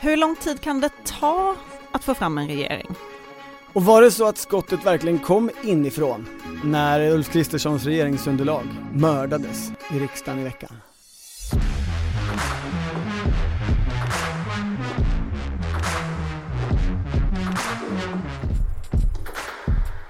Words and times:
Hur 0.00 0.16
lång 0.16 0.36
tid 0.36 0.60
kan 0.60 0.80
det 0.80 0.90
ta 1.04 1.56
att 1.92 2.04
få 2.04 2.14
fram 2.14 2.38
en 2.38 2.48
regering? 2.48 2.86
Och 3.72 3.84
var 3.84 4.02
det 4.02 4.10
så 4.10 4.28
att 4.28 4.38
skottet 4.38 4.86
verkligen 4.86 5.18
kom 5.18 5.50
inifrån 5.64 6.26
när 6.64 7.10
Ulf 7.10 7.32
Kristerssons 7.32 7.84
regeringsunderlag 7.84 8.62
mördades 8.92 9.72
i 9.94 9.98
riksdagen 9.98 10.40
i 10.40 10.44
veckan? 10.44 10.70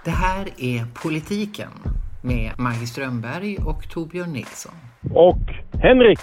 Det 0.05 0.11
här 0.11 0.49
är 0.57 1.03
Politiken 1.03 1.71
med 2.23 2.53
Maggie 2.59 2.87
Strömberg 2.87 3.59
och 3.59 3.91
Torbjörn 3.91 4.33
Nilsson. 4.33 4.75
Och 5.15 5.43
Henrik 5.83 6.21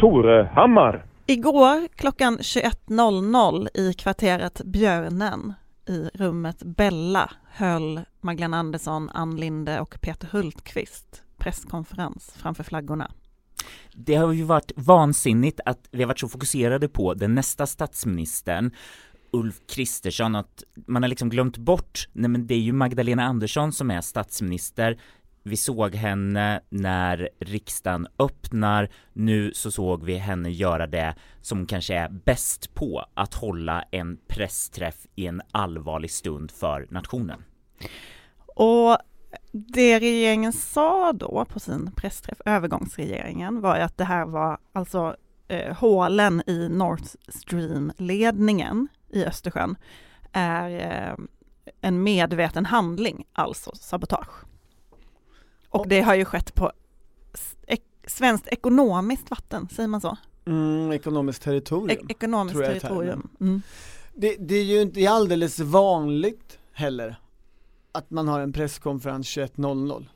Torehammar. 0.00 1.07
Igår 1.30 1.88
klockan 1.88 2.38
21.00 2.38 3.68
i 3.74 3.92
kvarteret 3.92 4.62
Björnen 4.64 5.54
i 5.88 6.10
rummet 6.14 6.62
Bella 6.62 7.30
höll 7.44 8.00
Magdalena 8.20 8.58
Andersson, 8.58 9.10
Ann 9.10 9.36
Linde 9.36 9.80
och 9.80 10.00
Peter 10.00 10.28
Hultqvist 10.32 11.22
presskonferens 11.36 12.34
framför 12.36 12.64
flaggorna. 12.64 13.10
Det 13.92 14.14
har 14.14 14.32
ju 14.32 14.42
varit 14.42 14.72
vansinnigt 14.76 15.60
att 15.64 15.88
vi 15.90 16.02
har 16.02 16.08
varit 16.08 16.20
så 16.20 16.28
fokuserade 16.28 16.88
på 16.88 17.14
den 17.14 17.34
nästa 17.34 17.66
statsministern 17.66 18.70
Ulf 19.30 19.60
Kristersson 19.66 20.34
att 20.34 20.62
man 20.86 21.02
har 21.02 21.08
liksom 21.08 21.30
glömt 21.30 21.58
bort, 21.58 22.08
nej 22.12 22.28
men 22.28 22.46
det 22.46 22.54
är 22.54 22.58
ju 22.58 22.72
Magdalena 22.72 23.24
Andersson 23.24 23.72
som 23.72 23.90
är 23.90 24.00
statsminister 24.00 25.00
vi 25.48 25.56
såg 25.56 25.94
henne 25.94 26.60
när 26.68 27.28
riksdagen 27.40 28.06
öppnar, 28.18 28.88
nu 29.12 29.52
så 29.54 29.70
såg 29.70 30.04
vi 30.04 30.16
henne 30.16 30.50
göra 30.50 30.86
det 30.86 31.14
som 31.40 31.66
kanske 31.66 31.94
är 31.94 32.08
bäst 32.08 32.74
på, 32.74 33.04
att 33.14 33.34
hålla 33.34 33.84
en 33.90 34.18
pressträff 34.28 35.06
i 35.14 35.26
en 35.26 35.42
allvarlig 35.52 36.10
stund 36.10 36.50
för 36.50 36.86
nationen. 36.90 37.44
Och 38.54 38.98
det 39.52 39.98
regeringen 40.00 40.52
sa 40.52 41.12
då 41.12 41.46
på 41.48 41.60
sin 41.60 41.92
pressträff, 41.92 42.40
övergångsregeringen, 42.44 43.60
var 43.60 43.76
ju 43.76 43.82
att 43.82 43.98
det 43.98 44.04
här 44.04 44.26
var 44.26 44.58
alltså 44.72 45.16
eh, 45.48 45.76
hålen 45.76 46.42
i 46.46 46.68
Nord 46.68 47.00
Stream-ledningen 47.28 48.88
i 49.08 49.24
Östersjön 49.24 49.76
är 50.32 50.70
eh, 50.70 51.24
en 51.80 52.02
medveten 52.02 52.66
handling, 52.66 53.26
alltså 53.32 53.70
sabotage. 53.74 54.47
Och 55.70 55.88
det 55.88 56.00
har 56.00 56.14
ju 56.14 56.24
skett 56.24 56.54
på 56.54 56.72
ek 57.66 57.82
svenskt 58.06 58.48
ekonomiskt 58.48 59.30
vatten, 59.30 59.68
säger 59.68 59.88
man 59.88 60.00
så? 60.00 60.16
Mm, 60.46 60.92
ekonomiskt 60.92 61.42
territorium. 61.42 62.06
E 62.08 62.12
ekonomiskt 62.12 62.58
territorium. 62.58 63.28
Mm. 63.40 63.62
Det, 64.14 64.36
det, 64.38 64.54
är 64.54 64.64
ju 64.64 64.82
inte 64.82 65.10
alldeles 65.10 65.60
vanligt 65.60 66.58
heller 66.72 67.16
att 67.92 68.10
man 68.10 68.28
har 68.28 68.40
en 68.40 68.52
presskonferens 68.52 69.26
21.00. 69.26 70.06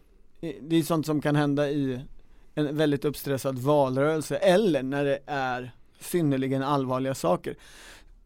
Det 0.60 0.76
är 0.76 0.82
sånt 0.82 1.06
som 1.06 1.20
kan 1.20 1.36
hända 1.36 1.70
i 1.70 2.00
en 2.54 2.76
väldigt 2.76 3.04
uppstressad 3.04 3.58
valrörelse 3.58 4.36
eller 4.36 4.82
när 4.82 5.04
det 5.04 5.18
är 5.26 5.72
synnerligen 6.00 6.62
allvarliga 6.62 7.14
saker. 7.14 7.56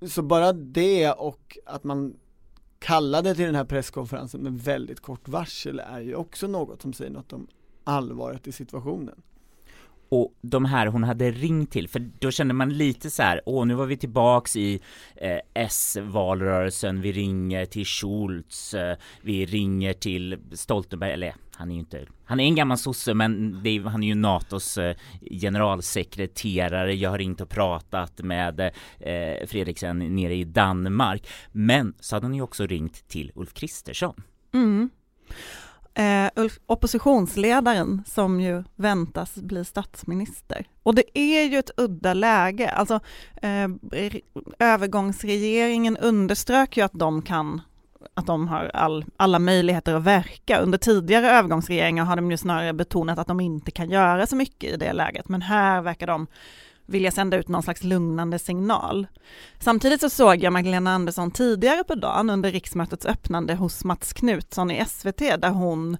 Så 0.09 0.23
bara 0.23 0.53
det 0.53 1.13
och 1.13 1.59
att 1.67 1.85
man 1.85 2.15
kallade 2.79 3.35
till 3.35 3.45
den 3.45 3.55
här 3.55 3.65
presskonferensen 3.65 4.43
med 4.43 4.61
väldigt 4.61 5.01
kort 5.01 5.29
varsel 5.29 5.79
är 5.79 6.01
ju 6.01 6.15
också 6.15 6.47
något 6.47 6.83
som 6.83 6.93
säger 6.93 7.11
något 7.11 7.33
om 7.33 7.47
allvaret 7.85 8.47
i 8.47 8.53
situationen. 8.53 9.23
Och 10.09 10.35
de 10.41 10.65
här 10.65 10.87
hon 10.87 11.05
hade 11.05 11.31
ringt 11.31 11.71
till, 11.71 11.89
för 11.89 12.11
då 12.19 12.31
kände 12.31 12.55
man 12.55 12.77
lite 12.77 13.11
så 13.11 13.23
här, 13.23 13.41
åh 13.47 13.67
nu 13.67 13.75
var 13.75 13.87
vi 13.87 13.97
tillbaks 13.97 14.57
i 14.57 14.81
eh, 15.17 15.39
S-valrörelsen, 15.55 17.01
vi 17.01 17.13
ringer 17.13 17.65
till 17.67 17.85
Schultz, 17.85 18.75
eh, 18.75 18.97
vi 19.23 19.47
ringer 19.47 19.93
till 19.93 20.39
Stoltenberg, 20.53 21.12
eller 21.12 21.34
han 21.56 21.71
är 21.71 21.75
ju 21.75 21.81
inte, 21.81 22.06
han 22.25 22.41
är 22.41 22.44
en 22.44 22.55
gammal 22.55 22.78
sosse 22.78 23.15
men 23.15 23.61
är, 23.67 23.81
han 23.81 24.03
är 24.03 24.06
ju 24.06 24.15
NATOs 24.15 24.78
eh, 24.78 24.97
generalsekreterare, 25.31 26.94
jag 26.94 27.11
har 27.11 27.19
ringt 27.19 27.41
och 27.41 27.49
pratat 27.49 28.21
med 28.21 28.61
eh, 28.61 29.47
Fredriksen 29.47 29.99
nere 29.99 30.34
i 30.34 30.44
Danmark. 30.44 31.28
Men 31.53 31.94
så 32.00 32.17
hade 32.17 32.27
han 32.27 32.34
ju 32.34 32.43
också 32.43 32.67
ringt 32.67 33.09
till 33.09 33.33
Ulf 33.34 33.55
Kristersson. 33.55 34.22
Mm. 34.55 34.91
Eh, 35.94 36.31
Ulf, 36.37 36.59
oppositionsledaren 36.67 38.03
som 38.06 38.41
ju 38.41 38.65
väntas 38.75 39.34
bli 39.34 39.65
statsminister. 39.65 40.69
Och 40.83 40.94
det 40.94 41.19
är 41.19 41.44
ju 41.44 41.59
ett 41.59 41.71
udda 41.77 42.15
läge, 42.15 42.71
alltså 42.71 43.00
eh, 43.43 43.69
övergångsregeringen 44.59 45.97
underströk 45.97 46.77
ju 46.77 46.83
att 46.83 46.93
de 46.93 47.23
kan 47.23 47.61
att 48.15 48.27
de 48.27 48.49
har 48.49 48.71
all, 48.75 49.05
alla 49.17 49.39
möjligheter 49.39 49.95
att 49.95 50.03
verka. 50.03 50.59
Under 50.59 50.79
tidigare 50.79 51.31
övergångsregeringar 51.31 52.05
har 52.05 52.17
de 52.17 52.31
ju 52.31 52.37
snarare 52.37 52.73
betonat 52.73 53.19
att 53.19 53.27
de 53.27 53.41
inte 53.41 53.71
kan 53.71 53.91
göra 53.91 54.27
så 54.27 54.37
mycket 54.37 54.73
i 54.73 54.77
det 54.77 54.93
läget, 54.93 55.29
men 55.29 55.43
här 55.43 55.83
verkar 55.83 56.06
de 56.06 56.27
vilja 56.87 57.11
sända 57.11 57.37
ut 57.37 57.49
någon 57.49 57.62
slags 57.62 57.85
lugnande 57.85 58.39
signal. 58.39 59.06
Samtidigt 59.59 60.01
så 60.01 60.11
såg 60.11 60.43
jag 60.43 60.53
Magdalena 60.53 60.95
Andersson 60.95 61.31
tidigare 61.31 61.85
på 61.85 61.95
dagen 61.95 62.31
under 62.31 62.53
riksmötets 62.53 63.06
öppnande 63.06 63.55
hos 63.55 63.85
Mats 63.85 64.12
Knutsson 64.12 64.71
i 64.71 64.85
SVT, 64.87 65.19
där 65.19 65.51
hon 65.51 65.97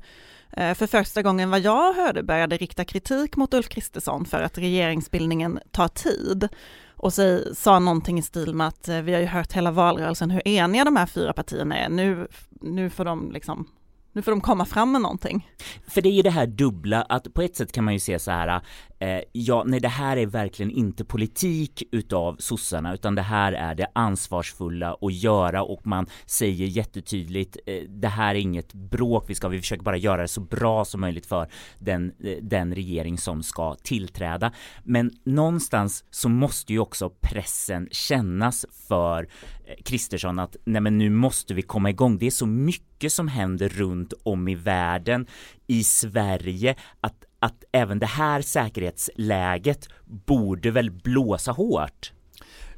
eh, 0.53 0.75
för 0.75 0.87
första 0.87 1.23
gången 1.23 1.51
vad 1.51 1.61
jag 1.61 1.95
hörde 1.95 2.23
började 2.23 2.56
rikta 2.56 2.85
kritik 2.85 3.37
mot 3.37 3.55
Ulf 3.55 3.69
Kristersson 3.69 4.25
för 4.25 4.43
att 4.43 4.59
regeringsbildningen 4.59 5.59
tar 5.71 5.89
tid 5.89 6.49
och 6.97 7.12
säg, 7.12 7.55
sa 7.55 7.79
någonting 7.79 8.19
i 8.19 8.23
stil 8.23 8.55
med 8.55 8.67
att 8.67 8.89
eh, 8.89 9.01
vi 9.01 9.12
har 9.12 9.21
ju 9.21 9.27
hört 9.27 9.53
hela 9.53 9.71
valrörelsen 9.71 10.31
hur 10.31 10.49
eniga 10.49 10.84
de 10.84 10.97
här 10.97 11.07
fyra 11.07 11.33
partierna 11.33 11.79
är, 11.79 11.89
nu, 11.89 12.29
nu 12.61 12.91
får 12.91 13.05
de 13.05 13.33
liksom 13.33 13.69
nu 14.17 14.23
får 14.23 14.31
de 14.31 14.41
komma 14.41 14.65
fram 14.65 14.93
med 14.93 15.01
någonting. 15.01 15.49
För 15.89 16.01
det 16.01 16.09
är 16.09 16.12
ju 16.12 16.23
det 16.23 16.31
här 16.31 16.47
dubbla, 16.47 17.03
att 17.03 17.35
på 17.35 17.43
ett 17.43 17.56
sätt 17.56 17.73
kan 17.73 17.85
man 17.85 17.95
ju 17.95 18.01
se 18.01 18.19
så 18.19 18.31
här, 18.31 18.61
eh, 18.99 19.21
ja, 19.33 19.65
nej 19.67 19.81
det 19.81 19.89
här 19.89 20.17
är 20.17 20.27
verkligen 20.27 20.71
inte 20.71 21.05
politik 21.05 21.83
utav 21.93 22.37
sossarna, 22.39 22.95
utan 22.95 23.15
det 23.15 23.23
här 23.23 23.53
är 23.53 23.75
det 23.75 23.87
ansvarsfulla 23.93 24.97
att 25.01 25.15
göra 25.15 25.62
och 25.62 25.87
man 25.87 26.07
säger 26.27 26.67
jättetydligt, 26.67 27.56
eh, 27.67 27.83
det 27.89 28.09
här 28.09 28.35
är 28.35 28.39
inget 28.39 28.75
bråk 28.75 29.25
vi 29.29 29.35
ska, 29.35 29.49
vi 29.49 29.61
försöker 29.61 29.83
bara 29.83 29.97
göra 29.97 30.23
det 30.23 30.29
så 30.29 30.41
bra 30.41 30.85
som 30.85 31.01
möjligt 31.01 31.27
för 31.27 31.49
den, 31.79 32.12
eh, 32.25 32.37
den 32.43 32.75
regering 32.75 33.19
som 33.19 33.43
ska 33.43 33.75
tillträda. 33.75 34.53
Men 34.85 35.11
någonstans 35.25 36.05
så 36.11 36.29
måste 36.29 36.73
ju 36.73 36.79
också 36.79 37.11
pressen 37.21 37.89
kännas 37.91 38.67
för 38.89 39.29
eh, 39.67 39.83
Kristersson 39.85 40.39
att 40.39 40.56
nej 40.65 40.81
men 40.81 40.99
nu 40.99 41.11
måste 41.11 41.55
vi 41.55 41.62
komma 41.62 41.91
igång. 41.91 42.19
Det 42.19 42.27
är 42.27 42.31
så 42.31 42.47
mycket 42.47 43.12
som 43.12 43.29
händer 43.29 43.69
runt 43.69 44.12
om 44.23 44.49
i 44.49 44.55
världen, 44.55 45.27
i 45.67 45.85
Sverige, 45.85 46.75
att, 47.01 47.25
att 47.47 47.65
även 47.73 47.99
det 47.99 48.07
här 48.07 48.43
säkerhetsläget 48.43 49.89
borde 50.05 50.71
väl 50.71 50.91
blåsa 50.91 51.53
hårt. 51.53 52.12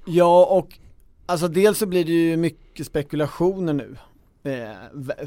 Ja, 0.07 0.47
och 0.47 0.79
alltså 1.27 1.49
dels 1.49 1.79
så 1.79 1.87
blir 1.87 2.05
det 2.05 2.13
ju 2.13 2.37
mycket 2.37 2.87
spekulationer 2.87 3.73
nu 3.73 3.97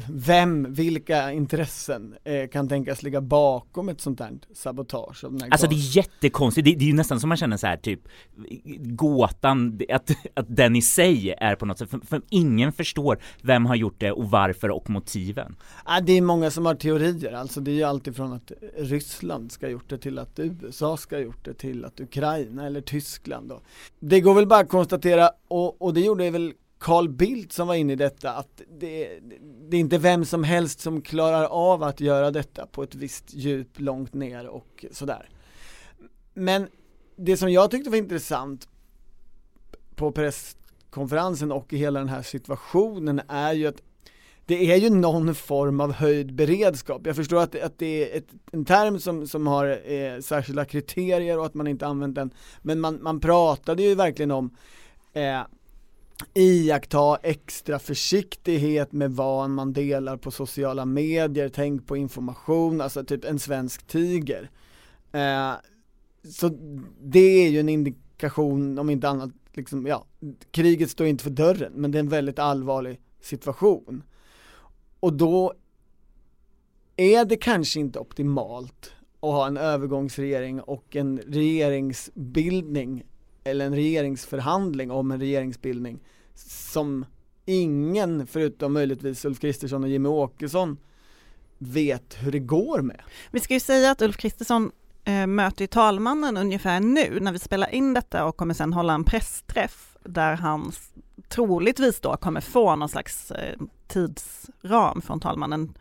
vem, 0.08 0.72
vilka 0.74 1.32
intressen 1.32 2.14
eh, 2.24 2.48
kan 2.48 2.68
tänkas 2.68 3.02
ligga 3.02 3.20
bakom 3.20 3.88
ett 3.88 4.00
sånt 4.00 4.20
här 4.20 4.32
sabotage? 4.54 5.24
Av 5.24 5.40
alltså 5.50 5.66
det 5.66 5.74
är 5.74 5.96
jättekonstigt, 5.96 6.64
det, 6.64 6.74
det 6.74 6.84
är 6.84 6.86
ju 6.86 6.92
nästan 6.92 7.20
som 7.20 7.28
man 7.28 7.36
känner 7.36 7.56
så 7.56 7.66
här 7.66 7.76
typ 7.76 8.00
gåtan, 8.78 9.80
att, 9.88 10.10
att 10.34 10.46
den 10.48 10.76
i 10.76 10.82
sig 10.82 11.30
är 11.38 11.54
på 11.54 11.66
något 11.66 11.78
sätt, 11.78 11.90
för, 11.90 11.98
för 11.98 12.22
ingen 12.28 12.72
förstår 12.72 13.18
vem 13.42 13.66
har 13.66 13.76
gjort 13.76 14.00
det 14.00 14.12
och 14.12 14.30
varför 14.30 14.70
och 14.70 14.90
motiven. 14.90 15.56
Ja, 15.86 16.00
det 16.00 16.12
är 16.12 16.22
många 16.22 16.50
som 16.50 16.66
har 16.66 16.74
teorier, 16.74 17.32
alltså 17.32 17.60
det 17.60 17.70
är 17.70 17.74
ju 17.74 17.82
alltifrån 17.82 18.32
att 18.32 18.52
Ryssland 18.76 19.52
ska 19.52 19.66
ha 19.66 19.70
gjort 19.70 19.90
det 19.90 19.98
till 19.98 20.18
att 20.18 20.38
USA 20.38 20.96
ska 20.96 21.16
ha 21.16 21.22
gjort 21.22 21.44
det 21.44 21.54
till 21.54 21.84
att 21.84 22.00
Ukraina 22.00 22.66
eller 22.66 22.80
Tyskland 22.80 23.48
då. 23.48 23.60
Det 24.00 24.20
går 24.20 24.34
väl 24.34 24.46
bara 24.46 24.60
att 24.60 24.68
konstatera, 24.68 25.30
och, 25.48 25.82
och 25.82 25.94
det 25.94 26.00
gjorde 26.00 26.30
väl 26.30 26.52
Carl 26.82 27.08
Bildt 27.08 27.52
som 27.52 27.68
var 27.68 27.74
inne 27.74 27.92
i 27.92 27.96
detta, 27.96 28.32
att 28.32 28.62
det, 28.78 29.20
det, 29.68 29.76
är 29.76 29.80
inte 29.80 29.98
vem 29.98 30.24
som 30.24 30.44
helst 30.44 30.80
som 30.80 31.02
klarar 31.02 31.44
av 31.44 31.82
att 31.82 32.00
göra 32.00 32.30
detta 32.30 32.66
på 32.66 32.82
ett 32.82 32.94
visst 32.94 33.34
djup 33.34 33.80
långt 33.80 34.14
ner 34.14 34.46
och 34.46 34.84
sådär. 34.90 35.28
Men 36.34 36.68
det 37.16 37.36
som 37.36 37.52
jag 37.52 37.70
tyckte 37.70 37.90
var 37.90 37.96
intressant 37.96 38.68
på 39.94 40.12
presskonferensen 40.12 41.52
och 41.52 41.72
i 41.72 41.76
hela 41.76 41.98
den 41.98 42.08
här 42.08 42.22
situationen 42.22 43.20
är 43.28 43.52
ju 43.52 43.66
att 43.66 43.82
det 44.46 44.72
är 44.72 44.76
ju 44.76 44.90
någon 44.90 45.34
form 45.34 45.80
av 45.80 45.92
höjd 45.92 46.34
beredskap. 46.34 47.06
Jag 47.06 47.16
förstår 47.16 47.42
att, 47.42 47.62
att 47.62 47.78
det 47.78 48.12
är 48.12 48.18
ett, 48.18 48.28
en 48.52 48.64
term 48.64 48.98
som, 48.98 49.26
som 49.26 49.46
har 49.46 49.92
eh, 49.92 50.20
särskilda 50.20 50.64
kriterier 50.64 51.38
och 51.38 51.46
att 51.46 51.54
man 51.54 51.66
inte 51.66 51.86
använt 51.86 52.14
den, 52.14 52.30
men 52.62 52.80
man, 52.80 53.02
man 53.02 53.20
pratade 53.20 53.82
ju 53.82 53.94
verkligen 53.94 54.30
om 54.30 54.56
eh, 55.12 55.40
iaktta 56.34 57.16
extra 57.16 57.78
försiktighet 57.78 58.92
med 58.92 59.12
vad 59.12 59.50
man 59.50 59.72
delar 59.72 60.16
på 60.16 60.30
sociala 60.30 60.84
medier, 60.84 61.48
tänk 61.48 61.86
på 61.86 61.96
information, 61.96 62.80
alltså 62.80 63.04
typ 63.04 63.24
en 63.24 63.38
svensk 63.38 63.86
tiger. 63.86 64.50
Eh, 65.12 65.52
så 66.24 66.48
det 67.00 67.44
är 67.44 67.50
ju 67.50 67.60
en 67.60 67.68
indikation, 67.68 68.78
om 68.78 68.90
inte 68.90 69.08
annat, 69.08 69.30
liksom, 69.52 69.86
ja, 69.86 70.06
kriget 70.50 70.90
står 70.90 71.06
inte 71.06 71.24
för 71.24 71.30
dörren, 71.30 71.72
men 71.72 71.90
det 71.90 71.98
är 71.98 72.00
en 72.00 72.08
väldigt 72.08 72.38
allvarlig 72.38 73.00
situation. 73.20 74.02
Och 75.00 75.12
då 75.12 75.54
är 76.96 77.24
det 77.24 77.36
kanske 77.36 77.80
inte 77.80 77.98
optimalt 77.98 78.92
att 79.20 79.30
ha 79.30 79.46
en 79.46 79.56
övergångsregering 79.56 80.60
och 80.60 80.96
en 80.96 81.18
regeringsbildning 81.18 83.04
eller 83.44 83.66
en 83.66 83.74
regeringsförhandling 83.74 84.90
om 84.90 85.10
en 85.10 85.20
regeringsbildning 85.20 86.00
som 86.34 87.04
ingen, 87.44 88.26
förutom 88.26 88.72
möjligtvis 88.72 89.24
Ulf 89.24 89.40
Kristersson 89.40 89.84
och 89.84 89.90
Jimmy 89.90 90.08
Åkesson, 90.08 90.78
vet 91.58 92.16
hur 92.20 92.32
det 92.32 92.38
går 92.38 92.80
med. 92.80 93.02
Vi 93.30 93.40
ska 93.40 93.54
ju 93.54 93.60
säga 93.60 93.90
att 93.90 94.02
Ulf 94.02 94.16
Kristersson 94.16 94.70
eh, 95.04 95.26
möter 95.26 95.66
talmannen 95.66 96.36
ungefär 96.36 96.80
nu 96.80 97.18
när 97.20 97.32
vi 97.32 97.38
spelar 97.38 97.74
in 97.74 97.94
detta 97.94 98.24
och 98.24 98.36
kommer 98.36 98.54
sen 98.54 98.72
hålla 98.72 98.94
en 98.94 99.04
pressträff 99.04 99.96
där 100.04 100.36
han 100.36 100.72
troligtvis 101.28 102.00
då 102.00 102.16
kommer 102.16 102.40
få 102.40 102.76
någon 102.76 102.88
slags 102.88 103.30
eh, 103.30 103.58
tidsram 103.88 105.02
från 105.02 105.20
talmannen. 105.20 105.74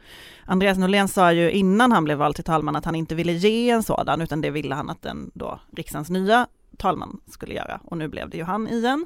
Andreas 0.46 0.78
Norlén 0.78 1.08
sa 1.08 1.34
ju 1.34 1.52
innan 1.52 1.92
han 1.92 2.04
blev 2.04 2.18
vald 2.18 2.36
till 2.36 2.44
talman 2.44 2.76
att 2.76 2.86
han 2.86 2.96
inte 2.96 3.16
ville 3.16 3.32
ge 3.32 3.70
en 3.70 3.84
sådan 3.84 4.22
utan 4.22 4.42
det 4.42 4.50
ville 4.50 4.76
han 4.76 4.90
att 4.90 5.02
den 5.02 5.32
då 5.34 5.60
riksdagens 5.76 6.10
nya 6.10 6.48
talman 6.82 7.20
skulle 7.28 7.54
göra 7.54 7.80
och 7.84 7.98
nu 7.98 8.08
blev 8.08 8.30
det 8.30 8.38
ju 8.38 8.44
han 8.44 8.68
igen. 8.68 9.06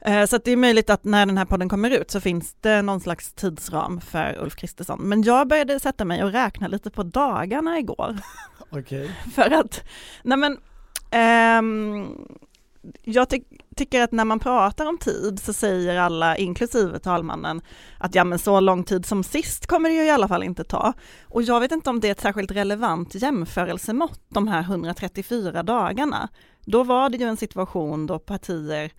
Eh, 0.00 0.26
så 0.26 0.38
det 0.38 0.50
är 0.50 0.56
möjligt 0.56 0.90
att 0.90 1.04
när 1.04 1.26
den 1.26 1.38
här 1.38 1.44
podden 1.44 1.68
kommer 1.68 1.90
ut 1.90 2.10
så 2.10 2.20
finns 2.20 2.56
det 2.60 2.82
någon 2.82 3.00
slags 3.00 3.32
tidsram 3.32 4.00
för 4.00 4.38
Ulf 4.40 4.56
Kristersson. 4.56 5.00
Men 5.02 5.22
jag 5.22 5.48
började 5.48 5.80
sätta 5.80 6.04
mig 6.04 6.24
och 6.24 6.32
räkna 6.32 6.68
lite 6.68 6.90
på 6.90 7.02
dagarna 7.02 7.78
igår. 7.78 8.18
Okej. 8.70 8.80
Okay. 8.80 9.08
För 9.34 9.50
att, 9.50 9.84
nej 10.22 10.38
men, 10.38 10.58
ehm, 11.10 12.08
jag 13.04 13.28
ty 13.30 13.40
tycker 13.76 14.02
att 14.02 14.12
när 14.12 14.24
man 14.24 14.38
pratar 14.38 14.86
om 14.86 14.98
tid 14.98 15.40
så 15.42 15.52
säger 15.52 15.98
alla, 15.98 16.36
inklusive 16.36 16.98
talmannen, 16.98 17.60
att 17.98 18.14
ja 18.14 18.24
men 18.24 18.38
så 18.38 18.60
lång 18.60 18.84
tid 18.84 19.06
som 19.06 19.24
sist 19.24 19.66
kommer 19.66 19.88
det 19.88 19.94
ju 19.94 20.04
i 20.04 20.10
alla 20.10 20.28
fall 20.28 20.42
inte 20.42 20.64
ta. 20.64 20.92
Och 21.24 21.42
jag 21.42 21.60
vet 21.60 21.72
inte 21.72 21.90
om 21.90 22.00
det 22.00 22.08
är 22.08 22.12
ett 22.12 22.20
särskilt 22.20 22.50
relevant 22.50 23.14
jämförelsemått, 23.14 24.20
de 24.28 24.48
här 24.48 24.60
134 24.60 25.62
dagarna. 25.62 26.28
Då 26.70 26.84
var 26.84 27.08
det 27.08 27.16
ju 27.16 27.24
en 27.24 27.36
situation 27.36 28.06
då 28.06 28.18
partier 28.18 28.90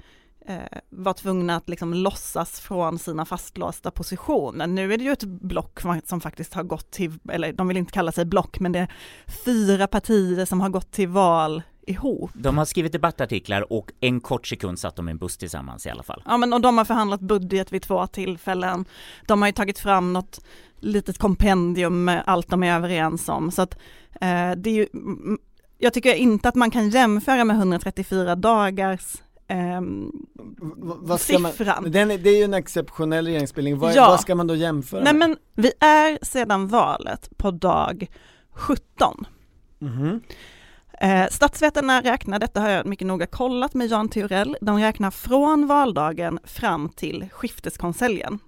eh, 0.46 0.80
var 0.90 1.14
tvungna 1.14 1.56
att 1.56 1.70
liksom 1.70 1.94
låtsas 1.94 2.60
från 2.60 3.00
sina 3.00 3.26
fastlåsta 3.26 3.92
positioner. 3.92 4.68
Nu 4.68 4.94
är 4.94 4.98
det 4.98 5.04
ju 5.04 5.12
ett 5.12 5.24
block 5.24 5.80
som 6.06 6.22
faktiskt 6.22 6.54
har 6.54 6.64
gått 6.64 6.92
till, 6.92 7.20
eller 7.30 7.54
de 7.54 7.68
vill 7.68 7.78
inte 7.78 7.92
kalla 7.94 8.12
sig 8.12 8.26
block, 8.26 8.60
men 8.60 8.72
det 8.72 8.80
är 8.80 8.92
fyra 9.46 9.88
partier 9.88 10.46
som 10.46 10.62
har 10.62 10.70
gått 10.70 10.92
till 10.92 11.08
val 11.08 11.62
ihop. 11.88 12.32
De 12.34 12.58
har 12.58 12.66
skrivit 12.66 12.92
debattartiklar 12.92 13.74
och 13.74 13.92
en 14.00 14.22
kort 14.22 14.48
sekund 14.48 14.80
satt 14.80 14.96
de 14.96 15.08
i 15.08 15.12
en 15.12 15.18
buss 15.18 15.38
tillsammans 15.38 15.86
i 15.86 15.90
alla 15.90 16.04
fall. 16.04 16.24
Ja 16.26 16.38
men 16.38 16.54
och 16.54 16.62
de 16.62 16.78
har 16.78 16.86
förhandlat 16.86 17.20
budget 17.22 17.72
vid 17.72 17.82
två 17.82 18.08
tillfällen. 18.08 18.86
De 19.28 19.42
har 19.42 19.50
ju 19.50 19.54
tagit 19.54 19.80
fram 19.80 20.14
något 20.14 20.40
litet 20.80 21.18
kompendium 21.18 22.04
med 22.04 22.24
allt 22.26 22.50
de 22.50 22.64
är 22.64 22.76
överens 22.76 23.30
om. 23.30 23.52
Så 23.52 23.62
att 23.62 23.74
eh, 24.22 24.52
det 24.58 24.70
är 24.70 24.74
ju, 24.74 24.88
jag 25.82 25.94
tycker 25.94 26.14
inte 26.14 26.50
att 26.50 26.56
man 26.56 26.72
kan 26.72 26.90
jämföra 26.90 27.44
med 27.44 27.56
134 27.58 28.36
dagars 28.36 29.16
Um, 29.78 30.26
vad 30.78 31.20
ska 31.20 31.38
siffran. 31.38 31.84
Man, 31.84 31.92
den, 31.92 32.08
det 32.08 32.30
är 32.30 32.38
ju 32.38 32.44
en 32.44 32.54
exceptionell 32.54 33.26
regeringsbildning, 33.26 33.80
vad, 33.80 33.96
ja. 33.96 34.08
vad 34.08 34.20
ska 34.20 34.36
man 34.36 34.48
då 34.48 34.56
jämföra 34.56 35.04
Nej 35.04 35.14
med? 35.14 35.30
men 35.30 35.38
vi 35.56 35.72
är 35.80 36.26
sedan 36.26 36.68
valet 36.68 37.38
på 37.38 37.52
dag 37.52 38.08
17. 38.52 39.26
Mm 39.82 39.94
-hmm. 39.94 40.22
Eh, 41.02 41.28
statsvetarna 41.30 42.02
räknar, 42.02 42.40
detta 42.40 42.62
har 42.62 42.70
jag 42.70 42.86
mycket 42.86 43.08
noga 43.08 43.26
kollat 43.26 43.74
med 43.74 43.88
Jan 43.88 44.10
Theorell, 44.10 44.58
de 44.62 44.80
räknar 44.80 45.12
från 45.12 45.68
valdagen 45.68 46.40
fram 46.44 46.90
till 46.90 47.30
skifteskonseljen. 47.32 48.40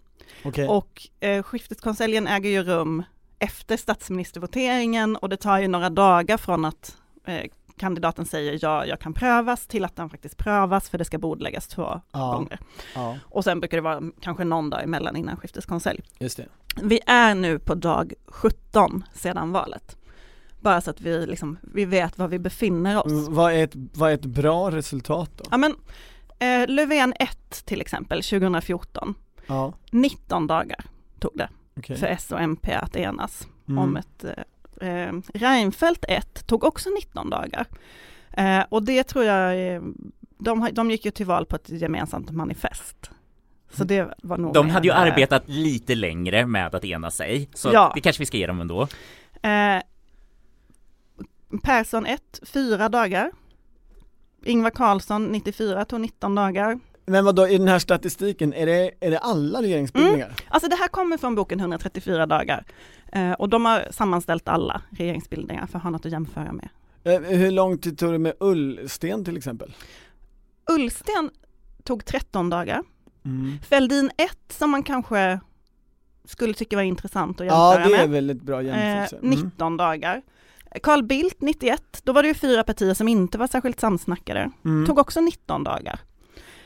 Okay. 0.44 0.68
Och 0.68 1.08
eh, 1.20 1.44
skifteskonseljen 1.44 2.28
äger 2.28 2.50
ju 2.50 2.64
rum 2.64 3.04
efter 3.40 3.78
statsministervoteringen 3.78 5.16
och 5.16 5.30
det 5.30 5.38
tar 5.38 5.60
ju 5.60 5.68
några 5.68 5.90
dagar 5.90 6.38
från 6.38 6.66
att 6.66 6.98
eh, 7.26 7.46
kandidaten 7.78 8.26
säger 8.26 8.60
ja, 8.62 8.86
jag 8.86 9.00
kan 9.00 9.14
prövas 9.14 9.68
till 9.68 9.86
att 9.86 9.96
den 9.96 10.10
faktiskt 10.10 10.38
prövas 10.38 10.90
för 10.90 10.98
det 10.98 11.06
ska 11.06 11.18
bordläggas 11.18 11.68
två 11.68 12.02
ja. 12.12 12.32
gånger. 12.34 12.60
Ja. 12.96 13.18
Och 13.24 13.44
sen 13.44 13.60
brukar 13.60 13.78
det 13.78 13.82
vara 13.82 14.02
kanske 14.22 14.44
någon 14.44 14.70
dag 14.70 14.84
emellan 14.84 15.16
innan 15.16 15.38
skifteskonselj. 15.38 16.02
Just 16.20 16.38
det. 16.38 16.46
Vi 16.82 17.00
är 17.06 17.36
nu 17.36 17.60
på 17.60 17.76
dag 17.76 18.14
17 18.28 19.04
sedan 19.14 19.52
valet. 19.52 19.98
Bara 20.60 20.82
så 20.82 20.92
att 20.92 21.02
vi, 21.02 21.26
liksom, 21.26 21.58
vi 21.62 21.86
vet 21.86 22.18
var 22.18 22.28
vi 22.28 22.40
befinner 22.40 23.06
oss. 23.06 23.12
Mm, 23.12 23.34
vad, 23.34 23.54
är 23.54 23.64
ett, 23.64 23.76
vad 23.76 24.10
är 24.10 24.14
ett 24.14 24.26
bra 24.26 24.72
resultat 24.72 25.32
då? 25.38 25.44
Ja 25.52 25.58
men, 25.58 25.76
eh, 26.40 26.68
Löfven 26.68 27.14
1 27.20 27.66
till 27.66 27.82
exempel, 27.82 28.24
2014. 28.24 29.16
Ja. 29.48 29.74
19 29.92 30.48
dagar 30.48 30.86
tog 31.20 31.32
det 31.36 31.50
okay. 31.76 31.98
för 31.98 32.08
S 32.08 32.32
och 32.32 32.42
MP 32.42 32.74
att 32.74 32.96
enas 32.96 33.48
mm. 33.68 33.84
om 33.84 33.98
ett 33.98 34.24
eh, 34.24 34.44
eh 34.84 35.14
Reinfeldt 35.34 36.06
1 36.08 36.48
tog 36.48 36.64
också 36.64 36.90
19 36.90 37.30
dagar. 37.30 37.66
Eh, 38.32 38.64
och 38.70 38.84
det 38.84 39.04
tror 39.04 39.26
jag, 39.26 39.82
de, 40.38 40.70
de 40.72 40.92
gick 40.92 41.06
ju 41.06 41.12
till 41.12 41.26
val 41.26 41.46
på 41.46 41.56
ett 41.56 41.70
gemensamt 41.70 42.32
manifest. 42.32 43.12
Så 43.74 43.84
det 43.84 44.14
var 44.24 44.38
nog 44.38 44.54
De 44.54 44.70
hade 44.70 44.88
ju 44.88 44.94
arbetat 44.94 45.44
lite 45.46 45.96
längre 45.96 46.46
med 46.46 46.76
att 46.76 46.86
ena 46.86 47.12
sig, 47.12 47.50
så 47.54 47.70
ja. 47.74 47.92
det 47.96 48.02
kanske 48.02 48.22
vi 48.22 48.26
ska 48.26 48.38
ge 48.38 48.48
dem 48.48 48.62
ändå. 48.62 48.88
Eh, 49.42 49.82
Persson 51.64 52.06
1, 52.06 52.40
4 52.46 52.90
dagar. 52.90 53.32
Ingvar 54.46 54.70
Carlsson 54.70 55.26
94 55.26 55.86
tog 55.86 56.02
19 56.02 56.36
dagar. 56.36 56.80
Men 57.06 57.26
vad 57.26 57.36
då 57.36 57.48
i 57.48 57.58
den 57.58 57.68
här 57.68 57.80
statistiken, 57.80 58.54
är 58.54 58.66
det, 58.66 58.92
är 59.00 59.12
det 59.12 59.20
alla 59.20 59.62
regeringsbildningar? 59.62 60.26
Mm. 60.26 60.38
Alltså 60.48 60.70
det 60.70 60.76
här 60.76 60.88
kommer 60.88 61.18
från 61.18 61.36
boken 61.36 61.60
134 61.60 62.26
dagar 62.26 62.66
eh, 63.12 63.32
och 63.32 63.50
de 63.50 63.66
har 63.66 63.88
sammanställt 63.92 64.48
alla 64.48 64.82
regeringsbildningar 64.90 65.68
för 65.68 65.78
att 65.78 65.84
ha 65.84 65.90
något 65.90 66.06
att 66.06 66.12
jämföra 66.12 66.52
med. 66.52 66.70
Eh, 67.04 67.22
hur 67.22 67.52
lång 67.52 67.78
tid 67.78 67.98
tog 67.98 68.12
det 68.12 68.20
med 68.20 68.34
Ullsten 68.40 69.26
till 69.26 69.38
exempel? 69.38 69.74
Ullsten 70.72 71.30
tog 71.84 72.06
13 72.06 72.50
dagar. 72.50 72.84
Mm. 73.26 73.58
Fälldin 73.70 74.12
1 74.18 74.38
som 74.50 74.72
man 74.72 74.84
kanske 74.84 75.40
skulle 76.26 76.54
tycka 76.54 76.76
var 76.76 76.84
intressant 76.84 77.42
att 77.42 77.46
jämföra 77.46 77.80
med. 77.80 77.90
Ja 77.90 77.98
det 77.98 78.04
är 78.04 78.08
väl 78.08 78.30
ett 78.30 78.42
bra 78.42 78.62
jämförelse. 78.62 79.16
Mm. 79.16 79.30
19 79.30 79.78
dagar. 79.78 80.22
Carl 80.84 81.04
Bildt 81.04 81.42
91, 81.42 82.02
då 82.04 82.14
var 82.14 82.24
det 82.24 82.28
ju 82.28 82.34
fyra 82.34 82.64
partier 82.64 82.94
som 82.94 83.08
inte 83.08 83.38
var 83.38 83.48
särskilt 83.48 83.80
samsnackade. 83.80 84.52
Mm. 84.66 84.86
Tog 84.86 85.00
också 85.00 85.22
19 85.22 85.64
dagar. 85.64 86.00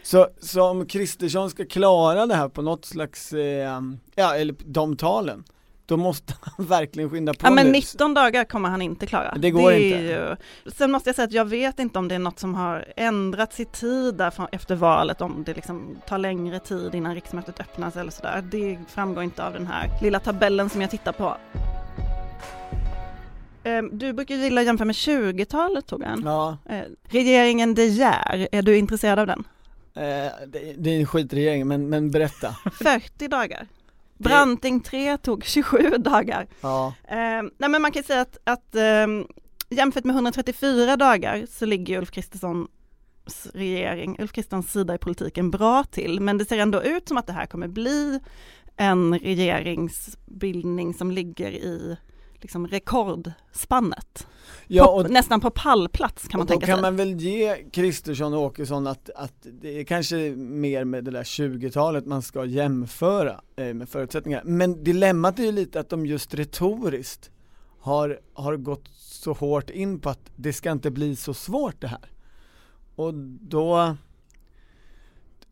Så, 0.08 0.28
så 0.40 0.64
om 0.64 0.86
Kristersson 0.86 1.50
ska 1.50 1.66
klara 1.66 2.26
det 2.26 2.36
här 2.36 2.50
på 2.50 2.62
något 2.62 2.86
slags, 2.86 3.34
eh, 3.34 3.82
ja 4.16 4.36
eller 4.36 4.56
de 4.66 4.96
talen, 4.96 5.44
då 5.86 5.98
måste 5.98 6.34
han 6.42 6.66
verkligen 6.66 7.10
skynda 7.10 7.34
på 7.34 7.40
Ja 7.48 7.52
men 7.52 7.68
19 7.68 8.14
dagar 8.14 8.44
kommer 8.44 8.70
han 8.70 8.82
inte 8.82 9.06
klara. 9.06 9.36
Det 9.38 9.52
går 9.52 9.72
det 9.72 9.80
inte. 9.80 9.98
Ju... 9.98 10.36
Sen 10.72 10.92
måste 10.92 11.10
jag 11.10 11.16
säga 11.16 11.26
att 11.26 11.32
jag 11.32 11.46
vet 11.46 11.80
inte 11.80 12.00
om 12.00 12.08
det 12.08 12.16
är 12.16 12.20
något 12.20 12.40
som 12.40 12.56
har 12.56 12.94
ändrats 12.96 13.60
i 13.60 13.66
tid 13.66 14.16
där 14.16 14.34
efter 14.52 14.76
valet, 14.76 15.22
om 15.22 15.44
det 15.46 15.54
liksom 15.54 15.98
tar 16.08 16.18
längre 16.18 16.60
tid 16.60 16.96
innan 16.96 17.16
riksmötet 17.16 17.60
öppnas 17.60 17.96
eller 17.96 18.12
sådär. 18.12 18.42
Det 18.52 18.78
framgår 18.88 19.24
inte 19.24 19.46
av 19.46 19.54
den 19.54 19.68
här 19.68 19.90
lilla 20.02 20.20
tabellen 20.20 20.70
som 20.70 20.82
jag 20.82 20.92
tittar 20.92 21.12
på. 21.12 21.38
Ehm, 23.64 23.98
du 23.98 24.14
brukar 24.14 24.36
gilla 24.36 24.62
att 24.62 24.68
jämföra 24.68 24.86
med 24.86 24.96
20-talet 24.96 25.88
Torbjörn. 25.88 26.22
Ja. 26.26 26.58
Ehm, 26.70 26.96
regeringen 27.04 27.76
De 27.76 27.88
Geer, 27.88 28.48
är 28.52 28.62
du 28.62 28.78
intresserad 28.78 29.20
av 29.20 29.28
den? 29.28 29.44
Eh, 29.98 30.32
det, 30.48 30.74
det 30.78 30.90
är 30.90 31.00
en 31.00 31.06
skitregering, 31.06 31.68
men, 31.68 31.90
men 31.90 32.12
berätta. 32.12 32.56
40 32.72 33.28
dagar. 33.28 33.68
Branting 34.18 34.82
3 34.82 35.18
tog 35.18 35.44
27 35.44 35.90
dagar. 35.98 36.48
Ja. 36.62 36.94
Eh, 37.08 37.44
nej 37.58 37.70
men 37.70 37.82
man 37.82 37.92
kan 37.92 38.04
säga 38.04 38.22
att, 38.22 38.38
att 38.44 38.76
eh, 38.76 39.08
jämfört 39.70 40.04
med 40.04 40.16
134 40.16 40.96
dagar 40.96 41.46
så 41.50 41.66
ligger 41.66 41.98
Ulf 41.98 42.12
Kristerssons 42.12 42.68
regering, 43.54 44.16
Ulf 44.20 44.32
Kristerssons 44.32 44.72
sida 44.72 44.96
i 44.96 44.98
politiken 44.98 45.52
bra 45.52 45.84
till, 45.84 46.20
men 46.20 46.38
det 46.38 46.46
ser 46.46 46.58
ändå 46.58 46.84
ut 46.84 47.08
som 47.08 47.18
att 47.18 47.28
det 47.28 47.34
här 47.34 47.46
kommer 47.46 47.68
bli 47.68 48.20
en 48.76 49.20
regeringsbildning 49.20 50.94
som 50.94 51.12
ligger 51.12 51.52
i 51.52 51.98
liksom 52.42 52.68
rekordspannet. 52.68 54.28
Ja, 54.68 54.90
och, 54.90 55.06
på, 55.06 55.12
nästan 55.12 55.42
på 55.42 55.50
pallplats 55.50 56.28
kan 56.28 56.38
man 56.38 56.48
tänka 56.48 56.66
sig. 56.66 56.72
Då 56.72 56.76
kan 56.76 56.82
man 56.82 56.96
väl 56.96 57.20
ge 57.20 57.66
Kristersson 57.72 58.34
och 58.34 58.42
Åkesson 58.42 58.88
att, 58.88 59.10
att 59.10 59.34
det 59.44 59.80
är 59.80 59.84
kanske 59.84 60.16
mer 60.36 60.84
med 60.84 61.04
det 61.04 61.12
där 61.12 61.24
20-talet 61.24 62.06
man 62.06 62.22
ska 62.22 62.46
jämföra 62.46 63.42
eh, 63.56 63.74
med 63.74 63.90
förutsättningar. 63.90 64.42
Men 64.46 64.84
dilemmat 64.84 65.40
är 65.40 65.44
ju 65.44 65.52
lite 65.52 65.80
att 65.80 65.90
de 65.90 66.06
just 66.06 66.34
retoriskt 66.34 67.32
har, 67.80 68.20
har 68.34 68.58
gått 68.58 68.88
så 68.98 69.34
hårt 69.34 69.70
in 69.70 70.00
på 70.00 70.10
att 70.10 70.32
det 70.36 70.54
ska 70.54 70.72
inte 70.72 70.92
bli 70.92 71.16
så 71.16 71.34
svårt 71.34 71.82
det 71.82 71.88
här. 71.88 72.12
Och 72.96 73.14
då 73.42 73.96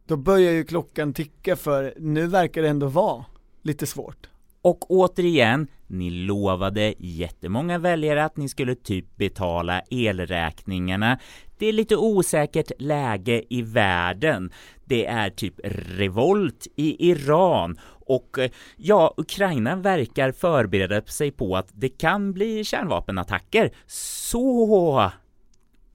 då 0.08 0.18
börjar 0.18 0.52
ju 0.52 0.64
klockan 0.64 1.14
ticka 1.14 1.56
för 1.56 1.94
nu 1.98 2.28
verkar 2.28 2.62
det 2.62 2.70
ändå 2.70 2.88
vara 2.88 3.26
lite 3.62 3.86
svårt. 3.86 4.30
Och 4.62 4.92
återigen, 4.92 5.68
Ni 5.88 6.10
lovade 6.10 6.94
jättemånga 6.98 7.78
väljare 7.78 8.26
att 8.26 8.38
ni 8.38 8.50
skulle 8.50 8.76
typ 8.76 9.16
betala 9.16 9.82
elräkningarna. 9.90 11.20
Det 11.58 11.68
är 11.68 11.74
lite 11.74 11.96
osäkert 11.96 12.72
läge 12.80 13.44
i 13.50 13.62
världen. 13.62 14.52
Det 14.86 15.06
är 15.06 15.30
typ 15.30 15.54
revolt 15.98 16.68
i 16.76 17.10
Iran 17.10 17.78
och 18.08 18.40
eh, 18.40 18.52
ja, 18.78 19.14
Ukraina 19.18 19.76
verkar 19.76 20.32
förbereda 20.32 21.02
sig 21.02 21.32
på 21.32 21.58
att 21.58 21.70
det 21.74 21.90
kan 21.90 22.34
bli 22.34 22.64
kärnvapenattacker. 22.64 23.72
Så 23.88 25.12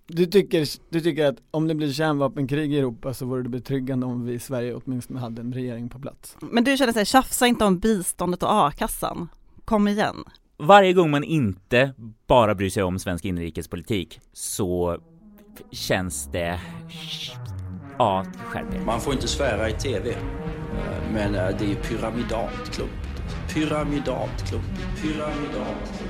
Du 0.07 0.27
tycker, 0.27 0.67
du 0.91 1.01
tycker 1.01 1.27
att 1.27 1.37
om 1.51 1.69
det 1.69 1.75
blir 1.75 1.93
kärnvapenkrig 1.93 2.73
i 2.75 2.79
Europa 2.79 3.15
så 3.15 3.27
vore 3.27 3.43
det 3.43 3.49
betryggande 3.49 4.07
om 4.07 4.25
vi 4.25 4.33
i 4.33 4.39
Sverige 4.39 4.75
åtminstone 4.75 5.21
hade 5.21 5.41
en 5.43 5.53
regering 5.53 5.89
på 5.89 5.99
plats? 5.99 6.37
Men 6.41 6.65
du 6.65 6.77
känner 6.77 6.93
sig, 6.93 7.07
tjafsa 7.07 7.47
inte 7.47 7.65
om 7.65 7.79
biståndet 7.79 8.43
och 8.43 8.67
a-kassan. 8.67 9.29
Kom 9.71 9.89
igen. 9.89 10.25
varje 10.59 10.93
gång 10.93 11.11
man 11.11 11.25
inte 11.25 11.95
bara 12.27 12.55
bryr 12.55 12.71
sig 12.71 12.83
om 12.83 12.99
svensk 12.99 13.25
inrikespolitik 13.25 14.21
så 14.33 14.99
känns 15.73 16.29
det... 16.33 16.61
Ja, 17.99 18.25
skärp. 18.45 18.85
Man 18.87 19.01
får 19.01 19.13
inte 19.13 19.29
svära 19.29 19.69
i 19.69 19.73
tv, 19.73 20.11
eh, 20.11 20.17
men 21.13 21.35
eh, 21.35 21.49
det 21.59 21.73
är 21.73 21.75
pyramidalt 21.75 22.71
klumpigt. 22.73 23.25
Pyramidalt 23.55 24.49
klumpigt. 24.49 25.03
Pyramidalt 25.03 25.99
klumpigt. 25.99 26.10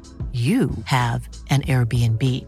you 0.33 0.69
have 0.85 1.27
an 1.49 1.61
Airbnb. 1.61 2.45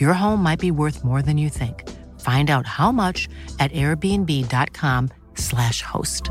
Your 0.00 0.14
home 0.14 0.42
might 0.42 0.60
be 0.60 0.70
worth 0.70 1.04
more 1.04 1.20
than 1.22 1.36
you 1.36 1.50
think. 1.50 1.84
Find 2.20 2.48
out 2.50 2.66
how 2.66 2.92
much 2.92 3.28
at 3.58 3.72
airbnb.com/slash 3.72 5.82
host. 5.82 6.30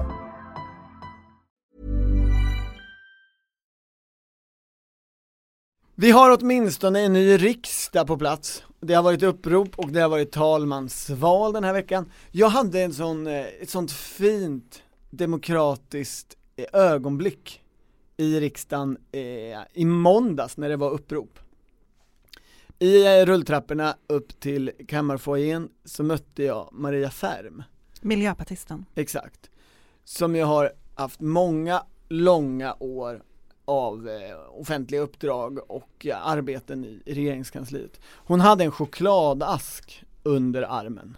Vi 5.97 6.11
har 6.11 6.37
åtminstone 6.39 6.99
en 6.99 7.13
ny 7.13 7.37
riksdag 7.37 8.07
på 8.07 8.17
plats. 8.17 8.63
Det 8.81 8.93
har 8.93 9.03
varit 9.03 9.23
upprop 9.23 9.79
och 9.79 9.91
det 9.91 10.01
har 10.01 10.09
varit 10.09 10.31
talmansval 10.31 11.53
den 11.53 11.63
här 11.63 11.73
veckan. 11.73 12.11
Jag 12.31 12.49
hade 12.49 12.81
en 12.81 12.93
sån, 12.93 13.27
eh, 13.27 13.45
ett 13.61 13.69
sånt 13.69 13.91
fint 13.91 14.83
demokratiskt 15.09 16.37
eh, 16.55 16.81
ögonblick 16.81 17.61
i 18.17 18.39
riksdagen 18.39 18.97
eh, 19.11 19.59
i 19.73 19.85
måndags 19.85 20.57
när 20.57 20.69
det 20.69 20.77
var 20.77 20.89
upprop. 20.89 21.39
I 22.79 23.05
eh, 23.05 23.25
rulltrapporna 23.25 23.95
upp 24.07 24.39
till 24.39 24.71
kammarfoajén 24.87 25.69
så 25.85 26.03
mötte 26.03 26.43
jag 26.43 26.69
Maria 26.71 27.09
Färm. 27.09 27.63
Miljöpartisten. 28.01 28.85
Exakt. 28.95 29.49
Som 30.03 30.35
jag 30.35 30.45
har 30.45 30.71
haft 30.95 31.19
många 31.19 31.83
långa 32.09 32.75
år 32.79 33.23
av 33.65 34.09
eh, 34.09 34.59
offentliga 34.59 35.01
uppdrag 35.01 35.71
och 35.71 36.05
eh, 36.05 36.27
arbeten 36.27 36.85
i, 36.85 37.01
i 37.05 37.13
regeringskansliet. 37.13 37.99
Hon 38.13 38.39
hade 38.39 38.63
en 38.63 38.71
chokladask 38.71 40.03
under 40.23 40.61
armen. 40.61 41.17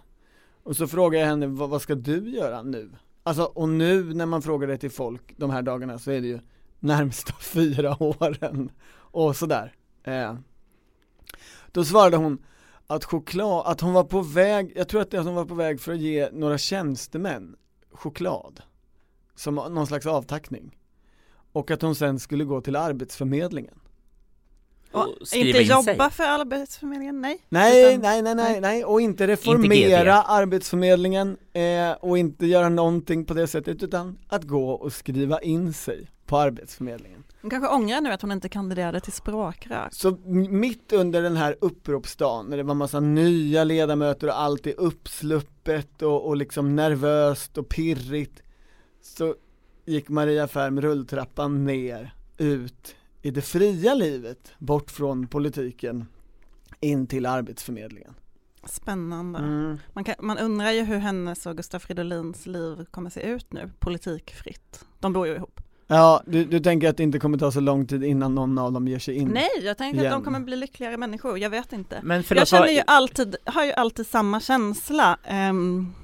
Och 0.62 0.76
så 0.76 0.86
frågade 0.86 1.24
jag 1.24 1.28
henne, 1.28 1.46
vad, 1.46 1.70
vad 1.70 1.82
ska 1.82 1.94
du 1.94 2.30
göra 2.30 2.62
nu? 2.62 2.90
Alltså, 3.22 3.44
och 3.44 3.68
nu 3.68 4.14
när 4.14 4.26
man 4.26 4.42
frågar 4.42 4.68
det 4.68 4.78
till 4.78 4.90
folk 4.90 5.34
de 5.36 5.50
här 5.50 5.62
dagarna 5.62 5.98
så 5.98 6.10
är 6.10 6.20
det 6.20 6.26
ju 6.26 6.38
närmsta 6.80 7.32
fyra 7.40 8.02
åren 8.02 8.70
och 8.90 9.36
sådär. 9.36 9.74
Eh. 10.04 10.34
Då 11.72 11.84
svarade 11.84 12.16
hon 12.16 12.38
att 12.86 13.04
choklad, 13.04 13.66
att 13.66 13.80
hon 13.80 13.92
var 13.92 14.04
på 14.04 14.20
väg, 14.20 14.72
jag 14.76 14.88
tror 14.88 15.00
att, 15.00 15.10
det, 15.10 15.18
att 15.18 15.26
hon 15.26 15.34
var 15.34 15.44
på 15.44 15.54
väg 15.54 15.80
för 15.80 15.92
att 15.92 15.98
ge 15.98 16.28
några 16.32 16.58
tjänstemän 16.58 17.56
choklad. 17.92 18.62
Som 19.34 19.54
någon 19.54 19.86
slags 19.86 20.06
avtackning. 20.06 20.76
Och 21.52 21.70
att 21.70 21.82
hon 21.82 21.94
sen 21.94 22.18
skulle 22.18 22.44
gå 22.44 22.60
till 22.60 22.76
arbetsförmedlingen. 22.76 23.80
Och 24.92 25.06
inte 25.34 25.58
jobba 25.58 26.10
för 26.10 26.24
Arbetsförmedlingen, 26.24 27.20
nej. 27.20 27.38
Nej, 27.48 27.94
Utan- 27.94 28.00
nej, 28.00 28.22
nej, 28.22 28.34
nej, 28.34 28.60
nej. 28.60 28.84
och 28.84 29.00
inte 29.00 29.26
reformera 29.26 30.22
arbetsförmedlingen 30.22 31.36
eh, 31.52 31.90
och 31.90 32.18
inte 32.18 32.46
göra 32.46 32.68
någonting 32.68 33.24
på 33.24 33.34
det 33.34 33.46
sättet 33.46 33.82
utan 33.82 34.18
att 34.28 34.44
gå 34.44 34.70
och 34.70 34.92
skriva 34.92 35.40
in 35.40 35.72
sig 35.72 36.10
på 36.28 36.38
arbetsförmedlingen. 36.38 37.24
Hon 37.40 37.50
kanske 37.50 37.68
ångrar 37.68 38.00
nu 38.00 38.12
att 38.12 38.22
hon 38.22 38.32
inte 38.32 38.48
kandiderade 38.48 39.00
till 39.00 39.12
språkrör. 39.12 39.88
Så 39.92 40.10
mitt 40.50 40.92
under 40.92 41.22
den 41.22 41.36
här 41.36 41.56
uppropsdagen 41.60 42.46
när 42.46 42.56
det 42.56 42.62
var 42.62 42.74
massa 42.74 43.00
nya 43.00 43.64
ledamöter 43.64 44.26
och 44.26 44.40
allt 44.40 44.66
är 44.66 44.80
uppsluppet 44.80 46.02
och, 46.02 46.26
och 46.26 46.36
liksom 46.36 46.76
nervöst 46.76 47.58
och 47.58 47.68
pirrigt 47.68 48.42
så 49.02 49.34
gick 49.84 50.08
Maria 50.08 50.48
Färm 50.48 50.80
rulltrappan 50.80 51.64
ner 51.64 52.14
ut 52.38 52.96
i 53.22 53.30
det 53.30 53.42
fria 53.42 53.94
livet 53.94 54.52
bort 54.58 54.90
från 54.90 55.26
politiken 55.26 56.06
in 56.80 57.06
till 57.06 57.26
arbetsförmedlingen. 57.26 58.14
Spännande. 58.64 59.38
Mm. 59.38 59.78
Man, 59.92 60.04
kan, 60.04 60.14
man 60.18 60.38
undrar 60.38 60.70
ju 60.70 60.82
hur 60.82 60.98
hennes 60.98 61.46
och 61.46 61.56
Gustaf 61.56 61.82
Fridolins 61.82 62.46
liv 62.46 62.86
kommer 62.90 63.10
se 63.10 63.22
ut 63.22 63.52
nu, 63.52 63.70
politikfritt. 63.78 64.84
De 64.98 65.12
bor 65.12 65.26
ju 65.26 65.34
ihop. 65.34 65.60
Ja, 65.90 66.22
du, 66.26 66.44
du 66.44 66.60
tänker 66.60 66.88
att 66.88 66.96
det 66.96 67.02
inte 67.02 67.18
kommer 67.18 67.38
ta 67.38 67.50
så 67.50 67.60
lång 67.60 67.86
tid 67.86 68.04
innan 68.04 68.34
någon 68.34 68.58
av 68.58 68.72
dem 68.72 68.88
ger 68.88 68.98
sig 68.98 69.14
in? 69.14 69.28
Nej, 69.28 69.48
jag 69.62 69.78
tänker 69.78 69.98
att 69.98 70.02
igen. 70.02 70.12
de 70.12 70.24
kommer 70.24 70.40
bli 70.40 70.56
lyckligare 70.56 70.96
människor, 70.96 71.38
jag 71.38 71.50
vet 71.50 71.72
inte. 71.72 72.00
Men 72.02 72.16
jag 72.16 72.26
förlåt, 72.26 72.48
känner 72.48 72.62
vad- 72.62 72.72
ju 72.72 72.82
alltid, 72.86 73.36
har 73.44 73.64
ju 73.64 73.72
alltid 73.72 74.06
samma 74.06 74.40
känsla 74.40 75.18
um, 75.50 75.94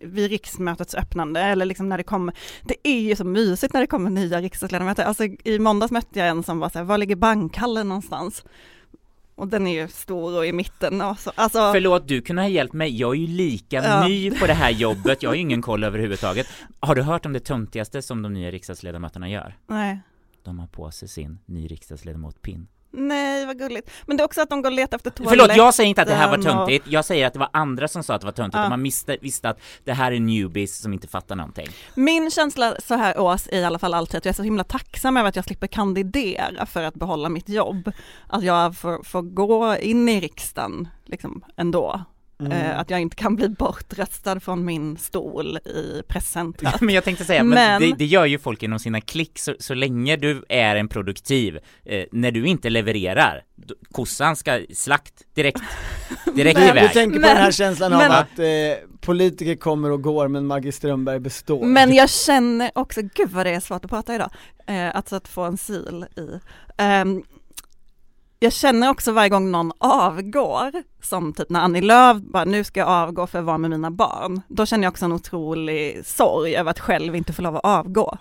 vid 0.00 0.30
riksmötets 0.30 0.94
öppnande, 0.94 1.40
eller 1.40 1.66
liksom 1.66 1.88
när 1.88 1.98
det 1.98 2.04
kommer, 2.04 2.34
det 2.62 2.74
är 2.82 3.00
ju 3.00 3.16
så 3.16 3.24
mysigt 3.24 3.72
när 3.74 3.80
det 3.80 3.86
kommer 3.86 4.10
nya 4.10 4.40
riksdagsledamöter. 4.40 5.04
Alltså 5.04 5.24
i 5.24 5.58
måndags 5.58 5.92
mötte 5.92 6.18
jag 6.18 6.28
en 6.28 6.42
som 6.42 6.58
var 6.58 6.68
så 6.68 6.78
här, 6.78 6.84
var 6.84 6.98
ligger 6.98 7.16
bankhallen 7.16 7.88
någonstans? 7.88 8.44
Och 9.42 9.48
den 9.48 9.66
är 9.66 9.82
ju 9.82 9.88
stor 9.88 10.36
och 10.38 10.46
i 10.46 10.52
mitten 10.52 11.00
och 11.00 11.18
så, 11.18 11.32
alltså, 11.34 11.72
Förlåt, 11.72 12.08
du 12.08 12.20
kunde 12.22 12.42
ha 12.42 12.48
hjälpt 12.48 12.74
mig. 12.74 12.96
Jag 13.00 13.10
är 13.10 13.20
ju 13.20 13.26
lika 13.26 13.76
Ja. 13.76 14.06
ny 14.08 14.30
på 14.30 14.46
det 14.46 14.52
här 14.54 14.70
jobbet. 14.70 15.22
Jag 15.22 15.30
har 15.30 15.34
ju 15.34 15.40
ingen 15.40 15.62
koll 15.62 15.84
överhuvudtaget. 15.84 16.46
Har 16.80 16.94
du 16.94 17.02
hört 17.02 17.26
om 17.26 17.32
det 17.32 17.40
töntigaste 17.40 18.02
som 18.02 18.22
de 18.22 18.32
nya 18.32 18.50
riksdagsledamöterna 18.50 19.28
gör? 19.28 19.56
nej. 19.66 20.00
De 20.44 20.58
har 20.58 20.66
på 20.66 20.90
sig 20.90 21.08
sin 21.08 21.38
ny 21.46 21.66
riksdagsledamot-pin. 21.66 22.66
Nej, 22.94 23.46
vad 23.46 23.58
gulligt. 23.58 23.90
Men 24.06 24.16
det 24.16 24.22
är 24.22 24.24
också 24.24 24.40
att 24.40 24.50
de 24.50 24.62
går 24.62 24.70
och 24.70 24.76
letar 24.76 24.96
efter 24.96 25.10
toaletten. 25.10 25.38
Förlåt, 25.38 25.56
jag 25.56 25.74
säger 25.74 25.88
inte 25.88 26.02
att 26.02 26.08
det 26.08 26.14
här 26.14 26.28
var 26.30 26.38
och- 26.38 26.44
töntigt. 26.44 26.86
Jag 26.88 27.04
säger 27.04 27.26
att 27.26 27.32
det 27.32 27.38
var 27.38 27.48
andra 27.52 27.88
som 27.88 28.02
sa 28.02 28.14
att 28.14 28.20
det 28.20 28.24
var 28.26 28.32
töntigt 28.32 28.56
Ja. 28.58 28.64
och 28.64 28.70
man 28.70 28.82
visste, 28.82 29.16
visste 29.20 29.48
att 29.48 29.60
det 29.84 29.92
här 29.92 30.12
är 30.12 30.20
newbies 30.20 30.78
som 30.78 30.92
inte 30.92 31.08
fattar 31.08 31.36
någonting. 31.36 31.68
Min 31.94 32.30
känsla 32.30 32.74
så 32.86 32.94
här 32.94 33.18
års 33.18 33.46
är 33.48 33.60
i 33.60 33.64
alla 33.64 33.78
fall 33.78 33.94
alltid 33.94 34.18
att 34.18 34.24
jag 34.24 34.32
är 34.32 34.36
så 34.36 34.42
himla 34.42 34.64
tacksam 34.64 35.16
över 35.16 35.28
att 35.28 35.36
jag 35.36 35.44
slipper 35.44 35.66
kandidera 35.66 36.66
för 36.66 36.82
att 36.82 36.94
behålla 36.94 37.28
mitt 37.28 37.48
jobb. 37.48 37.92
Att 38.28 38.44
jag 38.44 38.76
får, 38.76 39.02
får 39.04 39.22
gå 39.22 39.76
in 39.76 40.08
i 40.08 40.20
riksdagen 40.20 40.88
liksom 41.04 41.44
ändå. 41.56 42.00
Mm. 42.40 42.52
Eh, 42.52 42.78
att 42.78 42.90
jag 42.90 43.00
inte 43.00 43.16
kan 43.16 43.36
bli 43.36 43.48
bortröstad 43.48 44.40
från 44.40 44.64
min 44.64 44.96
stol 44.96 45.56
i 45.56 46.02
presscentrat. 46.08 46.80
Men 46.80 46.94
jag 46.94 47.04
tänkte 47.04 47.24
säga, 47.24 47.44
men, 47.44 47.54
Men- 47.54 47.90
det, 47.90 47.96
det 47.98 48.04
gör 48.04 48.26
ju 48.26 48.38
folk 48.38 48.62
inom 48.62 48.78
sina 48.78 49.00
klick 49.00 49.38
så, 49.38 49.54
så 49.60 49.74
länge 49.74 50.16
du 50.16 50.44
är 50.48 50.76
en 50.76 50.88
produktiv, 50.88 51.58
eh, 51.84 52.04
när 52.12 52.30
du 52.30 52.46
inte 52.46 52.70
levererar, 52.70 53.42
då, 53.56 53.74
kossan 53.92 54.36
ska 54.36 54.60
slakt 54.74 55.14
direkt, 55.34 55.60
direkt 56.34 56.58
Men- 56.58 56.66
Du 56.74 56.80
iväg. 56.80 56.92
tänker 56.92 57.16
på 57.16 57.20
Men- 57.20 57.34
den 57.34 57.44
här 57.44 57.52
känslan 57.52 57.92
av 57.92 57.98
men- 57.98 58.12
att 58.12 58.38
eh, 58.38 58.88
politiker 59.00 59.56
kommer 59.56 59.90
och 59.90 60.02
går 60.02 60.28
men 60.28 60.46
Maggie 60.46 60.72
Strömberg 60.72 61.18
består. 61.20 61.64
Men 61.66 61.94
jag 61.94 62.10
känner 62.10 62.70
också, 62.74 63.00
gud 63.14 63.30
vad 63.30 63.46
det 63.46 63.50
är 63.50 63.60
svårt 63.60 63.84
att 63.84 63.90
prata 63.90 64.14
idag, 64.14 64.30
eh, 64.66 64.96
alltså 64.96 65.16
att 65.16 65.28
få 65.28 65.42
en 65.42 65.56
sil 65.66 65.98
i. 66.16 66.28
Ehm, 66.78 67.22
jag 68.42 68.52
känner 68.52 68.90
också 68.90 69.12
varje 69.12 69.28
gång 69.28 69.50
någon 69.50 69.72
avgår, 69.78 70.72
som 71.02 71.32
typ 71.32 71.50
när 71.50 71.60
Annie 71.60 71.80
Lööf 71.80 72.16
bara, 72.16 72.44
nu 72.44 72.64
ska 72.64 72.80
jag 72.80 72.88
avgå 72.88 73.26
för 73.26 73.38
att 73.38 73.44
vara 73.44 73.58
med 73.58 73.70
mina 73.70 73.90
barn. 73.90 74.40
Då 74.48 74.66
känner 74.66 74.84
jag 74.84 74.90
också 74.90 75.04
en 75.04 75.12
otrolig 75.12 76.06
sorg 76.06 76.56
över 76.56 76.70
att 76.70 76.80
själv 76.80 77.16
inte 77.16 77.32
få 77.32 77.42
lov 77.42 77.56
att 77.56 77.64
avgå. 77.64 78.18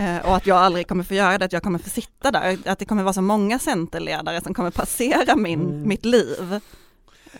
Eh, 0.00 0.26
och 0.28 0.36
att 0.36 0.46
jag 0.46 0.56
aldrig 0.56 0.88
kommer 0.88 1.04
få 1.04 1.14
göra 1.14 1.38
det, 1.38 1.44
att 1.44 1.52
jag 1.52 1.62
kommer 1.62 1.78
få 1.78 1.90
sitta 1.90 2.30
där, 2.30 2.58
att 2.66 2.78
det 2.78 2.84
kommer 2.84 3.02
vara 3.02 3.12
så 3.12 3.22
många 3.22 3.58
centerledare 3.58 4.40
som 4.40 4.54
kommer 4.54 4.70
passera 4.70 5.36
min, 5.36 5.60
Mm. 5.60 5.88
mitt 5.88 6.04
liv. 6.04 6.60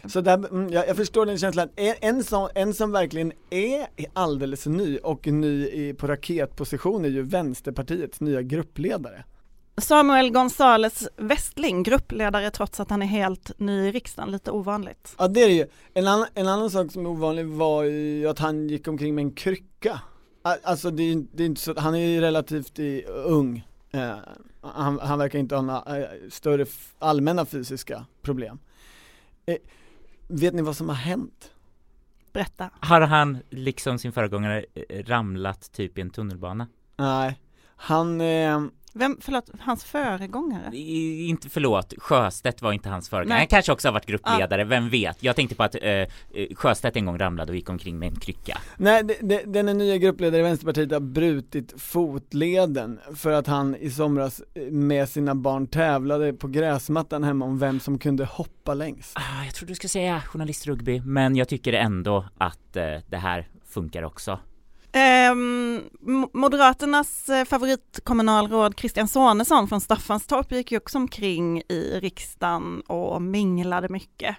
Så 0.07 0.21
där, 0.21 0.35
mm, 0.35 0.73
jag, 0.73 0.89
jag 0.89 0.97
förstår 0.97 1.27
den 1.27 1.39
känslan. 1.39 1.69
En, 1.77 1.95
en, 2.01 2.25
som, 2.25 2.49
en 2.55 2.75
som 2.75 2.93
verkligen 2.93 3.33
är 3.51 3.87
alldeles 4.13 4.67
ny 4.67 4.99
och 4.99 5.27
ny 5.27 5.67
i, 5.67 5.95
på 5.95 6.07
raketposition 6.07 7.05
är 7.05 7.09
ju 7.09 7.23
Vänsterpartiets 7.23 8.21
nya 8.21 8.43
gruppledare. 8.43 9.25
Samuel 9.81 10.31
Gonzales 10.31 11.09
Westling, 11.17 11.83
gruppledare 11.83 12.51
trots 12.51 12.81
att 12.81 12.91
han 12.91 13.03
är 13.03 13.07
helt 13.07 13.59
ny 13.59 13.89
i 13.89 13.93
riksdagen, 13.93 14.31
lite 14.31 14.51
ovanligt. 14.51 15.15
Ja 15.19 15.29
det 15.29 15.43
är 15.43 15.49
det 15.49 15.55
ju. 15.55 15.67
En 15.95 16.07
annan, 16.07 16.27
en 16.35 16.49
annan 16.49 16.71
sak 16.71 16.93
som 16.93 17.07
är 17.07 17.11
ovanlig 17.11 17.47
var 17.47 17.83
ju 17.83 18.29
att 18.29 18.39
han 18.39 18.69
gick 18.69 18.89
omkring 18.89 19.15
med 19.15 19.23
en 19.23 19.33
krycka. 19.33 20.01
Alltså 20.43 20.91
det 20.91 21.03
är, 21.03 21.25
det 21.33 21.43
är 21.43 21.47
inte 21.47 21.61
så, 21.61 21.81
han 21.81 21.95
är 21.95 22.07
ju 22.07 22.21
relativt 22.21 22.79
i, 22.79 23.05
ung. 23.07 23.67
Eh, 23.91 24.17
han, 24.61 24.99
han 24.99 25.19
verkar 25.19 25.39
inte 25.39 25.55
ha 25.55 25.63
några 25.63 25.99
eh, 25.99 26.09
större 26.31 26.67
allmänna 26.99 27.47
fysiska 27.47 28.07
problem. 28.23 28.59
Eh, 29.47 29.57
vet 30.29 30.55
ni 30.55 30.63
vad 30.63 30.77
som 30.77 30.89
har 30.89 30.97
hänt? 30.97 31.51
Berätta. 32.33 32.71
Har 32.81 33.01
han 33.01 33.39
liksom 33.51 33.99
sin 33.99 34.13
föregångare 34.13 34.65
eh, 34.75 35.05
ramlat 35.05 35.73
typ 35.73 35.99
i 35.99 36.01
en 36.01 36.11
tunnelbana? 36.11 36.67
Nej, 36.97 37.39
han, 37.77 38.21
eh, 38.21 38.61
Vem, 38.95 39.17
förlåt, 39.21 39.51
hans 39.61 39.85
föregångare? 39.85 40.77
I, 40.77 41.27
inte 41.29 41.49
förlåt, 41.49 41.95
Sjöstedt 41.99 42.63
var 42.63 42.73
inte 42.73 42.89
hans 42.89 43.09
föregångare. 43.09 43.29
Nej. 43.29 43.39
Han 43.39 43.47
kanske 43.47 43.73
också 43.73 43.89
har 43.89 43.93
varit 43.93 44.07
gruppledare, 44.07 44.65
vem 44.65 44.89
vet? 44.89 45.23
Jag 45.23 45.37
tänkte 45.37 45.55
på 45.57 45.63
att 45.63 45.75
eh, 45.75 45.91
eh, 45.91 46.07
Sjöstedt 46.55 46.97
en 46.97 47.07
gång 47.07 47.19
ramlade 47.19 47.53
och 47.53 47.57
gick 47.57 47.69
omkring 47.69 47.99
med 47.99 48.09
en 48.09 48.21
krycka. 48.21 48.59
nej 48.77 49.03
den 49.47 49.69
är 49.69 49.75
nya 49.75 49.97
gruppledare 49.97 50.41
i 50.41 50.45
Vänsterpartiet 50.45 50.93
har 50.93 51.01
brutit 51.01 51.81
fotleden 51.83 53.01
för 53.17 53.33
att 53.33 53.47
han 53.47 53.77
i 53.77 53.91
somras 53.91 54.43
eh, 54.55 54.63
med 54.63 55.09
sina 55.09 55.35
barn 55.35 55.67
tävlade 55.67 56.33
på 56.33 56.49
gräsmattan 56.49 57.25
hemma 57.25 57.45
om 57.45 57.59
vem 57.59 57.81
som 57.81 57.99
kunde 57.99 58.25
hoppa 58.25 58.75
längst. 58.75 59.13
Ah, 59.15 59.45
jag 59.45 59.55
tror 59.55 59.69
du 59.69 59.75
ska 59.75 59.89
säga 59.89 60.21
journalistrugby, 60.21 61.01
men 61.01 61.37
jag 61.37 61.49
tycker 61.49 61.73
ändå 61.73 62.25
att 62.39 62.77
eh, 62.77 62.85
det 63.09 63.17
här 63.17 63.49
funkar 63.69 64.03
också. 64.03 64.39
Ehm, 64.99 65.83
Mo- 66.01 66.31
Moderaternas 66.33 67.29
eh, 67.29 67.45
favoritkommunalråd 67.45 68.79
Christian 68.79 69.09
Sonesson 69.09 69.69
från 69.69 69.81
Staffanstorp 69.81 70.53
gick 70.53 70.73
ju 70.73 70.79
också 70.79 70.99
omkring 70.99 71.59
i 71.69 71.99
riksdagen 72.03 72.81
och 72.81 73.23
minglade 73.23 73.89
mycket. 73.89 74.37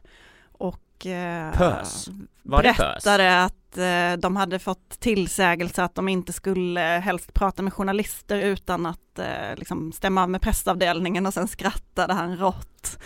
Och 0.51 1.06
eh, 1.06 1.54
Pös? 1.54 2.08
Var 2.44 2.63
det 2.63 2.74
pös? 2.74 3.04
berättade 3.04 3.44
att 3.44 3.78
eh, 3.78 4.20
de 4.22 4.36
hade 4.36 4.60
fått 4.60 5.00
tillsägelse 5.00 5.84
att 5.84 5.96
de 5.96 6.10
inte 6.10 6.34
skulle 6.34 6.80
helst 6.82 7.34
prata 7.34 7.62
med 7.62 7.74
journalister 7.74 8.38
utan 8.39 8.86
att 8.86 9.20
liksom 9.56 9.92
stämma 9.92 10.24
av 10.24 10.30
med 10.30 10.42
pressavdelningen 10.42 11.25
och 11.25 11.34
sen 11.34 11.48
skrattade 11.48 12.13
han 12.13 12.38
rått. 12.38 12.98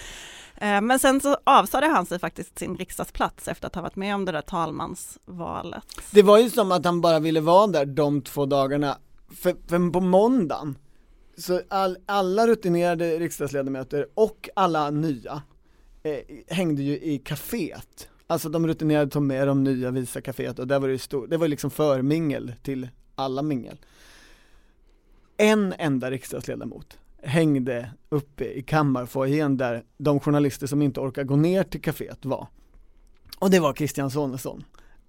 Eh, 0.63 0.82
men 0.82 1.00
sen 1.00 1.22
så 1.22 1.38
avsade 1.43 1.88
han 1.88 2.05
sig 2.05 2.20
faktiskt 2.20 2.60
sin 2.60 2.77
riksdagsplats 2.77 3.48
efter 3.48 3.67
att 3.67 3.75
ha 3.75 3.82
varit 3.82 3.96
med 3.96 4.15
om 4.15 4.25
det 4.25 4.32
där 4.32 4.41
talmansvalet. 4.41 5.84
Det 6.12 6.22
var 6.22 6.39
ju 6.39 6.50
som 6.50 6.72
att 6.72 6.86
han 6.86 7.01
bara 7.01 7.20
ville 7.20 7.41
vara 7.41 7.67
där 7.67 7.86
de 7.86 8.22
två 8.22 8.46
dagarna, 8.46 8.98
för, 9.36 9.55
för 9.67 9.91
på 9.91 10.00
måndagen 10.00 10.77
så 11.38 11.62
all, 11.70 11.98
alla 12.05 12.48
rutinerade 12.48 13.20
riksdagsledamöter 13.20 14.08
och 14.13 14.50
alla 14.55 14.89
nya 14.89 15.41
eh, 16.03 16.20
hängde 16.48 16.84
ju 16.84 17.00
i 17.00 17.22
kaféet. 17.25 18.08
Alltså 18.27 18.50
de 18.50 18.67
rutinerade 18.67 19.12
tog 19.12 19.24
med 19.24 19.48
de 19.48 19.63
nya 19.63 19.91
visa 19.91 20.22
kaféet 20.22 20.60
och 20.60 20.67
där 20.67 20.79
var 20.79 20.88
det 20.88 20.91
ju 20.91 20.98
stor, 20.98 21.27
det 21.27 21.38
var 21.38 21.48
liksom 21.48 21.72
förmingel 21.72 22.53
till 22.63 22.89
alla 23.15 23.41
mingel. 23.41 23.77
En 25.38 25.74
enda 25.77 26.12
riksdagsledamot 26.12 26.98
hängde 27.24 27.89
uppe 28.10 28.46
i 28.46 28.62
kammarfoajén 28.62 29.58
där 29.58 29.84
de 29.98 30.20
journalister 30.20 30.68
som 30.68 30.82
inte 30.82 31.00
orkar 31.00 31.24
gå 31.24 31.36
ner 31.36 31.63
till 31.63 31.82
kaféet 31.82 32.25
var. 32.25 32.48
Och 33.39 33.50
det 33.50 33.60
var 33.60 33.74
Christian 33.74 34.12
Sonesson. 34.12 34.63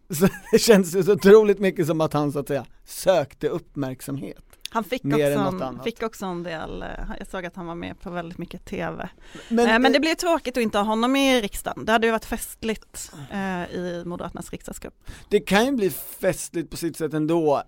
Så 0.11 0.29
det 0.53 0.59
känns 0.59 0.97
ju 0.97 1.03
så 1.03 1.13
otroligt 1.13 1.59
mycket 1.59 1.87
som 1.87 2.01
att 2.01 2.13
han 2.13 2.33
så 2.33 2.39
att 2.39 2.49
säga 2.49 2.67
sökte 2.85 3.49
uppmärksamhet. 3.49 4.45
Han 4.71 4.85
fick 4.85 5.05
också, 5.05 5.81
fick 5.85 6.03
också 6.03 6.27
en 6.27 6.43
del, 6.43 6.83
eh, 6.83 6.89
jag 7.19 7.29
såg 7.29 7.47
att 7.47 7.57
han 7.57 7.67
var 7.67 7.75
med 7.75 8.01
på 8.01 8.11
väldigt 8.11 8.39
mycket 8.39 8.65
tv. 8.65 9.09
Men, 9.49 9.57
Men, 9.57 9.83
men 9.83 9.93
det 9.93 9.99
eh, 9.99 10.01
blir 10.01 10.15
tråkigt 10.15 10.57
att 10.57 10.63
inte 10.63 10.79
ha 10.79 10.85
honom 10.85 11.17
i 11.17 11.41
riksdagen. 11.41 11.85
Det 11.85 11.93
hade 11.93 12.07
ju 12.07 12.11
varit 12.11 12.25
festligt 12.25 13.13
eh, 13.33 13.75
i 13.75 14.03
Moderaternas 14.07 14.51
riksdagsgrupp. 14.51 15.05
det 15.29 15.41
kan 15.41 15.67
ju 15.67 15.73
bli 15.73 15.91
festligt 15.91 16.71
på 16.71 16.77
sitt 16.77 16.97
sätt 16.97 17.15
ändå. 17.15 17.63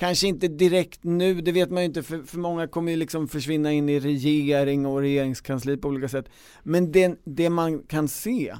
Kanske 0.00 0.26
inte 0.26 0.48
direkt 0.48 1.04
nu, 1.04 1.40
det 1.40 1.52
vet 1.52 1.70
man 1.70 1.82
ju 1.82 1.86
inte 1.86 2.02
för, 2.02 2.22
för 2.22 2.38
många 2.38 2.66
kommer 2.66 2.90
ju 2.90 2.96
liksom 2.96 3.28
försvinna 3.28 3.72
in 3.72 3.88
i 3.88 4.00
regering 4.00 4.86
och 4.86 5.00
regeringskansli 5.00 5.76
på 5.76 5.88
olika 5.88 6.08
sätt. 6.08 6.28
Men 6.62 6.92
det, 6.92 7.20
det 7.24 7.50
man 7.50 7.82
kan 7.82 8.08
se 8.08 8.56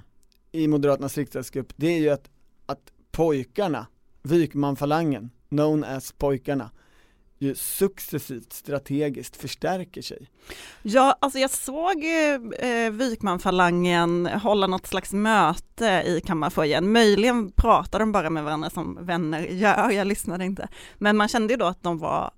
i 0.53 0.68
Moderaternas 0.68 1.18
riksdagsgrupp, 1.18 1.72
det 1.76 1.87
är 1.87 1.98
ju 1.98 2.11
att, 2.11 2.31
att 2.66 2.92
pojkarna, 3.11 3.87
Wykmanfalangen, 4.22 5.31
known 5.48 5.85
as 5.85 6.12
pojkarna, 6.12 6.70
ju 7.42 7.55
successivt 7.55 8.53
strategiskt 8.53 9.37
förstärker 9.37 10.03
sig. 10.03 10.29
Ja, 10.83 11.16
alltså 11.20 11.38
jag 11.38 11.50
såg 11.50 12.05
eh, 12.59 12.90
Wykmanfalangen 12.90 14.26
hålla 14.26 14.66
något 14.66 14.87
slags 14.87 15.12
möte 15.12 16.03
i 16.07 16.20
kammarfoajén. 16.26 16.92
Möjligen 16.92 17.53
pratade 17.53 18.03
de 18.03 18.12
bara 18.12 18.31
med 18.31 18.44
varandra 18.44 18.70
som 18.70 18.98
vänner 19.07 19.40
gör, 19.42 19.90
jag 19.90 20.07
lyssnade 20.07 20.44
inte. 20.44 20.68
Men 20.98 21.16
man 21.16 21.29
kände 21.29 21.53
ju 21.53 21.57
då 21.57 21.66
att 21.66 21.83
de 21.83 21.98
var 21.98 22.31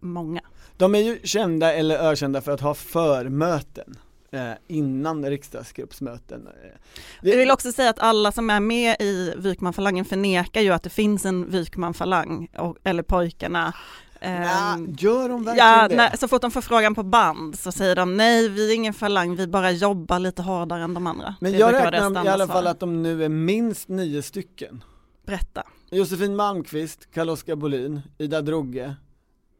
många. 0.00 0.40
De 0.76 0.94
är 0.94 0.98
ju 0.98 1.18
kända 1.24 1.72
eller 1.74 1.98
ökända 1.98 2.40
för 2.40 2.52
att 2.52 2.60
ha 2.60 2.74
förmöten 2.74 3.96
eh, 4.30 4.50
innan 4.66 5.24
riksdagsgruppsmöten. 5.30 6.46
Eh, 6.46 6.70
Jag 7.30 7.36
vill 7.36 7.50
också 7.50 7.72
säga 7.72 7.90
att 7.90 7.98
alla 7.98 8.32
som 8.32 8.50
är 8.50 8.60
med 8.60 8.96
i 9.00 9.34
Wykmanfalangen 9.36 10.04
förnekar 10.04 10.60
ju 10.60 10.70
att 10.70 10.82
det 10.82 10.90
finns 10.90 11.24
en 11.24 11.50
Wykmanfalang, 11.50 12.48
och- 12.58 12.76
eller 12.84 13.02
pojkarna. 13.02 13.74
Ehm, 14.20 14.94
gör 14.98 15.28
de 15.28 15.44
verkligen 15.44 15.68
Ja, 15.68 15.88
det? 15.88 15.96
när, 15.96 16.16
så 16.16 16.28
fort 16.28 16.42
de 16.42 16.50
får 16.50 16.60
frågan 16.60 16.94
på 16.94 17.02
band 17.02 17.58
så 17.58 17.72
säger 17.72 17.96
de 17.96 18.16
nej, 18.16 18.48
vi 18.48 18.70
är 18.70 18.74
ingen 18.74 18.94
falang, 18.94 19.36
vi 19.36 19.46
bara 19.46 19.70
jobbar 19.70 20.18
lite 20.18 20.42
hårdare 20.42 20.82
än 20.82 20.94
de 20.94 21.06
andra. 21.06 21.34
Men 21.40 21.52
Det 21.52 21.58
jag 21.58 21.74
räknar 21.74 22.24
i 22.24 22.28
alla 22.28 22.46
fall 22.46 22.66
att 22.66 22.80
de 22.80 23.02
nu 23.02 23.24
är 23.24 23.28
minst 23.28 23.88
nio 23.88 24.22
stycken. 24.22 24.84
Berätta. 25.26 25.62
Josefin 25.90 26.36
Malmqvist, 26.36 27.08
Carl-Oskar 27.14 27.56
Bolin, 27.56 28.00
Ida 28.18 28.42
Drogge, 28.42 28.94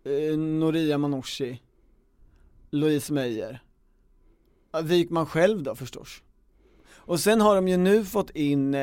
eh, 0.05 0.39
Noria 0.39 0.99
Manouchi, 0.99 1.63
Louise 2.71 3.13
Meijer. 3.13 3.63
Ja, 4.73 4.81
Wikman 4.81 5.27
själv 5.27 5.63
då 5.63 5.75
förstås. 5.75 6.23
Och 6.97 7.21
sen 7.21 7.41
har 7.41 7.55
de 7.57 7.69
ju 7.69 7.77
nu 7.77 8.05
fått 8.05 8.31
in, 8.31 8.75
eh, 8.75 8.81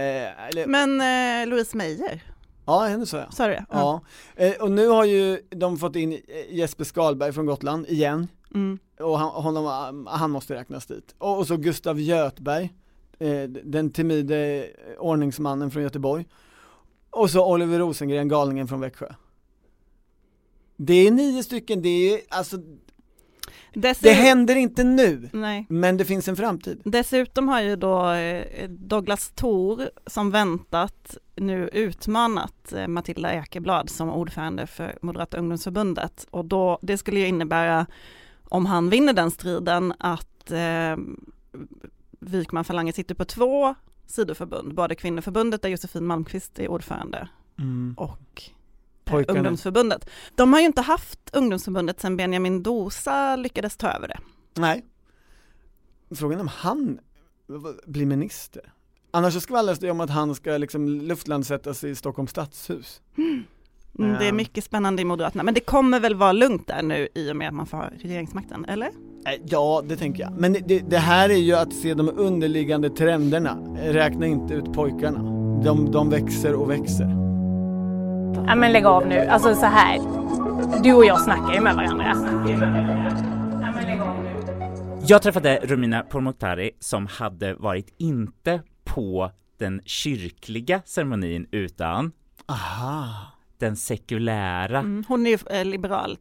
eller, 0.47 0.67
Men 0.67 1.01
eh, 1.41 1.49
Louise 1.49 1.77
Meijer, 1.77 2.21
ja 2.65 2.79
henne 2.79 3.05
sa 3.05 3.17
jag. 3.17 3.33
sa 3.33 3.47
du 3.47 3.53
det? 3.53 3.65
Ja, 3.69 4.01
eh, 4.35 4.53
och 4.61 4.71
nu 4.71 4.87
har 4.87 5.05
ju 5.05 5.41
de 5.49 5.77
fått 5.77 5.95
in 5.95 6.21
Jesper 6.49 6.83
Skalberg 6.83 7.33
från 7.33 7.45
Gotland 7.45 7.87
igen. 7.87 8.27
Mm. 8.55 8.79
och 8.99 9.19
han, 9.19 9.29
honom, 9.29 10.07
han 10.09 10.31
måste 10.31 10.53
räknas 10.53 10.85
dit. 10.85 11.15
Och, 11.17 11.37
och 11.37 11.47
så 11.47 11.57
Gustav 11.57 11.99
Göthberg, 11.99 12.73
eh, 13.19 13.43
den 13.43 13.91
timide 13.91 14.67
ordningsmannen 14.99 15.71
från 15.71 15.83
Göteborg. 15.83 16.25
Och 17.09 17.29
så 17.29 17.53
Oliver 17.53 17.79
Rosengren, 17.79 18.27
galningen 18.27 18.67
från 18.67 18.79
Växjö. 18.79 19.07
Det 20.77 21.07
är 21.07 21.11
nio 21.11 21.43
stycken, 21.43 21.81
det 21.81 21.89
är 21.89 22.21
alltså, 22.29 22.57
Dessutom, 23.73 24.09
det 24.09 24.13
händer 24.13 24.55
inte 24.55 24.83
nu, 24.83 25.29
nej. 25.33 25.65
men 25.69 25.97
det 25.97 26.05
finns 26.05 26.27
en 26.27 26.35
framtid. 26.35 26.81
Dessutom 26.85 27.47
har 27.47 27.61
ju 27.61 27.75
då 27.75 28.11
eh, 28.11 28.69
Douglas 28.69 29.31
Thor 29.35 29.89
som 30.05 30.31
väntat 30.31 31.17
nu 31.35 31.69
utmanat 31.73 32.73
eh, 32.73 32.87
Matilda 32.87 33.33
Ekeblad 33.33 33.89
som 33.89 34.09
ordförande 34.09 34.67
för 34.67 34.97
Moderata 35.01 35.37
ungdomsförbundet 35.37 36.27
och 36.29 36.45
då, 36.45 36.79
det 36.81 36.97
skulle 36.97 37.19
ju 37.19 37.27
innebära 37.27 37.85
om 38.43 38.65
han 38.65 38.89
vinner 38.89 39.13
den 39.13 39.31
striden 39.31 39.93
att 39.99 40.51
eh, 40.51 40.97
Wykman 42.19 42.63
Falange 42.63 42.93
sitter 42.93 43.15
på 43.15 43.25
två 43.25 43.75
sidoförbund, 44.07 44.73
både 44.73 44.95
kvinnoförbundet 44.95 45.61
där 45.61 45.69
Josefin 45.69 46.05
Malmqvist 46.05 46.59
är 46.59 46.67
ordförande 46.67 47.27
och 47.97 48.41
eh, 48.41 48.53
Pojkarna. 49.05 49.39
ungdomsförbundet. 49.39 50.09
De 50.35 50.53
har 50.53 50.59
ju 50.59 50.65
inte 50.65 50.81
haft 50.81 51.19
ungdomsförbundet 51.33 51.99
sedan 52.01 52.17
Benjamin 52.17 52.63
Dosa 52.63 53.35
lyckades 53.35 53.77
ta 53.77 53.91
över 53.91 54.07
det. 54.07 54.17
Nej. 54.61 54.85
Frågan 56.15 56.37
är 56.39 56.41
om 56.41 56.47
han 56.53 56.99
blir 57.85 58.05
minister. 58.05 58.73
Annars 59.11 59.33
så 59.33 59.39
skvallras 59.41 59.79
det 59.79 59.91
om 59.91 59.99
att 59.99 60.09
han 60.09 60.35
ska 60.35 60.57
liksom 60.57 60.87
luftlandsättas 60.87 61.83
i 61.83 61.95
Stockholms 61.95 62.31
stadshus. 62.31 63.01
Mm, 63.17 63.43
Det 64.19 64.23
är 64.23 64.25
Ja. 64.25 64.33
mycket 64.33 64.63
spännande 64.63 65.01
i 65.01 65.05
Moderaterna, 65.05 65.43
men 65.43 65.53
det 65.53 65.59
kommer 65.59 65.99
väl 65.99 66.15
vara 66.15 66.31
lugnt 66.31 66.67
där 66.67 66.81
nu 66.83 67.07
i 67.15 67.31
och 67.31 67.35
med 67.35 67.47
att 67.47 67.53
man 67.53 67.65
får 67.65 67.93
regeringsmakten, 68.01 68.65
eller? 68.65 68.87
Eh, 68.87 69.41
Ja, 69.45 69.83
det 69.87 69.97
tänker 69.97 70.23
jag. 70.23 70.31
Men 70.39 70.53
det, 70.53 70.79
det 70.89 70.97
här 70.97 71.29
är 71.29 71.37
ju 71.37 71.53
att 71.53 71.73
se 71.73 71.93
de 71.93 72.09
underliggande 72.09 72.89
trenderna. 72.89 73.57
Räkna 73.83 74.25
inte 74.27 74.53
ut 74.53 74.73
pojkarna. 74.73 75.19
De, 75.63 75.91
de 75.91 76.09
växer 76.09 76.53
och 76.53 76.69
växer. 76.69 77.32
Ja 78.47 78.55
men 78.55 78.71
lägg 78.71 78.85
av 78.85 79.07
nu, 79.07 79.19
alltså 79.19 79.55
så 79.55 79.65
här. 79.65 79.99
Du 80.83 80.93
och 80.93 81.05
jag 81.05 81.21
snackar 81.21 81.53
ju 81.53 81.61
med 81.61 81.75
varandra. 81.75 82.13
Jag 85.07 85.21
träffade 85.21 85.59
Romina 85.63 86.01
Pourmokhtari 86.03 86.71
som 86.79 87.07
hade 87.07 87.53
varit 87.53 87.95
inte 87.97 88.61
på 88.83 89.31
den 89.59 89.81
kyrkliga 89.85 90.81
ceremonin 90.85 91.47
utan 91.51 92.11
Aha. 92.47 93.32
Den 93.63 93.75
sekulära 93.75 94.79
Mm, 94.79 95.03
hon 95.07 95.27
är 95.27 95.31
ju 95.31 95.37
eh, 95.57 95.65
liberal, 95.65 96.17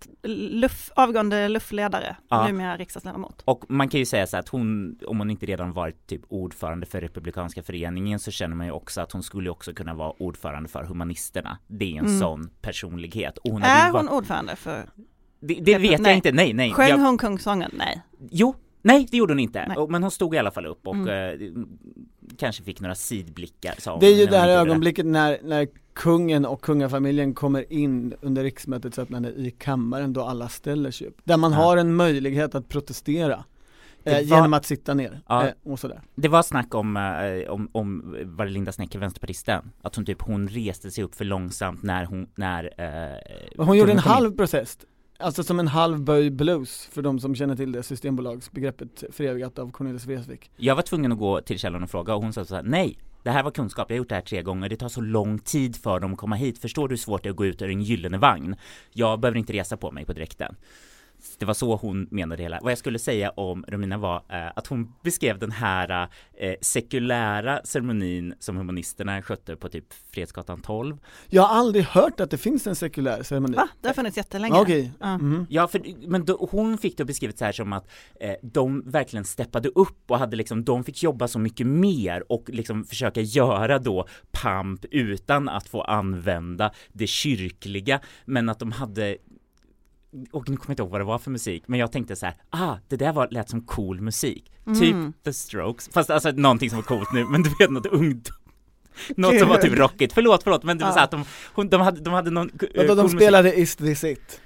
luff, 0.51 0.91
avgående 0.97 1.49
luffledare, 1.49 2.17
Ja. 2.29 2.47
numera 2.47 2.77
riksdagsledamot. 2.77 3.43
Och 3.45 3.65
man 3.71 3.89
kan 3.89 4.01
ju 4.01 4.07
säga 4.07 4.27
så 4.27 4.37
att 4.37 4.49
hon, 4.49 4.99
om 5.07 5.19
hon 5.19 5.31
inte 5.31 5.47
redan 5.47 5.73
varit 5.73 6.07
typ 6.07 6.23
ordförande 6.29 6.87
för 6.87 7.01
Republikanska 7.01 7.63
föreningen 7.63 8.19
så 8.19 8.31
känner 8.31 8.57
man 8.57 8.67
ju 8.67 8.73
också 8.73 9.01
att 9.01 9.13
hon 9.13 9.23
skulle 9.23 9.51
också 9.51 9.73
kunna 9.73 9.95
vara 9.95 10.13
ordförande 10.23 10.69
för 10.69 10.85
Humanisterna. 10.85 11.59
Det 11.67 11.85
är 11.85 11.99
en 11.99 12.07
Mm. 12.07 12.19
sån 12.21 12.51
personlighet. 12.61 13.39
Och 13.39 13.51
hon 13.51 13.63
Är 13.63 13.93
varit- 13.93 14.09
hon 14.09 14.19
ordförande 14.19 14.57
för, 14.57 14.89
Det, 15.41 15.55
det 15.55 15.79
vet 15.79 15.91
jag 15.93 16.01
Nej. 16.01 16.17
inte, 16.17 16.33
nej 16.33 16.53
nej. 16.53 16.71
sjöng 16.73 16.89
Jag, 16.89 16.99
hon 16.99 17.19
kungsången? 17.19 17.71
Nej. 17.75 18.03
jo, 18.31 18.55
nej 18.83 19.07
det 19.11 19.17
gjorde 19.17 19.33
hon 19.33 19.41
inte. 19.41 19.65
Nej. 19.69 19.87
Men 19.89 20.03
hon 20.03 20.11
stod 20.11 20.35
i 20.35 20.39
alla 20.39 20.51
fall 20.51 20.67
upp 20.67 20.87
och 20.87 20.95
Mm. 20.95 21.09
eh, 21.09 21.65
kanske 22.39 22.63
fick 22.63 22.81
några 22.81 22.95
sidblickar 22.95 23.75
sa 23.79 23.91
hon 23.91 24.01
Det 24.01 24.07
är 24.07 24.17
ju 24.19 24.27
det 24.27 24.39
här 24.39 24.49
ögonblicket 24.49 25.07
när, 25.07 25.39
när 25.45 25.69
kungen 25.95 26.45
och 26.47 26.61
kungafamiljen 26.63 27.35
kommer 27.35 27.73
in 27.73 28.15
under 28.21 28.43
riksmötets 28.43 28.99
öppnande 28.99 29.29
i 29.29 29.51
kammaren 29.51 30.13
då 30.13 30.23
alla 30.25 30.49
ställer 30.49 30.91
sig 30.91 31.07
upp. 31.07 31.17
Där 31.25 31.37
man 31.37 31.53
Ja. 31.53 31.59
har 31.59 31.77
en 31.77 31.95
möjlighet 31.95 32.55
att 32.55 32.69
protestera. 32.69 33.45
Eh, 34.05 34.13
var- 34.15 34.21
Genom 34.21 34.55
att 34.55 34.67
sitta 34.67 34.95
ner 34.95 35.21
Ja. 35.29 35.47
eh, 35.47 35.53
och 35.63 35.79
sådär. 35.79 36.01
Det 36.15 36.29
var 36.29 36.43
snack 36.43 36.75
om, 36.75 36.97
eh, 36.97 37.51
om, 37.53 37.69
om 37.73 38.17
var 38.25 38.45
det 38.45 38.51
Linda 38.51 38.73
Snecker, 38.73 38.99
vänsterpartisten, 38.99 39.71
att 39.83 39.97
hon 39.97 40.05
typ, 40.05 40.23
hon 40.23 40.49
reste 40.49 40.91
sig 40.91 41.05
upp 41.05 41.15
för 41.15 41.25
långsamt 41.25 41.83
när 41.83 42.05
hon, 42.05 42.27
när 42.35 42.65
eh, 42.81 43.19
Och 43.59 43.67
hon 43.67 43.79
gjorde 43.79 43.93
en 43.93 43.99
halv 43.99 44.37
protest. 44.37 44.85
Alltså 45.19 45.43
som 45.43 45.61
en 45.61 45.69
halv 45.69 46.01
böj 46.01 46.31
blues 46.31 46.87
för 46.93 47.03
de 47.03 47.21
som 47.21 47.35
känner 47.35 47.57
till 47.57 47.73
det 47.73 47.83
systembolagsbegreppet 47.83 49.05
förevigat 49.11 49.59
av 49.59 49.71
Cornelis 49.71 50.07
Vreeswijk. 50.07 50.51
Jag 50.57 50.75
var 50.75 50.83
tvungen 50.83 51.13
att 51.13 51.19
gå 51.19 51.41
till 51.41 51.59
källan 51.59 51.83
och 51.83 51.91
fråga 51.91 52.15
och 52.15 52.23
hon 52.23 52.33
sa 52.33 52.45
så 52.45 52.55
här: 52.55 52.63
nej, 52.63 52.99
det 53.23 53.31
här 53.31 53.43
var 53.43 53.51
kunskap, 53.51 53.91
jag 53.91 53.95
har 53.95 53.99
gjort 53.99 54.09
det 54.09 54.15
här 54.15 54.23
tre 54.23 54.43
gånger, 54.43 54.69
det 54.69 54.77
tar 54.77 54.89
så 54.89 55.01
lång 55.01 55.39
tid 55.39 55.77
för 55.77 56.01
dem 56.01 56.13
att 56.13 56.19
komma 56.19 56.37
hit, 56.37 56.59
förstår 56.59 56.89
du 56.89 56.93
hur 56.93 56.99
svårt 56.99 57.23
det 57.23 57.29
är 57.29 57.31
att 57.31 57.37
gå 57.37 57.47
ut 57.47 57.63
ur 57.63 57.71
en 57.71 57.83
gyllene 57.83 58.19
vagn? 58.19 58.57
Jag 58.93 59.21
behöver 59.21 59.39
inte 59.39 59.53
resa 59.53 59.77
på 59.77 59.91
mig 59.91 60.05
på 60.05 60.13
direkten. 60.13 60.57
Det 61.39 61.45
var 61.45 61.55
så 61.55 61.77
hon 61.77 62.09
menade 62.11 62.43
hela. 62.43 62.59
Vad 62.63 62.71
jag 62.71 62.79
skulle 62.79 62.99
säga 62.99 63.31
om 63.31 63.65
Romina 63.69 63.99
var 63.99 64.17
eh, 64.17 64.47
att 64.57 64.67
hon 64.67 64.93
beskrev 65.03 65.39
den 65.39 65.51
här 65.51 66.09
eh, 66.35 66.55
sekulära 66.61 67.61
ceremonin 67.65 68.35
som 68.39 68.57
humanisterna 68.57 69.23
skötte 69.23 69.57
på 69.57 69.69
typ 69.69 69.85
Fredsgatan 70.15 70.63
12. 70.63 70.99
Jag 71.29 71.43
har 71.43 71.57
aldrig 71.57 71.85
hört 71.85 72.21
att 72.21 72.31
det 72.31 72.39
finns 72.39 72.67
en 72.67 72.77
sekulär 72.77 73.23
ceremoni. 73.23 73.57
Va? 73.57 73.69
Det 73.81 73.89
har 73.89 73.95
funnits 73.95 74.17
jättelänge. 74.17 74.61
Okej. 74.61 74.93
Ja. 75.01 75.19
Mhm. 75.19 75.47
Ja, 75.51 75.69
för, 75.69 76.09
men 76.09 76.25
då, 76.25 76.49
hon 76.51 76.79
fick 76.79 76.97
det 76.97 77.05
beskrivet 77.05 77.39
så 77.39 77.45
här 77.45 77.53
som 77.53 77.73
att 77.73 77.91
eh, 78.21 78.35
de 78.43 78.91
verkligen 78.91 79.25
steppade 79.25 79.69
upp 79.69 80.11
och 80.11 80.19
hade 80.19 80.37
liksom, 80.37 80.65
de 80.65 80.85
fick 80.85 81.03
jobba 81.03 81.29
så 81.29 81.39
mycket 81.39 81.67
mer 81.67 82.33
och 82.33 82.45
liksom 82.49 82.85
försöka 82.85 83.21
göra 83.21 83.79
då 83.79 84.07
pamp 84.33 84.85
utan 84.91 85.49
att 85.49 85.69
få 85.69 85.83
använda 85.83 86.73
det 86.93 87.07
kyrkliga, 87.07 88.01
men 88.25 88.49
att 88.49 88.59
de 88.59 88.73
hade 88.73 89.17
och 90.33 90.49
nu 90.49 90.57
kommer 90.57 90.67
jag 90.67 90.73
inte 90.73 90.83
ihåg 90.83 90.91
vad 90.91 91.01
det 91.01 91.05
var 91.05 91.19
för 91.19 91.31
musik, 91.31 91.65
men 91.67 91.81
jag 91.81 91.93
tänkte 91.93 92.17
så 92.17 92.27
här, 92.27 92.37
ah, 92.51 92.75
det 92.89 92.97
där 92.97 93.13
var, 93.13 93.29
lät 93.31 93.51
som 93.51 93.61
cool 93.61 94.01
musik. 94.01 94.53
Mm. 94.67 94.81
Typ 94.81 95.25
The 95.25 95.33
Strokes, 95.33 95.89
fast 95.93 96.11
alltså 96.11 96.31
någonting 96.31 96.71
som 96.71 96.77
var 96.79 96.83
coolt 96.83 97.13
nu, 97.13 97.25
men 97.25 97.43
du 97.43 97.51
vet 97.59 97.71
något 97.71 97.87
ungt 97.87 98.29
något 99.17 99.39
som 99.39 99.49
var 99.49 99.57
typ 99.57 99.79
rockigt, 99.79 100.13
förlåt, 100.13 100.43
förlåt, 100.43 100.63
men 100.63 100.79
det 100.79 100.85
var 100.85 100.91
Ja. 100.91 100.95
så 100.95 101.01
att 101.01 101.11
de, 101.11 101.25
hon, 101.55 101.69
de 101.69 101.81
hade, 101.81 102.01
de 102.01 102.13
hade 102.15 102.31
någon 102.31 102.51
Vadå, 102.77 102.87
cool 102.89 102.97
de 102.97 103.03
musik. 103.03 103.19
spelade 103.21 103.55
Is 103.61 103.77
this 103.77 104.05
it? 104.05 104.41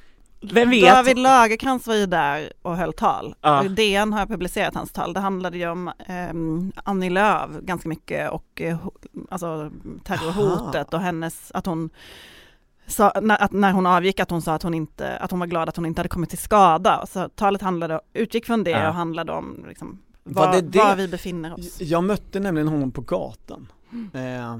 Vem 0.53 0.71
vet? 0.71 0.95
David 0.95 1.19
Lagercrantz 1.19 1.87
var 1.87 1.95
ju 1.95 2.07
där 2.07 2.53
och 2.63 2.77
höll 2.77 2.93
tal. 2.93 3.35
Ja. 3.41 3.61
Och 3.61 3.71
DN 3.71 4.13
har 4.13 4.27
publicerat 4.27 4.75
hans 4.75 4.93
tal. 4.93 5.13
Det 5.13 5.21
handlade 5.21 5.59
ju 5.59 5.69
om 5.71 5.91
um, 6.31 6.73
Annie 6.85 7.11
Lööf 7.11 7.51
ganska 7.61 7.89
mycket 7.89 8.31
och 8.31 8.61
eh, 8.61 8.79
ho- 8.79 9.27
alltså, 9.31 9.71
terrorhotet 10.05 10.95
och 10.95 11.01
hennes, 11.01 11.51
att 11.53 11.67
hon 11.67 11.91
sa, 12.87 13.13
när, 13.23 13.43
att 13.43 13.53
när 13.53 13.73
hon 13.73 13.87
avgick 13.87 14.21
att 14.21 14.31
hon 14.31 14.43
sa 14.43 14.55
att 14.55 14.63
hon 14.63 14.75
inte, 14.75 15.17
att 15.17 15.31
hon 15.31 15.41
var 15.41 15.47
glad 15.47 15.69
att 15.69 15.77
hon 15.77 15.87
inte 15.87 15.99
hade 15.99 16.09
kommit 16.09 16.29
till 16.31 16.39
skada. 16.39 17.07
Så 17.07 17.29
talet 17.29 17.63
handlade, 17.63 18.01
utgick 18.13 18.47
från 18.47 18.65
det 18.65 18.71
Ja. 18.71 18.89
och 18.89 18.95
handlade 18.95 19.33
om 19.33 19.65
liksom, 19.69 19.99
Var 20.25 20.47
var, 20.47 20.53
det 20.53 20.61
det? 20.61 20.79
var 20.79 20.97
vi 20.97 21.09
befinner 21.09 21.55
oss. 21.55 21.81
Jag 21.81 22.05
mötte 22.05 22.41
nämligen 22.41 22.69
honom 22.69 22.91
på 22.93 23.01
gatan. 23.01 23.73
Eh, 24.15 24.59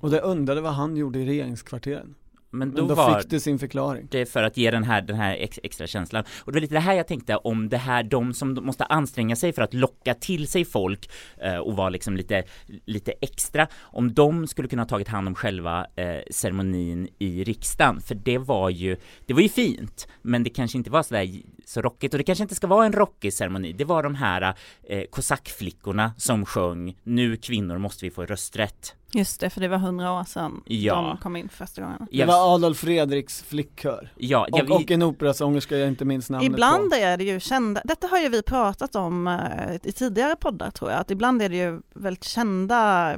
och 0.00 0.08
jag 0.08 0.24
undrade 0.24 0.60
vad 0.60 0.72
han 0.72 0.96
gjorde 0.96 1.18
i 1.18 1.26
regeringskvarteren. 1.26 2.14
Men 2.50 2.70
då, 2.70 2.76
Men 2.76 2.88
då 2.88 2.94
var 2.94 3.20
fick 3.20 3.30
du 3.30 3.40
sin 3.40 3.58
förklaring. 3.58 4.08
det 4.10 4.26
för 4.26 4.42
att 4.42 4.56
ge 4.56 4.70
den 4.70 4.84
här, 4.84 5.02
den 5.02 5.16
här 5.16 5.36
ex, 5.36 5.58
extra 5.62 5.86
känslan. 5.86 6.24
Och 6.44 6.52
det 6.52 6.56
var 6.56 6.60
lite 6.60 6.74
det 6.74 6.80
här 6.80 6.94
jag 6.94 7.06
tänkte 7.06 7.36
om 7.36 7.68
det 7.68 7.76
här, 7.76 8.02
de 8.02 8.34
som 8.34 8.54
måste 8.54 8.84
anstränga 8.84 9.36
sig 9.36 9.52
för 9.52 9.62
att 9.62 9.74
locka 9.74 10.14
till 10.14 10.48
sig 10.48 10.64
folk 10.64 11.10
eh, 11.42 11.56
och 11.56 11.76
vara 11.76 11.88
liksom 11.88 12.16
lite, 12.16 12.44
lite 12.84 13.12
extra, 13.20 13.66
om 13.80 14.14
de 14.14 14.46
skulle 14.46 14.68
kunna 14.68 14.82
ha 14.82 14.88
tagit 14.88 15.08
hand 15.08 15.28
om 15.28 15.34
själva 15.34 15.86
eh, 15.96 16.20
ceremonin 16.30 17.08
i 17.18 17.44
riksdagen, 17.44 18.00
för 18.00 18.14
det 18.14 18.38
var 18.38 18.70
ju, 18.70 18.96
det 19.26 19.34
var 19.34 19.40
ju 19.40 19.48
fint, 19.48 20.08
men 20.22 20.44
det 20.44 20.50
kanske 20.50 20.78
inte 20.78 20.90
var 20.90 21.02
sådär 21.02 21.42
så 21.64 21.82
rockigt 21.82 22.14
och 22.14 22.18
det 22.18 22.24
kanske 22.24 22.42
inte 22.42 22.54
ska 22.54 22.66
vara 22.66 22.86
en 22.86 22.92
rockig 22.92 23.32
ceremoni. 23.32 23.72
Det 23.72 23.84
var 23.84 24.02
de 24.02 24.14
här 24.14 24.54
eh, 24.88 25.04
kosackflickorna 25.10 26.12
som 26.16 26.46
sjöng 26.46 26.96
Nu 27.02 27.36
kvinnor 27.36 27.78
måste 27.78 28.04
vi 28.04 28.10
få 28.10 28.26
rösträtt. 28.26 28.94
Just 29.12 29.40
det, 29.40 29.50
för 29.50 29.60
det 29.60 29.68
var 29.68 29.78
hundra 29.78 30.12
år 30.12 30.24
sedan 30.24 30.62
Ja. 30.66 30.94
de 30.94 31.22
kom 31.22 31.36
in 31.36 31.48
för 31.48 31.56
första 31.56 31.82
gången. 31.82 32.06
Det 32.10 32.24
var 32.24 32.54
Adolf 32.54 32.78
Fredriks 32.78 33.42
flickkör. 33.42 34.12
Ja, 34.16 34.46
jag, 34.50 34.70
Och, 34.70 34.76
och 34.80 34.90
en 34.90 35.02
operasångerska 35.02 35.76
jag 35.76 35.88
inte 35.88 36.04
minns 36.04 36.30
namnet 36.30 36.46
Ibland 36.52 36.90
på. 36.90 36.96
är 36.96 37.16
det 37.16 37.24
ju 37.24 37.40
kända, 37.40 37.80
detta 37.84 38.06
har 38.06 38.18
ju 38.18 38.28
vi 38.28 38.42
pratat 38.42 38.96
om 38.96 39.26
eh, 39.28 39.74
i 39.82 39.92
tidigare 39.92 40.36
poddar 40.36 40.70
tror 40.70 40.90
jag, 40.90 41.00
att 41.00 41.10
ibland 41.10 41.42
är 41.42 41.48
det 41.48 41.56
ju 41.56 41.80
väldigt 41.94 42.24
kända 42.24 43.14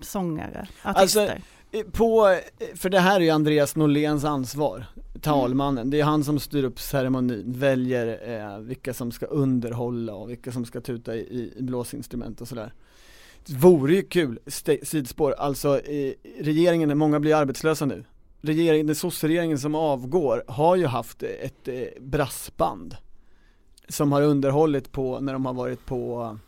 sångare, 0.00 0.66
Alltså, 0.82 1.20
artister. 1.20 1.42
Eh, 1.72 1.82
På, 1.92 2.38
för 2.74 2.90
det 2.90 3.00
här 3.00 3.16
är 3.16 3.24
ju 3.24 3.30
Andreas 3.30 3.76
Norléns 3.76 4.24
ansvar, 4.24 4.84
talmannen. 5.20 5.90
Det 5.90 6.00
är 6.00 6.04
han 6.04 6.24
som 6.24 6.38
styr 6.40 6.64
upp 6.64 6.80
ceremonin, 6.80 7.42
väljer 7.46 8.30
eh, 8.54 8.58
vilka 8.58 8.94
som 8.94 9.12
ska 9.12 9.26
underhålla 9.26 10.14
och 10.14 10.30
vilka 10.30 10.52
som 10.52 10.64
ska 10.64 10.80
tuta 10.80 11.14
i, 11.14 11.18
i 11.58 11.62
blåsinstrument 11.62 12.40
och 12.40 12.48
sådär. 12.48 12.72
Det 13.46 13.56
vore 13.56 13.94
ju 13.94 14.02
kul, 14.02 14.38
sidspår, 14.82 15.32
alltså 15.32 15.80
eh, 15.80 16.12
regeringen, 16.40 16.98
många 16.98 17.20
blir 17.20 17.34
arbetslösa 17.34 17.86
nu. 17.86 18.04
Regeringen, 18.40 18.86
den 18.86 18.96
sosseregeringen 18.96 19.58
som 19.58 19.74
avgår 19.74 20.44
har 20.48 20.76
ju 20.76 20.86
haft 20.86 21.22
ett 21.22 21.68
eh, 21.68 21.74
brassband 22.00 22.96
som 23.88 24.12
har 24.12 24.22
underhållit 24.22 24.92
på, 24.92 25.20
när 25.20 25.32
de 25.32 25.46
har 25.46 25.52
varit 25.52 25.86
på 25.86 26.38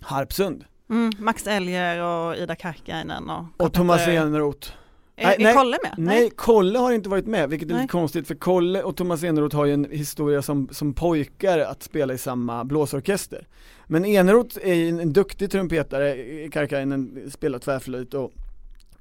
Harpsund. 0.00 0.64
Mm, 0.90 1.12
Max 1.18 1.46
Elger 1.46 2.02
och 2.02 2.36
Ida 2.36 2.54
Karkiainen 2.54 3.30
och, 3.30 3.44
Och 3.56 3.72
Thomas. 3.72 4.08
Eneroth. 4.08 4.72
Är, 5.16 5.26
Nej, 5.26 5.36
är 5.38 5.44
nej, 5.44 5.54
Kolle 5.54 5.78
med? 5.82 5.94
Nej, 5.98 6.30
Kolle 6.30 6.78
har 6.78 6.92
inte 6.92 7.08
varit 7.08 7.26
med, 7.26 7.50
vilket 7.50 7.68
är 7.68 7.72
Nej. 7.72 7.82
lite 7.82 7.92
konstigt 7.92 8.26
för 8.26 8.34
Kolle 8.34 8.82
och 8.82 8.96
Thomas 8.96 9.22
Eneroth 9.22 9.56
har 9.56 9.64
ju 9.64 9.74
en 9.74 9.86
historia 9.90 10.42
som, 10.42 10.68
som 10.70 10.94
pojkar 10.94 11.58
att 11.58 11.82
spela 11.82 12.14
i 12.14 12.18
samma 12.18 12.64
blåsorkester. 12.64 13.46
Men 13.92 14.04
Eneroth 14.04 14.58
är 14.62 14.74
ju 14.74 14.88
en, 14.88 15.12
duktig 15.12 15.50
trumpetare, 15.50 16.16
Karkainen 16.48 17.30
spelar 17.30 17.58
tvärflöjt 17.58 18.14
och 18.14 18.32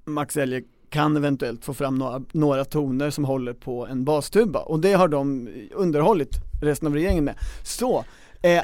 Max 0.06 0.38
Elger 0.38 0.64
kan 0.90 1.18
eventuellt 1.18 1.66
få 1.66 1.74
fram 1.74 1.96
några, 1.96 2.22
några 2.32 2.66
toner 2.66 3.10
som 3.10 3.26
håller 3.26 3.54
på 3.54 3.88
en 3.88 4.06
bastuba 4.06 4.60
och 4.60 4.80
det 4.80 4.94
har 4.94 5.08
de 5.08 5.50
underhållit 5.74 6.32
resten 6.62 6.88
av 6.88 6.94
regeringen 6.94 7.24
med. 7.24 7.36
Så, 7.64 8.06
eh, 8.42 8.64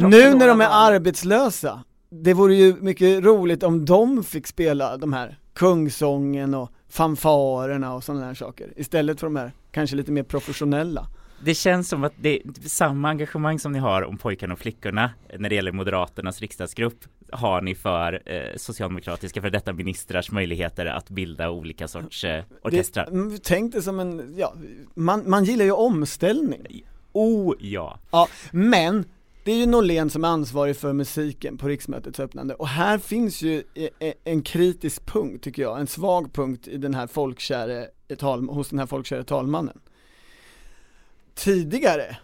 nu 0.00 0.34
när 0.34 0.48
de 0.48 0.60
är 0.60 0.68
valet? 0.68 0.70
arbetslösa, 0.72 1.84
det 2.10 2.34
vore 2.34 2.54
ju 2.54 2.76
mycket 2.80 3.24
roligt 3.24 3.62
om 3.62 3.84
de 3.84 4.24
fick 4.24 4.46
spela 4.46 4.96
de 4.96 5.12
här 5.12 5.38
kungsången 5.54 6.54
och 6.54 6.70
fanfarerna 6.88 7.94
och 7.94 8.04
sådana 8.04 8.26
här 8.26 8.34
saker 8.34 8.72
istället 8.76 9.20
för 9.20 9.26
de 9.26 9.36
här 9.36 9.52
kanske 9.70 9.96
lite 9.96 10.12
mer 10.12 10.22
professionella. 10.22 11.06
Det 11.44 11.54
känns 11.54 11.88
som 11.88 12.04
att 12.04 12.12
det 12.20 12.28
är 12.36 12.68
samma 12.68 13.08
engagemang 13.08 13.58
som 13.58 13.72
ni 13.72 13.78
har 13.78 14.02
om 14.02 14.18
pojkarna 14.18 14.52
och 14.52 14.58
flickorna 14.58 15.10
när 15.38 15.48
det 15.48 15.54
gäller 15.54 15.72
Moderaternas 15.72 16.40
riksdagsgrupp 16.40 17.04
har 17.32 17.60
ni 17.60 17.74
för 17.74 18.22
eh, 18.26 18.56
socialdemokratiska 18.56 19.40
för 19.42 19.50
detta 19.50 19.72
ministrars 19.72 20.30
möjligheter 20.30 20.86
att 20.86 21.10
bilda 21.10 21.50
olika 21.50 21.88
sorts 21.88 22.24
eh, 22.24 22.44
orkestrar. 22.62 23.06
Det, 23.06 23.12
mm, 23.12 23.38
tänk 23.42 23.72
det 23.72 23.82
som 23.82 24.00
en, 24.00 24.34
ja, 24.36 24.54
man, 24.94 25.30
man 25.30 25.44
gillar 25.44 25.64
ju 25.64 25.72
omställning. 25.72 26.84
Oh 27.12 27.54
ja! 27.60 27.98
Ja, 28.10 28.28
men 28.50 29.04
det 29.44 29.52
är 29.52 29.56
ju 29.56 29.66
Norlén 29.66 30.10
som 30.10 30.24
är 30.24 30.28
ansvarig 30.28 30.76
för 30.76 30.92
musiken 30.92 31.58
på 31.58 31.68
riksmötets 31.68 32.20
öppnande 32.20 32.54
och 32.54 32.68
här 32.68 32.98
finns 32.98 33.42
ju 33.42 33.62
e- 33.74 33.88
e- 33.98 34.14
en 34.24 34.42
kritisk 34.42 35.06
punkt 35.06 35.44
tycker 35.44 35.62
jag, 35.62 35.80
en 35.80 35.86
svag 35.86 36.32
punkt 36.32 36.68
i 36.68 36.76
den 36.76 36.94
här 36.94 37.06
folkkäre 37.06 37.86
tal, 38.18 38.48
hos 38.48 38.68
den 38.68 38.78
här 38.78 38.86
folkkäre 38.86 39.24
talmannen. 39.24 39.78
Tidigare 41.34 42.16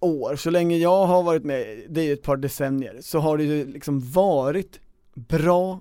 år, 0.00 0.36
så 0.36 0.50
länge 0.50 0.76
jag 0.76 1.06
har 1.06 1.22
varit 1.22 1.44
med, 1.44 1.86
det 1.88 2.00
är 2.00 2.04
ju 2.04 2.12
ett 2.12 2.22
par 2.22 2.36
decennier, 2.36 2.98
så 3.00 3.18
har 3.18 3.38
det 3.38 3.44
ju 3.44 3.66
liksom 3.66 4.00
varit 4.00 4.80
bra 5.14 5.80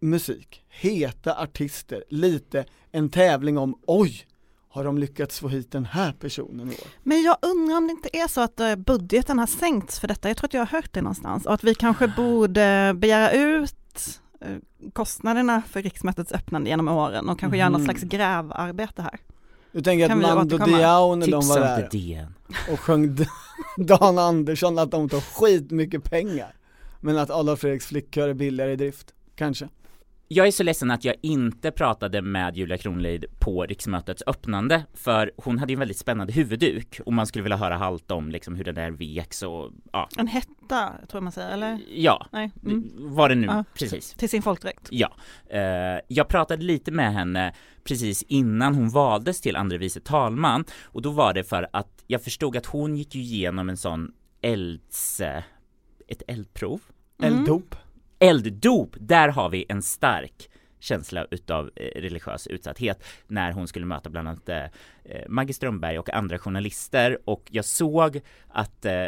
musik, 0.00 0.64
heta 0.68 1.42
artister, 1.42 2.04
lite 2.08 2.64
en 2.92 3.08
tävling 3.08 3.58
om 3.58 3.78
oj, 3.86 4.26
har 4.70 4.84
de 4.84 4.98
lyckats 4.98 5.40
få 5.40 5.48
hit 5.48 5.72
den 5.72 5.84
här 5.84 6.12
personen 6.12 6.68
i 6.68 6.74
år? 6.74 6.88
Men 7.02 7.22
jag 7.22 7.36
undrar 7.42 7.76
om 7.76 7.86
det 7.86 7.90
inte 7.90 8.16
är 8.16 8.28
så 8.28 8.40
att 8.40 8.60
eh, 8.60 8.76
budgeten 8.76 9.38
har 9.38 9.46
sänkts 9.46 10.00
för 10.00 10.08
detta. 10.08 10.28
Jag 10.28 10.36
tror 10.36 10.46
att 10.46 10.54
jag 10.54 10.60
har 10.60 10.66
hört 10.66 10.92
det 10.92 11.02
någonstans 11.02 11.46
och 11.46 11.54
att 11.54 11.64
vi 11.64 11.74
kanske 11.74 12.08
borde 12.08 12.94
begära 12.96 13.32
ut 13.32 14.20
eh, 14.40 14.56
kostnaderna 14.92 15.62
för 15.62 15.82
riksmötets 15.82 16.32
öppnande 16.32 16.70
genom 16.70 16.88
åren 16.88 17.28
och 17.28 17.40
kanske 17.40 17.58
göra 17.58 17.68
något 17.68 17.84
slags 17.84 18.02
grävarbete 18.02 19.02
här. 19.02 19.20
Du 19.72 19.82
tänker 19.82 20.08
Kan 20.08 20.24
att 20.24 20.34
Mando? 20.34 20.58
Diao 20.58 21.14
när 21.14 21.26
de 21.26 21.48
var 21.48 21.60
där 21.60 21.88
DN. 21.90 22.34
och 22.72 22.80
sjöng 22.80 23.16
Dan 23.76 24.18
Andersson 24.18 24.78
att 24.78 24.90
de 24.90 25.08
tar 25.08 25.20
skitmycket 25.20 26.04
pengar 26.10 26.54
Men 27.00 27.18
att 27.18 27.30
Adolf 27.30 27.60
Fredriks 27.60 27.86
flickkör 27.86 28.28
är 28.28 28.34
billigare 28.34 28.72
i 28.72 28.76
drift, 28.76 29.14
kanske 29.36 29.68
Jag 30.30 30.46
är 30.46 30.50
så 30.50 30.62
ledsen 30.62 30.90
att 30.90 31.04
jag 31.04 31.14
inte 31.22 31.70
pratade 31.70 32.22
med 32.22 32.56
Julia 32.56 32.78
Kronlid 32.78 33.24
på 33.38 33.62
riksmötets 33.66 34.22
öppnande, 34.26 34.84
för 34.94 35.32
hon 35.36 35.58
hade 35.58 35.72
ju 35.72 35.74
en 35.74 35.78
väldigt 35.78 35.98
spännande 35.98 36.32
huvudduk 36.32 37.00
och 37.06 37.12
man 37.12 37.26
skulle 37.26 37.42
vilja 37.42 37.56
höra 37.56 37.76
allt 37.76 38.10
om 38.10 38.30
liksom 38.30 38.54
hur 38.54 38.64
den 38.64 38.74
där 38.74 38.90
veks 38.90 39.42
och 39.42 39.72
ja, 39.92 40.08
En 40.18 40.26
hetta, 40.26 40.88
tror 40.88 41.08
jag 41.12 41.22
man 41.22 41.32
säger, 41.32 41.50
eller? 41.50 41.78
ja, 41.94 42.26
Nej. 42.32 42.50
Mm. 42.64 42.90
vad 42.98 43.30
det 43.30 43.34
nu, 43.34 43.46
Ja. 43.46 43.64
precis. 43.74 44.12
Till 44.12 44.28
sin 44.28 44.42
folkdräkt. 44.42 44.88
Ja, 44.90 45.16
eh, 45.50 46.00
jag 46.08 46.28
pratade 46.28 46.62
lite 46.62 46.90
med 46.92 47.12
henne 47.12 47.54
precis 47.84 48.22
innan 48.22 48.74
hon 48.74 48.88
valdes 48.88 49.40
till 49.40 49.56
andre 49.56 49.78
vice 49.78 50.00
talman 50.00 50.64
och 50.84 51.02
då 51.02 51.10
var 51.10 51.34
det 51.34 51.44
för 51.44 51.68
att 51.72 52.04
jag 52.06 52.22
förstod 52.22 52.56
att 52.56 52.66
hon 52.66 52.96
gick 52.96 53.14
ju 53.14 53.20
igenom 53.20 53.68
en 53.68 53.76
sån 53.76 54.12
elds, 54.40 55.20
ett 56.08 56.22
eldprov, 56.28 56.80
Mm. 57.22 57.34
Elddop 57.38 57.74
elddop, 58.18 58.96
där 59.00 59.28
har 59.28 59.48
vi 59.48 59.66
en 59.68 59.82
stark 59.82 60.48
känsla 60.80 61.26
utav 61.30 61.70
eh, 61.76 62.00
religiös 62.00 62.46
utsatthet 62.46 63.04
när 63.26 63.52
hon 63.52 63.68
skulle 63.68 63.86
möta 63.86 64.10
bland 64.10 64.28
annat 64.28 64.48
eh, 64.48 64.64
eh, 65.04 65.28
Maggie 65.28 65.54
Strömberg 65.54 65.98
och 65.98 66.10
andra 66.10 66.38
journalister. 66.38 67.18
Och 67.24 67.48
jag 67.50 67.64
såg 67.64 68.20
att 68.48 68.84
eh, 68.84 69.06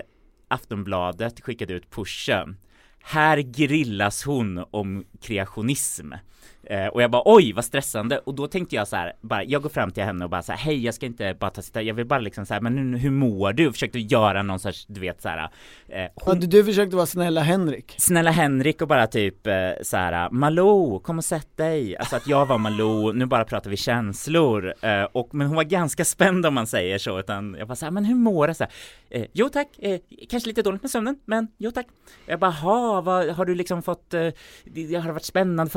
Aftonbladet 0.49 1.41
skickade 1.41 1.75
ut 1.75 1.91
pushen. 1.91 2.57
Här 3.03 3.39
grillas 3.39 4.25
hon 4.25 4.65
om 4.71 5.05
kreationism 5.21 6.13
eh, 6.63 6.87
och 6.87 7.03
jag 7.03 7.11
bara 7.11 7.23
oj 7.25 7.53
vad 7.53 7.65
stressande 7.65 8.19
och 8.19 8.35
då 8.35 8.47
tänkte 8.47 8.77
jag 8.77 8.89
så 8.89 8.97
här 8.97 9.13
bara 9.21 9.45
jag 9.45 9.63
går 9.63 9.71
fram 9.71 9.91
till 9.91 10.03
henne 10.03 10.25
och 10.25 10.31
bara 10.31 10.43
så 10.43 10.53
här 10.53 10.59
hej 10.59 10.85
jag 10.85 10.95
ska 10.95 11.07
inte 11.07 11.37
bara 11.41 11.51
ta 11.51 11.63
sitta 11.63 11.83
jag 11.83 11.95
vill 11.95 12.07
bara 12.07 12.21
liksom 12.21 12.47
så 12.47 12.55
här 12.55 12.61
men 12.61 12.79
hur, 12.79 12.99
hur 12.99 13.11
mår 13.11 13.53
du? 13.53 13.67
Och 13.67 13.73
försökte 13.75 13.99
göra 13.99 14.43
någon 14.43 14.59
sorts 14.59 14.87
du 14.87 15.01
vet 15.01 15.23
så 15.23 15.29
här 15.29 15.51
eh, 15.89 16.01
ja, 16.01 16.09
hon, 16.15 16.41
du, 16.41 16.47
du 16.47 16.65
försökte 16.65 16.97
vara 16.97 17.07
snälla 17.07 17.41
Henrik 17.41 17.95
Snälla 17.99 18.31
Henrik 18.31 18.83
och 18.83 18.89
bara 18.89 19.07
typ 19.07 19.47
eh, 19.47 19.55
så 19.83 19.97
här 19.97 20.31
Malou, 20.31 20.99
kom 20.99 21.19
och 21.19 21.25
sätt 21.25 21.57
dig. 21.57 21.97
Alltså 21.97 22.17
att 22.17 22.27
jag 22.27 22.47
var 22.47 22.59
Malou, 22.59 23.13
nu 23.13 23.27
bara 23.27 23.45
pratar 23.45 23.71
vi 23.71 23.77
känslor. 23.77 24.75
Eh, 24.81 25.03
och, 25.03 25.35
men 25.35 25.47
hon 25.47 25.57
var 25.57 25.65
ganska 25.65 26.05
spänd 26.05 26.47
om 26.47 26.55
man 26.55 26.67
säger 26.67 26.99
så, 26.99 27.21
utan 27.21 27.57
jag 27.59 27.69
bara 27.69 27.77
så 27.77 27.87
här, 27.87 27.91
men 27.91 28.05
hur 28.05 28.15
mår 28.15 28.49
du? 28.49 28.55
Så 28.55 28.65
här, 28.65 28.73
eh, 29.11 29.27
jo 29.33 29.49
tack, 29.49 29.69
eh, 29.79 30.01
kanske 30.29 30.49
lite 30.49 30.63
dåligt 30.63 30.83
med 30.83 30.91
sömnen, 30.91 31.19
men 31.25 31.49
jo 31.59 31.71
tack. 31.71 31.87
Jag 32.27 32.41
bara, 32.41 32.51
ha, 32.51 33.01
vad 33.01 33.29
har 33.29 33.45
du 33.45 33.55
liksom 33.55 33.83
fått, 33.83 34.15
eh, 34.15 34.29
det, 34.65 34.95
har 34.95 35.13
varit 35.13 35.25
spännande 35.25 35.71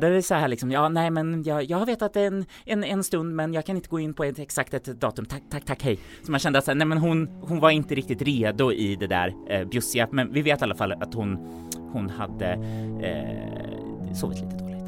började 0.00 0.16
det 0.16 0.22
så 0.22 0.34
här 0.34 0.48
liksom. 0.48 0.70
Ja, 0.70 0.88
nej 0.88 1.10
men 1.10 1.42
jag, 1.42 1.64
jag 1.64 1.78
har 1.78 1.86
vetat 1.86 2.16
en, 2.16 2.44
en, 2.64 2.84
en 2.84 3.04
stund, 3.04 3.36
men 3.36 3.54
jag 3.54 3.66
kan 3.66 3.76
inte 3.76 3.88
gå 3.88 4.00
in 4.00 4.14
på 4.14 4.24
ett 4.24 4.38
exakt 4.38 4.74
ett 4.74 4.84
datum. 4.84 5.26
Tack, 5.26 5.42
tack, 5.50 5.64
tack, 5.64 5.82
hej. 5.82 5.98
Så 6.22 6.30
man 6.30 6.40
kände 6.40 6.58
att 6.58 6.64
så 6.64 6.70
här, 6.70 6.76
nej 6.76 6.86
men 6.86 6.98
hon, 6.98 7.28
hon 7.42 7.60
var 7.60 7.70
inte 7.70 7.94
riktigt 7.94 8.22
redo 8.22 8.72
i 8.72 8.96
det 8.96 9.06
där 9.06 9.34
eh, 9.48 9.64
bjussiga, 9.68 10.08
men 10.12 10.32
vi 10.32 10.42
vet 10.42 10.60
i 10.60 10.64
alla 10.64 10.74
fall 10.74 10.92
att 10.92 11.14
hon 11.14 11.38
hon 11.92 12.10
hade 12.10 12.52
eh, 13.02 14.14
sovit 14.14 14.40
lite 14.40 14.56
dåligt. 14.56 14.84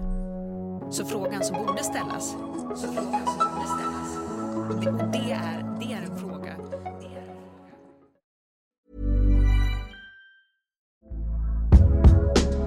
Så 0.91 1.05
frågan 1.05 1.45
som 1.45 1.67
borde 1.67 1.83
ställas, 1.83 2.31
så 2.77 2.93
frågan 2.93 3.27
som 3.27 3.39
borde 3.39 3.67
ställas, 3.67 4.19
det, 4.85 4.91
och 4.91 5.13
det 5.13 5.33
är, 5.33 5.79
det 5.81 5.93
är 5.93 6.03
en 6.11 6.19
fråga. 6.19 6.42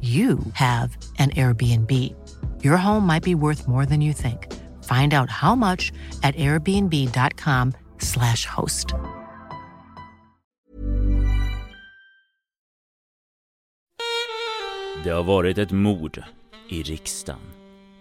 you 0.00 0.38
have 0.52 0.96
an 1.18 1.30
Airbnb. 1.30 2.14
Your 2.62 2.76
home 2.76 3.04
might 3.06 3.24
be 3.24 3.34
worth 3.34 3.66
more 3.68 3.84
than 3.86 4.00
you 4.00 4.12
think. 4.12 4.46
Find 4.84 5.12
out 5.12 5.28
how 5.30 5.56
much 5.56 5.90
at 6.22 6.36
airbnb.com/slash 6.36 8.46
host. 8.46 8.94
Det 15.04 15.10
har 15.10 15.22
varit 15.22 15.58
ett 15.58 15.72
mord 15.72 16.22
i 16.68 16.82
riksdagen. 16.82 17.40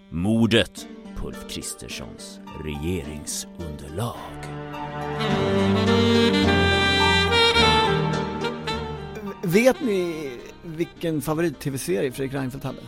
Mordet 0.09 0.87
på 1.15 1.27
Ulf 1.27 1.45
Kristerssons 1.49 2.39
regeringsunderlag. 2.63 4.15
Vet 9.43 9.81
ni 9.81 10.36
vilken 10.77 11.21
favorit-tv-serie 11.21 12.11
Fredrik 12.11 12.33
Reinfeldt 12.33 12.65
hade? 12.65 12.81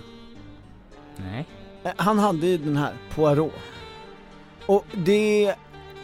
Nej. 1.18 1.46
Eh, 1.84 1.92
Han 1.98 2.20
hade 2.20 2.48
ju 2.48 2.58
den 2.58 2.78
här, 2.78 2.94
Poirot. 3.16 3.54
Och 4.66 4.86
det, 4.94 5.56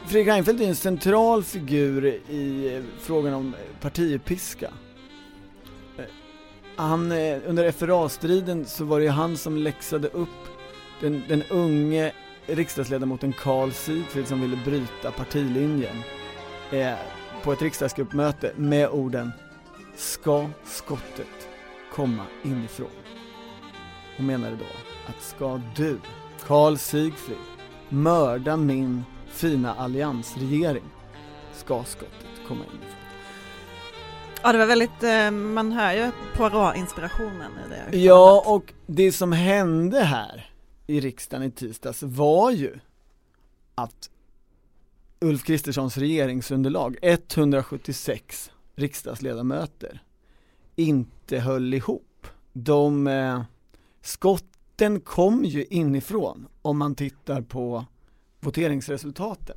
Fredrik 0.05 0.27
Reinfeldt 0.27 0.61
är 0.61 0.67
en 0.67 0.75
central 0.75 1.43
figur 1.43 2.05
i 2.29 2.75
eh, 2.75 2.83
frågan 2.99 3.33
om 3.33 3.53
eh, 3.53 3.81
partipiska. 3.81 4.69
Han, 6.77 7.11
under 7.45 7.71
FRA-striden 7.71 8.65
så 8.65 8.85
var 8.85 8.99
det 8.99 9.05
ju 9.05 9.11
han 9.11 9.37
som 9.37 9.57
läxade 9.57 10.07
upp 10.07 10.29
den, 11.01 11.23
den 11.27 11.43
unge 11.49 12.11
riksdagsledamoten 12.47 13.33
Carl 13.33 13.71
Sigfrid 13.71 14.27
som 14.27 14.41
ville 14.41 14.59
bryta 14.65 15.11
partilinjen 15.11 16.03
eh, 16.71 16.93
på 17.43 17.51
ett 17.51 17.61
riksdagsgruppmöte 17.61 18.51
med 18.55 18.89
orden 18.89 19.31
Ska 19.95 20.49
skottet 20.65 21.44
komma 21.95 22.25
inifrån? 22.43 22.87
Hon 24.17 24.25
menade 24.25 24.55
då 24.55 24.65
att 25.07 25.21
ska 25.21 25.61
du, 25.75 25.99
Carl 26.45 26.77
Sigfrid, 26.77 27.37
mörda 27.89 28.57
min 28.57 29.03
fina 29.27 29.73
alliansregering 29.73 30.83
ska 31.53 31.83
skottet 31.83 32.47
komma 32.47 32.63
inifrån. 32.63 32.99
Ja, 34.43 34.51
det 34.51 34.57
var 34.57 34.65
väldigt, 34.65 35.03
eh, 35.03 35.31
man 35.31 35.71
hör 35.71 35.93
ju 35.93 36.11
Poirot-inspirationen 36.37 37.51
i 37.65 37.69
det. 37.69 37.97
Ja, 37.97 38.43
och 38.45 38.73
det 38.85 39.11
som 39.11 39.31
hände 39.31 39.99
här 39.99 40.49
i 40.87 40.99
riksdagen 40.99 41.47
i 41.47 41.51
tisdags 41.51 42.03
var 42.03 42.51
ju 42.51 42.79
att 43.75 44.09
Ulf 45.19 45.43
Kristerssons 45.43 45.97
regeringsunderlag, 45.97 46.97
176 47.01 48.51
riksdagsledamöter, 48.75 50.01
inte 50.75 51.39
höll 51.39 51.73
ihop. 51.73 52.27
De, 52.53 53.07
eh, 53.07 53.41
skotten 54.01 54.99
kom 54.99 55.45
ju 55.45 55.65
inifrån 55.65 56.47
om 56.61 56.77
man 56.77 56.95
tittar 56.95 57.41
på 57.41 57.85
voteringsresultaten. 58.39 59.55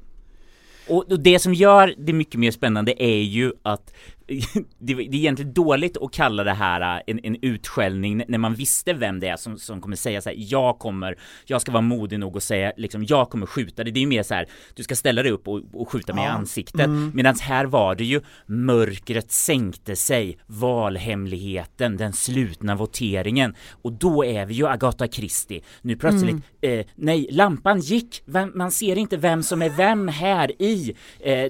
Och 0.88 1.12
och 1.12 1.20
det 1.20 1.38
som 1.38 1.54
gör 1.54 1.94
det 1.98 2.12
mycket 2.12 2.40
mer 2.40 2.50
spännande 2.50 3.02
är 3.02 3.22
ju 3.22 3.52
att 3.62 3.92
det 4.78 4.94
det 4.94 5.02
är 5.02 5.14
egentligen 5.14 5.52
dåligt 5.52 5.96
att 5.96 6.12
kalla 6.12 6.44
det 6.44 6.52
här 6.52 6.96
äh, 6.96 7.02
en, 7.06 7.20
en 7.22 7.36
utskällning 7.42 8.22
när 8.28 8.38
man 8.38 8.54
visste 8.54 8.92
vem 8.92 9.20
det 9.20 9.28
är 9.28 9.36
som, 9.36 9.58
som 9.58 9.80
kommer 9.80 9.96
säga 9.96 10.20
så 10.20 10.28
här, 10.28 10.36
jag 10.38 10.78
kommer, 10.78 11.18
jag 11.46 11.60
ska 11.60 11.72
vara 11.72 11.82
modig 11.82 12.18
nog 12.18 12.36
och 12.36 12.42
säga 12.42 12.72
liksom, 12.76 13.04
jag 13.04 13.30
kommer 13.30 13.46
skjuta 13.46 13.84
dig. 13.84 13.92
Det 13.92 13.98
är 13.98 14.02
ju 14.02 14.06
mer 14.06 14.22
så 14.22 14.34
här, 14.34 14.46
du 14.74 14.82
ska 14.82 14.96
ställa 14.96 15.22
dig 15.22 15.32
upp 15.32 15.48
och, 15.48 15.62
och 15.72 15.90
skjuta 15.90 16.14
mig 16.14 16.24
i 16.24 16.26
Ja. 16.26 16.32
ansiktet. 16.32 16.86
Mm. 16.86 17.12
Medan 17.14 17.34
här 17.40 17.64
var 17.64 17.94
det 17.94 18.04
ju, 18.04 18.20
mörkret 18.46 19.32
sänkte 19.32 19.96
sig, 19.96 20.38
valhemligheten, 20.46 21.96
den 21.96 22.12
slutna 22.12 22.74
voteringen. 22.74 23.54
Och 23.82 23.92
då 23.92 24.24
är 24.24 24.46
vi 24.46 24.54
ju 24.54 24.66
Agatha 24.68 25.08
Christie. 25.08 25.60
Nu 25.82 25.96
plötsligt, 25.96 26.36
eh, 26.60 26.86
nej, 26.94 27.28
lampan 27.30 27.80
gick, 27.80 28.22
vem, 28.24 28.52
man 28.54 28.70
ser 28.70 28.98
inte 28.98 29.16
vem 29.16 29.42
som 29.42 29.62
är 29.62 29.70
vem 29.70 30.08
här 30.08 30.62
i, 30.62 30.94
eh, 31.20 31.44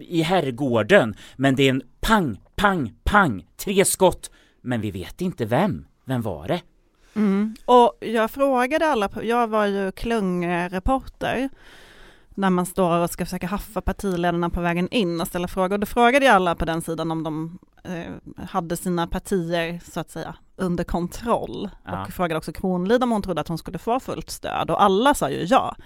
i 0.00 0.22
herrgården. 0.22 1.14
Men 1.36 1.56
det 1.56 1.62
är 1.62 1.70
en 1.70 1.82
pang, 2.00 2.40
pang, 2.56 2.94
pang, 3.04 3.46
tre 3.56 3.84
skott. 3.84 4.30
Men 4.60 4.80
vi 4.80 4.90
vet 4.90 5.20
inte 5.20 5.44
vem. 5.44 5.86
Vem 6.04 6.22
var 6.22 6.48
det? 6.48 6.60
Mm. 7.14 7.56
Och 7.64 7.92
jag 8.00 8.30
frågade 8.30 8.86
alla, 8.86 9.10
jag 9.22 9.48
var 9.48 9.66
ju 9.66 9.92
klungreporter 9.92 11.48
när 12.38 12.50
man 12.50 12.66
står 12.66 12.98
och 12.98 13.10
ska 13.10 13.24
försöka 13.24 13.46
haffa 13.46 13.80
partiledarna 13.80 14.50
på 14.50 14.60
vägen 14.60 14.88
in 14.88 15.20
och 15.20 15.26
ställa 15.26 15.48
frågor. 15.48 15.78
Då 15.78 15.86
frågade 15.86 16.26
ju 16.26 16.30
alla 16.30 16.54
på 16.54 16.64
den 16.64 16.82
sidan 16.82 17.10
om 17.10 17.22
de 17.22 17.58
eh, 17.84 18.44
hade 18.44 18.76
sina 18.76 19.06
partier 19.06 19.80
så 19.90 20.00
att 20.00 20.10
säga 20.10 20.34
under 20.56 20.84
kontroll. 20.84 21.70
Ja. 21.84 22.02
Och 22.02 22.12
frågade 22.12 22.38
också 22.38 22.52
Kronlid 22.52 23.02
om 23.02 23.10
hon 23.10 23.22
trodde 23.22 23.40
att 23.40 23.48
hon 23.48 23.58
skulle 23.58 23.78
få 23.78 24.00
fullt 24.00 24.30
stöd 24.30 24.70
och 24.70 24.82
alla 24.82 25.14
sa 25.14 25.30
ju 25.30 25.44
ja 25.44 25.76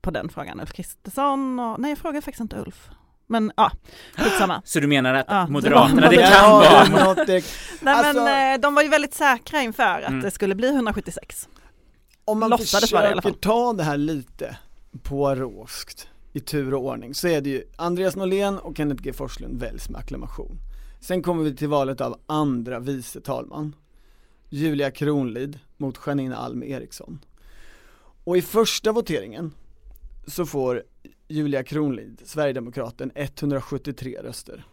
på 0.00 0.10
den 0.10 0.28
frågan. 0.28 0.60
Ulf 0.60 0.72
Kristersson 0.72 1.60
och, 1.60 1.80
nej 1.80 1.90
jag 1.90 1.98
frågade 1.98 2.22
faktiskt 2.22 2.40
inte 2.40 2.60
Ulf. 2.60 2.90
Men 3.30 3.52
ja, 3.56 3.70
skitsamma. 4.16 4.62
Så 4.64 4.80
du 4.80 4.86
menar 4.86 5.14
att 5.14 5.26
Ja, 5.28 5.44
det 5.46 5.52
Moderaterna, 5.52 6.00
var- 6.02 6.08
det 6.08 6.20
Ja, 6.20 6.62
kan 6.82 6.92
vara... 6.92 7.24
det- 7.24 7.44
Nej 7.80 7.94
Alltså- 7.94 8.24
men 8.24 8.54
eh, 8.54 8.60
de 8.60 8.74
var 8.74 8.82
ju 8.82 8.88
väldigt 8.88 9.14
säkra 9.14 9.60
inför 9.62 9.82
att 10.02 10.08
Mm. 10.08 10.20
det 10.22 10.30
skulle 10.30 10.54
bli 10.54 10.68
176. 10.68 11.48
Om 12.24 12.38
man 12.38 12.50
Låtsades 12.50 12.92
vara 12.92 13.02
det 13.02 13.08
i 13.08 13.12
alla 13.12 13.22
försöker 13.22 13.40
ta 13.40 13.72
det 13.72 13.82
här 13.82 13.96
lite 13.96 14.56
på 15.02 15.34
råskt 15.34 16.08
i 16.32 16.40
tur 16.40 16.74
och 16.74 16.84
ordning 16.84 17.14
så 17.14 17.28
är 17.28 17.40
det 17.40 17.50
ju 17.50 17.62
Andreas 17.76 18.16
Norlén 18.16 18.58
och 18.58 18.76
Kenneth 18.76 19.02
G 19.02 19.12
Forslund 19.12 19.60
väljs 19.60 19.88
med 19.90 20.00
acklamation. 20.00 20.58
Sen 21.00 21.22
kommer 21.22 21.44
vi 21.44 21.56
till 21.56 21.68
valet 21.68 22.00
av 22.00 22.20
andra 22.26 22.78
vice 22.78 23.20
talman. 23.20 23.74
Julia 24.50 24.90
Kronlid 24.90 25.58
mot 25.76 25.98
Janine 26.06 26.36
Alm 26.36 26.62
Eriksson. 26.62 27.18
Och 28.24 28.36
i 28.36 28.42
första 28.42 28.92
voteringen 28.92 29.52
så 30.26 30.46
får 30.46 30.82
Julia 31.28 31.62
Kronlid, 31.62 32.20
Sverigedemokraten, 32.24 33.10
173 33.14 34.18
röster. 34.22 34.64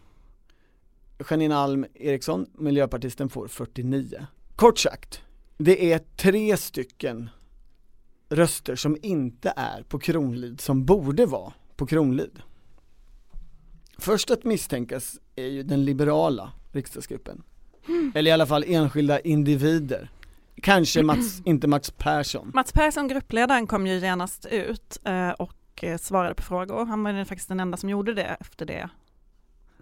Janine 1.30 1.56
Alm 1.56 1.86
Eriksson, 1.94 2.46
miljöpartisten, 2.58 3.28
får 3.28 3.48
49. 3.48 4.26
Kort 4.56 4.78
sagt, 4.78 5.22
det 5.58 5.92
är 5.92 5.98
tre 5.98 6.56
stycken 6.56 7.30
röster 8.28 8.76
som 8.76 8.96
inte 9.02 9.52
är 9.56 9.82
på 9.82 9.98
Kronlid 9.98 10.60
som 10.60 10.84
borde 10.84 11.26
vara 11.26 11.52
på 11.76 11.86
Kronlid. 11.86 12.42
Först 13.98 14.30
att 14.30 14.44
misstänkas 14.44 15.18
är 15.36 15.46
ju 15.46 15.62
den 15.62 15.84
liberala 15.84 16.52
riksdagsgruppen. 16.72 17.42
Eller 18.14 18.30
i 18.30 18.34
alla 18.34 18.46
fall 18.46 18.64
enskilda 18.66 19.20
individer. 19.20 20.10
Kanske 20.62 21.02
Mats, 21.02 21.40
inte 21.44 21.68
Mats 21.68 21.90
Persson. 21.90 22.50
Mats 22.54 22.72
Persson, 22.72 23.08
gruppledaren, 23.08 23.66
kom 23.66 23.86
ju 23.86 23.98
genast 23.98 24.46
ut 24.46 24.98
eh, 25.04 25.30
och 25.76 25.84
eh, 25.84 25.98
svarade 25.98 26.34
på 26.34 26.42
frågor. 26.42 26.86
Han 26.86 27.02
var 27.04 27.24
faktiskt 27.24 27.48
den 27.48 27.60
enda 27.60 27.76
som 27.76 27.88
gjorde 27.90 28.14
det 28.14 28.22
efter 28.40 28.66
det, 28.66 28.88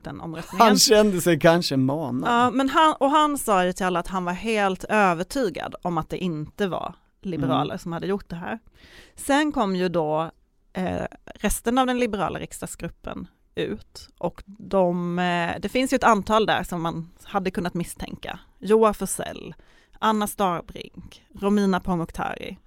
den 0.03 0.21
omröstningen. 0.21 0.67
Han 0.67 0.79
kände 0.79 1.21
sig 1.21 1.41
kanske 1.41 1.77
manad. 1.77 2.31
Ja, 2.31 2.51
men 2.51 2.69
han, 2.69 2.95
och 3.01 3.11
han 3.11 3.39
sa 3.39 3.65
ju 3.65 3.73
till 3.73 3.87
alla 3.87 3.99
att 4.01 4.09
han 4.09 4.25
var 4.25 4.33
helt 4.33 4.85
övertygad 4.85 5.75
om 5.83 5.99
att 5.99 6.11
det 6.11 6.19
inte 6.19 6.67
var 6.67 6.95
liberaler 7.23 7.65
Mm. 7.75 7.79
som 7.79 7.93
hade 7.93 8.07
gjort 8.07 8.29
det 8.29 8.37
här. 8.37 8.59
Sen 9.15 9.53
kom 9.53 9.77
ju 9.77 9.89
då 9.89 10.31
eh, 10.73 11.03
resten 11.35 11.79
av 11.79 11.87
den 11.87 11.99
liberala 11.99 12.39
riksdagsgruppen 12.39 13.27
ut 13.55 14.09
och 14.19 14.43
de, 14.47 15.19
eh, 15.19 15.51
det 15.61 15.69
finns 15.69 15.93
ju 15.93 15.97
ett 15.97 16.05
antal 16.05 16.47
där 16.47 16.63
som 16.63 16.83
man 16.83 17.11
hade 17.25 17.51
kunnat 17.51 17.75
misstänka. 17.75 18.39
Joar 18.59 18.93
Forssell, 18.93 19.55
Anna 19.99 20.27
Starbrink, 20.27 21.23
Romina 21.41 21.81
Pourmokhtari. 21.81 22.59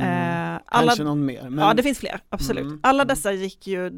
Mm. 0.00 0.54
Eh, 0.54 0.60
alla, 0.66 0.86
Kanske 0.86 1.04
någon 1.04 1.24
mer. 1.24 1.42
Men... 1.50 1.58
Ja 1.66 1.74
det 1.74 1.82
finns 1.82 1.98
fler, 1.98 2.20
absolut. 2.28 2.64
Mm, 2.64 2.80
Alla 2.82 3.02
mm. 3.02 3.08
dessa 3.14 3.32
gick 3.32 3.66
ju 3.66 3.90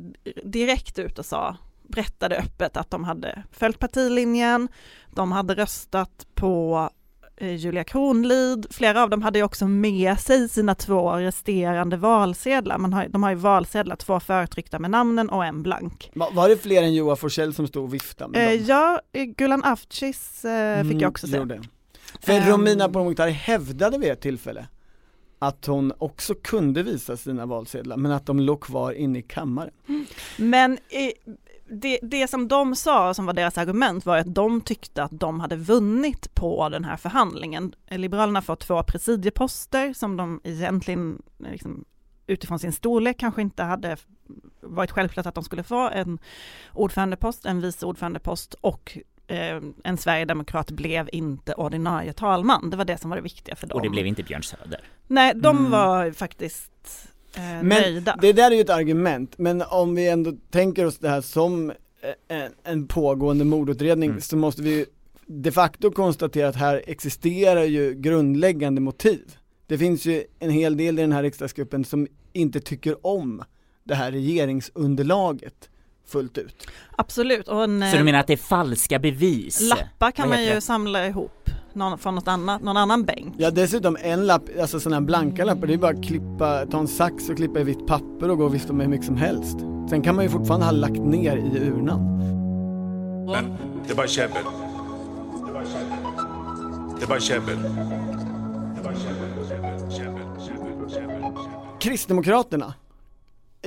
direkt 0.45 0.99
ut 0.99 1.19
och 1.19 1.27
sa, 1.27 1.57
berättade 1.89 2.37
öppet 2.37 2.77
att 2.77 2.91
de 2.91 3.05
hade 3.05 3.43
följt 3.53 3.79
partilinjen, 3.79 4.69
de 5.15 5.33
hade 5.33 5.55
röstat 5.55 6.27
på 6.35 6.91
eh, 7.37 7.55
Julia 7.55 7.85
Kronlid, 7.85 8.67
flera 8.71 9.03
av 9.03 9.11
dem 9.11 9.23
hade 9.23 9.39
ju 9.39 9.45
också 9.45 9.67
med 9.69 10.19
sig 10.21 10.49
sina 10.49 10.75
två 10.75 11.13
resterande 11.13 11.97
valsedlar. 11.97 12.79
Man 12.79 12.93
har, 12.93 13.09
de 13.09 13.23
har 13.23 13.31
ju 13.31 13.37
valsedlar, 13.37 13.97
två 13.97 14.21
förtryckta 14.21 14.79
med 14.79 14.91
namnen 14.91 15.29
och 15.31 15.45
en 15.45 15.63
blank. 15.63 16.11
Va- 16.15 16.31
Var 16.33 16.49
det 16.49 16.57
fler 16.57 16.83
än 16.83 16.95
Joar 16.95 17.17
Forsell 17.17 17.55
som 17.55 17.67
stod 17.67 17.85
och 17.85 17.95
viftade 17.95 18.31
med 18.31 18.49
Eh, 18.55 18.59
dem? 18.59 18.67
ja, 18.69 19.01
Gulan 19.37 19.65
Avcis 19.65 20.45
eh, 20.45 20.77
fick 20.83 20.91
Mm, 20.91 20.99
jag 21.01 21.11
också 21.11 21.27
se. 21.27 21.37
gjorde. 21.37 21.61
För 22.21 22.33
Ehm. 22.33 22.51
Romina 22.51 22.89
Pourmokhtari 22.89 23.31
hävdade 23.31 23.99
vid 23.99 24.11
ett 24.11 24.21
tillfälle 24.21 24.67
att 25.39 25.67
hon 25.67 25.93
också 25.99 26.35
kunde 26.35 26.83
visa 26.83 27.17
sina 27.17 27.47
valsedlar 27.47 27.97
men 27.97 28.13
att 28.13 28.27
de 28.27 28.41
låg 28.41 28.61
kvar 28.61 28.93
inne 28.93 29.19
i 29.19 29.23
kammaren. 29.23 29.73
Men 30.37 30.79
i, 30.79 31.13
det, 31.69 31.99
det 32.03 32.29
som 32.29 32.49
de 32.49 32.77
sa, 32.77 33.15
som 33.15 33.27
var 33.27 33.33
deras 33.33 33.59
argument, 33.59 34.07
var 34.07 34.19
att 34.19 34.35
de 34.35 34.61
tyckte 34.61 35.03
att 35.03 35.21
de 35.21 35.41
hade 35.41 35.57
vunnit 35.57 36.35
på 36.35 36.69
den 36.69 36.85
här 36.85 36.97
förhandlingen. 36.97 37.75
Liberalerna 37.91 38.43
får 38.43 38.57
två 38.57 38.83
presidieposter 38.83 39.93
som 39.93 40.17
de 40.17 40.41
egentligen 40.45 41.23
liksom, 41.39 41.85
utifrån 42.27 42.59
sin 42.59 42.73
storlek 42.73 43.19
kanske 43.19 43.43
inte 43.43 43.63
hade 43.63 43.97
varit 44.61 44.91
självklart 44.91 45.27
att 45.27 45.35
de 45.35 45.45
skulle 45.45 45.63
få 45.63 45.89
en 45.89 46.19
ordförandepost, 46.73 47.47
en 47.47 47.61
vice 47.61 47.87
ordförandepost 47.87 48.55
och 48.55 48.99
eh, 49.27 49.61
en 49.85 49.97
sverigedemokrat 49.97 50.71
blev 50.71 51.09
inte 51.13 51.55
ordinarie 51.55 52.13
talman. 52.13 52.71
Det 52.71 52.77
var 52.77 52.85
det 52.85 52.99
som 52.99 53.11
var 53.11 53.17
det 53.17 53.23
viktiga 53.23 53.57
för 53.57 53.67
dem. 53.67 53.77
Och 53.77 53.83
det 53.83 53.89
blev 53.91 54.07
inte 54.07 54.23
Björn 54.23 54.43
Söder. 54.43 54.81
Nej, 55.07 55.33
de 55.35 55.59
Mm. 55.59 55.71
var 55.71 56.11
faktiskt 56.11 57.09
eh, 57.37 57.43
Men 57.43 57.69
nöjda. 57.69 58.19
det 58.23 58.33
där 58.33 58.51
är 58.51 58.55
ju 58.55 58.61
ett 58.61 58.71
argument, 58.71 59.39
men 59.39 59.63
om 59.63 59.95
vi 59.95 60.09
ändå 60.09 60.33
tänker 60.51 60.87
oss 60.87 60.99
det 60.99 61.09
här 61.09 61.21
som 61.21 61.71
eh, 61.71 61.77
en, 62.39 62.53
en 62.65 62.87
pågående 62.89 63.45
mordutredning 63.45 64.11
Mm. 64.11 64.21
så 64.21 64.37
måste 64.37 64.63
vi 64.63 64.87
de 65.27 65.53
facto 65.53 65.91
konstatera 65.91 66.49
att 66.49 66.57
här 66.57 66.83
existerar 66.87 67.65
ju 67.65 67.95
grundläggande 67.95 68.81
motiv. 68.81 69.37
Det 69.67 69.79
finns 69.79 70.07
ju 70.07 70.25
en 70.39 70.51
hel 70.51 70.77
del 70.77 70.99
i 70.99 71.03
den 71.03 71.13
här 71.13 71.23
riksdagsgruppen 71.23 71.85
som 71.85 72.07
inte 72.33 72.61
tycker 72.61 73.07
om 73.07 73.43
det 73.85 73.95
här 73.95 74.13
regeringsunderlaget 74.13 75.71
fullt 76.07 76.39
ut. 76.39 76.67
Absolut. 76.97 77.49
Och 77.49 77.65
en, 77.65 77.81
Så 77.81 77.87
du 77.93 77.99
eh, 77.99 78.05
menar 78.05 78.19
att 78.19 78.27
det 78.27 78.33
är 78.33 78.37
falska 78.37 78.99
bevis? 78.99 79.61
Lappar 79.61 80.11
kan 80.11 80.29
man 80.29 80.45
ju 80.45 80.51
det? 80.55 80.61
samla 80.61 81.07
ihop 81.07 81.51
någon, 81.73 81.99
från 81.99 82.15
något 82.15 82.29
annat, 82.29 82.63
någon 82.63 82.77
annan 82.77 83.05
bänk. 83.05 83.35
Ja 83.39 83.51
dessutom 83.51 83.97
en 84.01 84.27
lapp, 84.27 84.43
alltså 84.61 84.81
sådana 84.81 84.97
här 84.97 85.07
blanka 85.07 85.45
lappar, 85.45 85.67
det 85.67 85.75
är 85.75 85.79
bara 85.79 85.93
att 85.95 86.05
klippa, 86.05 86.67
ta 86.67 86.79
en 86.79 86.89
sax 86.89 87.29
och 87.29 87.37
klippa 87.37 87.61
i 87.61 87.65
vitt 87.65 87.87
papper 87.87 88.31
och 88.31 88.39
gå 88.39 88.45
och 88.45 88.55
vifta 88.55 88.73
med 88.73 88.87
hur 88.87 88.91
mycket 88.91 89.07
som 89.07 89.17
helst. 89.17 89.59
Sen 89.91 90.03
kan 90.03 90.15
man 90.15 90.25
ju 90.25 90.31
fortfarande 90.31 90.67
ha 90.67 90.73
lagt 90.73 90.99
ner 90.99 91.37
i 91.37 91.69
urnan. 91.69 92.17
Men 93.27 93.57
det 93.87 93.93
är 93.93 93.97
bara 93.97 94.07
käbbel. 94.07 94.43
Det 96.99 97.05
är 97.05 97.09
bara. 97.09 97.15
Det. 97.15 97.17
Det 97.17 97.21
käbbel. 97.21 97.59
Kristdemokraterna 101.81 102.75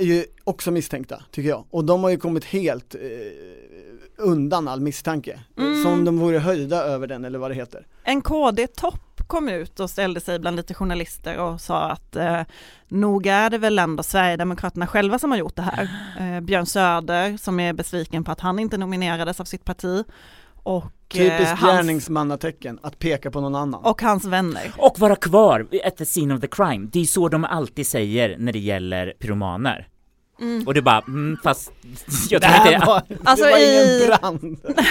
är 0.00 0.04
ju 0.04 0.24
också 0.44 0.70
misstänkta, 0.70 1.22
tycker 1.30 1.48
jag. 1.48 1.64
Och 1.70 1.84
de 1.84 2.02
har 2.02 2.10
ju 2.10 2.16
kommit 2.16 2.44
helt 2.44 2.94
eh, 2.94 3.00
undan 4.16 4.68
all 4.68 4.80
misstanke. 4.80 5.40
Mm. 5.58 5.82
Som 5.82 5.92
om 5.92 6.04
de 6.04 6.18
vore 6.18 6.38
höjda 6.38 6.76
över 6.76 7.06
den 7.06 7.24
eller 7.24 7.38
vad 7.38 7.50
det 7.50 7.54
heter. 7.54 7.86
En 8.04 8.22
KD-topp 8.22 9.10
kom 9.26 9.48
ut 9.48 9.80
och 9.80 9.90
ställde 9.90 10.20
sig 10.20 10.38
bland 10.38 10.56
lite 10.56 10.74
journalister 10.74 11.38
och 11.38 11.60
sa 11.60 11.90
att 11.90 12.16
eh, 12.16 12.42
nog 12.88 13.26
är 13.26 13.50
det 13.50 13.58
väl 13.58 13.78
ändå 13.78 14.02
Sverigedemokraterna 14.02 14.86
själva 14.86 15.18
som 15.18 15.30
har 15.30 15.38
gjort 15.38 15.56
det 15.56 15.62
här. 15.62 15.90
Eh, 16.20 16.40
Björn 16.40 16.66
Söder 16.66 17.36
som 17.36 17.60
är 17.60 17.72
besviken 17.72 18.24
på 18.24 18.32
att 18.32 18.40
han 18.40 18.58
inte 18.58 18.78
nominerades 18.78 19.40
av 19.40 19.44
sitt 19.44 19.64
parti 19.64 20.04
och, 20.62 20.84
Typiskt 21.18 21.58
hans, 21.58 21.60
gärningsmannatecken, 21.60 22.78
att 22.82 22.98
peka 22.98 23.30
på 23.30 23.40
någon 23.40 23.54
annan. 23.54 23.84
och 23.84 24.02
hans 24.02 24.24
vänner. 24.24 24.72
Och 24.78 24.98
vara 24.98 25.16
kvar 25.16 25.66
at 25.84 25.96
the 25.96 26.04
scene 26.04 26.34
of 26.34 26.40
the 26.40 26.46
crime. 26.46 26.88
Det 26.92 27.00
är 27.00 27.04
så 27.04 27.28
de 27.28 27.44
alltid 27.44 27.86
säger 27.86 28.36
när 28.38 28.52
det 28.52 28.58
gäller 28.58 29.14
pyromaner. 29.18 29.88
Mm. 30.40 30.66
Och 30.66 30.74
det 30.74 30.80
är 30.80 30.82
bara, 30.82 31.02
mm, 31.08 31.36
fast 31.42 31.72
jag 32.30 32.42
tror 32.42 32.54
inte... 32.74 32.86
var, 32.86 33.02
Alltså 33.24 33.44
det 33.44 33.50
var 33.50 33.58
i- 33.58 33.96
ingen 33.96 34.08
brand. 34.20 34.58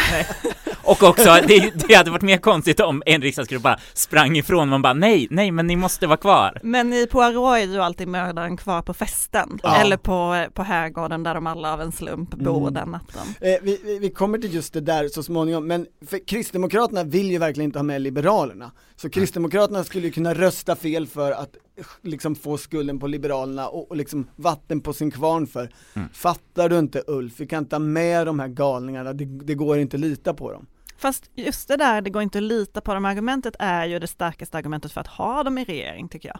Och 0.83 1.03
också, 1.03 1.35
det, 1.47 1.71
det 1.87 1.93
hade 1.93 2.11
varit 2.11 2.21
mer 2.21 2.37
konstigt 2.37 2.79
om 2.79 3.03
en 3.05 3.21
riksdagsgrupp 3.21 3.61
bara 3.63 3.79
sprang 3.93 4.37
ifrån, 4.37 4.69
man 4.69 4.81
bara 4.81 4.93
nej, 4.93 5.27
nej 5.29 5.51
men 5.51 5.67
ni 5.67 5.75
måste 5.75 6.07
vara 6.07 6.17
kvar. 6.17 6.59
Men 6.63 6.93
i 6.93 7.07
Poirot 7.07 7.57
är 7.57 7.65
ju 7.73 7.79
alltid 7.81 8.07
mördaren 8.07 8.57
kvar 8.57 8.81
på 8.81 8.93
festen 8.93 9.59
Ja. 9.63 9.75
eller 9.75 9.97
på, 9.97 10.45
på 10.53 10.63
herrgården 10.63 11.23
där 11.23 11.33
de 11.35 11.47
alla 11.47 11.73
av 11.73 11.81
en 11.81 11.91
slump 11.91 12.29
bor 12.29 12.61
Mm. 12.61 12.73
den 12.73 12.89
natten. 12.89 13.21
Eh, 13.41 13.55
vi, 13.61 13.79
vi- 13.83 13.99
vi 13.99 14.09
kommer 14.09 14.37
till 14.37 14.53
just 14.53 14.73
det 14.73 14.81
där 14.81 15.07
så 15.07 15.23
småningom, 15.23 15.67
men 15.67 15.85
för 16.07 16.27
Kristdemokraterna 16.27 17.03
vill 17.03 17.31
ju 17.31 17.37
verkligen 17.37 17.65
inte 17.65 17.79
ha 17.79 17.83
med 17.83 18.01
Liberalerna. 18.01 18.71
Så 19.01 19.09
Kristdemokraterna 19.09 19.83
skulle 19.83 20.05
ju 20.05 20.11
kunna 20.11 20.33
rösta 20.33 20.75
fel 20.75 21.07
för 21.07 21.31
att 21.31 21.57
liksom 22.01 22.35
få 22.35 22.57
skulden 22.57 22.99
på 22.99 23.07
Liberalerna 23.07 23.67
och, 23.67 23.89
och 23.91 23.97
liksom 23.97 24.27
vatten 24.35 24.81
på 24.81 24.93
sin 24.93 25.11
kvarn 25.11 25.47
för. 25.47 25.69
Mm. 25.93 26.09
Fattar 26.13 26.69
du 26.69 26.79
inte 26.79 27.03
Ulf, 27.07 27.39
vi 27.39 27.47
kan 27.47 27.63
inte 27.63 27.75
ha 27.75 27.79
med 27.79 28.25
de 28.27 28.39
här 28.39 28.47
galningarna, 28.47 29.13
det, 29.13 29.25
det 29.25 29.55
går 29.55 29.77
inte 29.77 29.97
att 29.97 30.01
lita 30.01 30.33
på 30.33 30.51
dem. 30.51 30.65
Fast 30.97 31.29
just 31.35 31.67
det 31.67 31.77
där, 31.77 32.01
det 32.01 32.09
går 32.09 32.21
inte 32.21 32.37
att 32.37 32.43
lita 32.43 32.81
på 32.81 32.93
dem 32.93 33.05
argumentet 33.05 33.55
är 33.59 33.85
ju 33.85 33.99
det 33.99 34.07
starkaste 34.07 34.57
argumentet 34.57 34.91
för 34.91 35.01
att 35.01 35.07
ha 35.07 35.43
dem 35.43 35.57
i 35.57 35.63
regering 35.63 36.09
tycker 36.09 36.29
jag. 36.29 36.39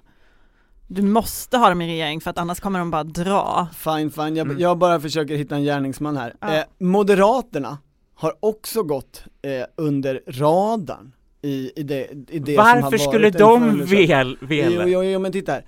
Du 0.88 1.02
måste 1.02 1.58
ha 1.58 1.70
dem 1.70 1.82
i 1.82 1.88
regering 1.88 2.22
för 2.22 2.30
att 2.30 2.38
annars 2.38 2.60
kommer 2.60 2.80
de 2.80 2.92
bara 2.92 3.04
dra. 3.04 3.68
Fine, 3.74 4.12
fine, 4.12 4.36
jag, 4.36 4.48
Mm. 4.48 4.60
jag 4.60 4.78
bara 4.78 5.00
försöker 5.00 5.36
hitta 5.36 5.56
en 5.56 5.64
gärningsman 5.64 6.18
här. 6.18 6.36
Ja. 6.40 6.56
Eh, 6.56 6.64
Moderaterna 6.80 7.78
har 8.16 8.34
också 8.40 8.84
gått 8.84 9.24
eh, 9.42 9.66
under 9.78 10.22
radarn 10.28 11.14
i, 11.42 11.72
i 11.76 11.84
det, 11.84 12.08
i 12.30 12.40
det 12.40 12.56
som 12.56 12.66
har 12.66 12.76
Varför 12.76 12.82
varit 12.82 13.02
skulle 13.02 13.30
de 13.30 13.62
förundersökning. 13.62 14.08
vel, 14.08 14.38
Jo, 14.42 14.48
vela? 14.48 14.88
jo, 14.88 15.04
jo, 15.04 15.20
men 15.20 15.32
titta 15.32 15.52
här. 15.52 15.66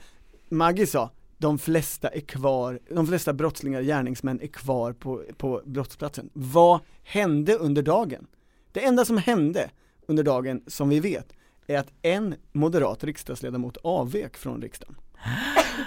Maggie 0.49 0.87
sa, 0.87 1.09
de 1.37 1.59
flesta 1.59 2.07
är 2.07 2.19
kvar, 2.19 2.79
de 2.89 3.07
flesta 3.07 3.33
brottslingar, 3.33 3.81
gärningsmän 3.81 4.39
är 4.41 4.47
kvar 4.47 4.93
på, 4.93 5.23
på 5.37 5.61
brottsplatsen. 5.65 6.29
Vad 6.33 6.79
hände 7.03 7.55
under 7.55 7.81
dagen? 7.81 8.27
Det 8.71 8.85
enda 8.85 9.05
som 9.05 9.17
hände 9.17 9.69
under 10.07 10.23
dagen 10.23 10.61
som 10.67 10.89
vi 10.89 10.99
vet 10.99 11.33
är 11.67 11.77
att 11.77 11.87
en 12.01 12.35
moderat 12.51 13.03
riksdagsledamot 13.03 13.77
avvek 13.83 14.37
från 14.37 14.61
riksdagen. 14.61 14.95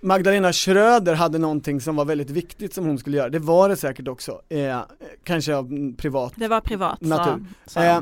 Magdalena 0.00 0.52
Schröder 0.52 1.14
hade 1.14 1.38
någonting 1.38 1.80
som 1.80 1.96
var 1.96 2.04
väldigt 2.04 2.30
viktigt 2.30 2.74
som 2.74 2.86
hon 2.86 2.98
skulle 2.98 3.16
göra, 3.16 3.28
det 3.28 3.38
var 3.38 3.68
det 3.68 3.76
säkert 3.76 4.08
också, 4.08 4.42
eh, 4.48 4.80
kanske 5.24 5.56
av 5.56 5.94
privat 5.96 6.32
Det 6.36 6.48
var 6.48 6.60
privat, 6.60 7.00
natur. 7.00 7.44
sa, 7.66 7.70
sa 7.80 7.84
Eh, 7.84 8.00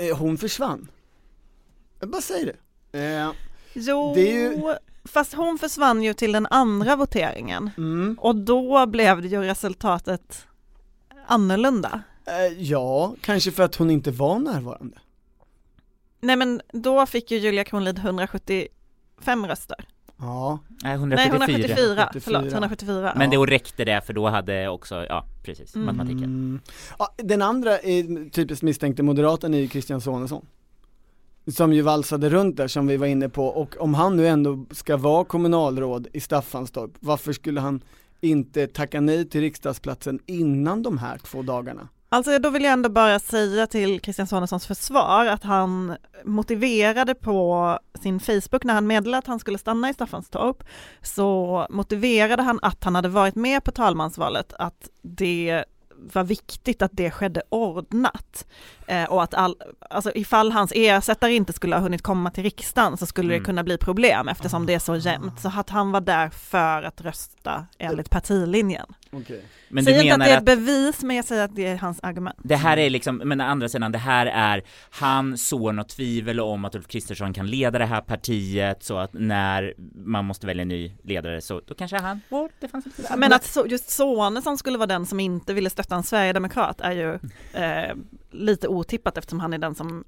hon. 0.00 0.08
eh, 0.10 0.16
hon 0.18 0.38
försvann. 0.38 0.90
Jag 2.00 2.08
bara 2.10 2.22
säger 2.22 2.56
det. 2.92 2.98
Eh, 2.98 3.30
Jo, 3.74 4.12
det 4.14 4.30
är 4.32 4.34
ju- 4.52 4.74
fast 5.04 5.32
hon 5.34 5.58
försvann 5.58 6.02
ju 6.02 6.14
till 6.14 6.32
den 6.32 6.46
andra 6.46 6.96
voteringen 6.96 7.70
mm, 7.76 8.16
och 8.20 8.36
då 8.36 8.86
blev 8.86 9.22
det 9.22 9.28
ju 9.28 9.42
resultatet 9.42 10.46
annorlunda. 11.26 12.02
eh, 12.26 12.62
ja, 12.62 13.14
kanske 13.20 13.50
för 13.52 13.62
att 13.62 13.74
hon 13.76 13.90
inte 13.90 14.10
var 14.10 14.38
närvarande. 14.38 14.98
Nej 16.20 16.36
men 16.36 16.60
då 16.72 17.06
fick 17.06 17.30
ju 17.30 17.38
Julia 17.38 17.64
Kronlid 17.64 17.98
175 17.98 19.46
röster. 19.46 19.84
Ja, 20.20 20.58
Nej, 20.68 20.76
Nej 20.82 20.94
174. 20.94 21.26
174, 21.28 22.08
74. 22.12 22.20
förlåt 22.20 22.52
174. 22.52 23.12
Men 23.16 23.30
då 23.30 23.46
räckte 23.46 23.84
det 23.84 24.00
för 24.06 24.12
då 24.12 24.28
hade 24.28 24.68
också, 24.68 25.06
ja 25.08 25.24
precis, 25.42 25.74
Mm. 25.74 25.86
matematiken. 25.86 26.24
Mm. 26.24 26.60
Ja, 26.98 27.14
den 27.16 27.42
andra 27.42 27.78
är 27.78 28.30
typiskt 28.30 28.62
misstänkte 28.62 29.02
moderaten 29.02 29.54
är 29.54 29.58
ju 29.58 29.68
Christian 29.68 30.00
Sonesson. 30.00 30.46
Som 31.46 31.72
ju 31.72 31.82
valsade 31.82 32.28
runt 32.30 32.56
där 32.56 32.68
som 32.68 32.86
vi 32.86 32.96
var 32.96 33.06
inne 33.06 33.28
på 33.28 33.46
och 33.46 33.76
om 33.78 33.94
han 33.94 34.16
nu 34.16 34.26
ändå 34.28 34.64
ska 34.70 34.96
vara 34.96 35.24
kommunalråd 35.24 36.08
i 36.12 36.20
Staffanstorp, 36.20 36.90
varför 37.00 37.32
skulle 37.32 37.60
han 37.60 37.80
inte 38.20 38.66
tacka 38.66 39.00
nej 39.00 39.28
till 39.28 39.40
riksdagsplatsen 39.40 40.20
innan 40.26 40.82
de 40.82 40.98
här 40.98 41.18
två 41.18 41.42
dagarna? 41.42 41.88
Alltså 42.12 42.38
då 42.38 42.50
vill 42.50 42.64
jag 42.64 42.72
ändå 42.72 42.88
bara 42.88 43.18
säga 43.18 43.66
till 43.66 44.00
Christian 44.00 44.26
Sonessons 44.26 44.66
försvar 44.66 45.26
att 45.26 45.44
han 45.44 45.96
motiverade 46.24 47.14
på 47.14 47.78
sin 48.02 48.20
Facebook 48.20 48.64
när 48.64 48.74
han 48.74 48.86
meddelade 48.86 49.18
att 49.18 49.26
han 49.26 49.38
skulle 49.38 49.58
stanna 49.58 49.90
i 49.90 49.94
Staffanstorp 49.94 50.64
så 51.02 51.66
motiverade 51.70 52.42
han 52.42 52.58
att 52.62 52.84
han 52.84 52.94
hade 52.94 53.08
varit 53.08 53.34
med 53.34 53.64
på 53.64 53.70
talmansvalet 53.72 54.52
att 54.58 54.88
det 55.02 55.64
var 56.12 56.24
viktigt 56.24 56.82
att 56.82 56.90
det 56.94 57.10
skedde 57.10 57.42
ordnat 57.48 58.46
eh, 58.86 59.04
och 59.04 59.22
att 59.22 59.34
all, 59.34 59.56
alltså 59.90 60.12
ifall 60.14 60.52
hans 60.52 60.72
ersättare 60.74 61.34
inte 61.34 61.52
skulle 61.52 61.76
ha 61.76 61.82
hunnit 61.82 62.02
komma 62.02 62.30
till 62.30 62.42
riksdagen 62.42 62.96
så 62.96 63.06
skulle 63.06 63.28
Mm. 63.28 63.38
det 63.40 63.44
kunna 63.46 63.64
bli 63.64 63.78
problem 63.78 64.28
eftersom 64.28 64.66
det 64.66 64.74
är 64.74 64.78
så 64.78 64.96
jämnt. 64.96 65.40
Så 65.40 65.52
att 65.56 65.70
han 65.70 65.92
var 65.92 66.00
där 66.00 66.28
för 66.30 66.82
att 66.82 67.00
rösta 67.00 67.66
enligt 67.78 68.10
partilinjen. 68.10 68.86
Okej. 69.12 69.44
Men 69.68 69.84
du 69.84 69.90
säger 69.90 70.02
inte 70.02 70.14
att 70.14 70.20
det 70.20 70.30
är 70.30 70.38
ett 70.38 70.44
bevis 70.44 71.02
men 71.02 71.16
jag 71.16 71.24
säger 71.24 71.44
att 71.44 71.56
det 71.56 71.66
är 71.66 71.76
hans 71.76 72.00
argument. 72.02 72.36
det 72.42 72.56
här 72.56 72.76
är 72.76 72.90
liksom, 72.90 73.16
men 73.16 73.40
å 73.40 73.44
andra 73.44 73.68
sidan, 73.68 73.92
det 73.92 73.98
här 73.98 74.26
är, 74.26 74.62
han 74.90 75.38
sår 75.38 75.72
något 75.72 75.88
tvivel 75.88 76.40
om 76.40 76.64
att 76.64 76.74
Ulf 76.74 76.86
Kristersson 76.86 77.32
kan 77.32 77.46
leda 77.46 77.78
det 77.78 77.86
här 77.86 78.00
partiet 78.00 78.82
så 78.82 78.98
att 78.98 79.12
när 79.12 79.74
man 80.04 80.24
måste 80.24 80.46
välja 80.46 80.62
en 80.62 80.68
ny 80.68 80.92
ledare 81.02 81.40
så 81.40 81.60
då 81.66 81.74
kanske 81.74 81.96
han, 81.96 82.20
oh, 82.30 82.48
det 82.60 82.68
fanns 82.68 82.86
inte 82.86 83.16
Men 83.16 83.32
att 83.32 83.44
så, 83.44 83.66
just 83.66 83.90
Sonesson 83.90 84.58
skulle 84.58 84.78
vara 84.78 84.86
den 84.86 85.06
som 85.06 85.20
inte 85.20 85.54
ville 85.54 85.70
stötta 85.70 85.94
en 85.94 86.02
sverigedemokrat 86.02 86.80
är 86.80 86.92
ju 86.92 87.14
eh, 87.62 87.96
lite 88.30 88.68
otippat 88.68 89.18
eftersom 89.18 89.40
han 89.40 89.52
är 89.52 89.58
den 89.58 89.74
som 89.74 90.04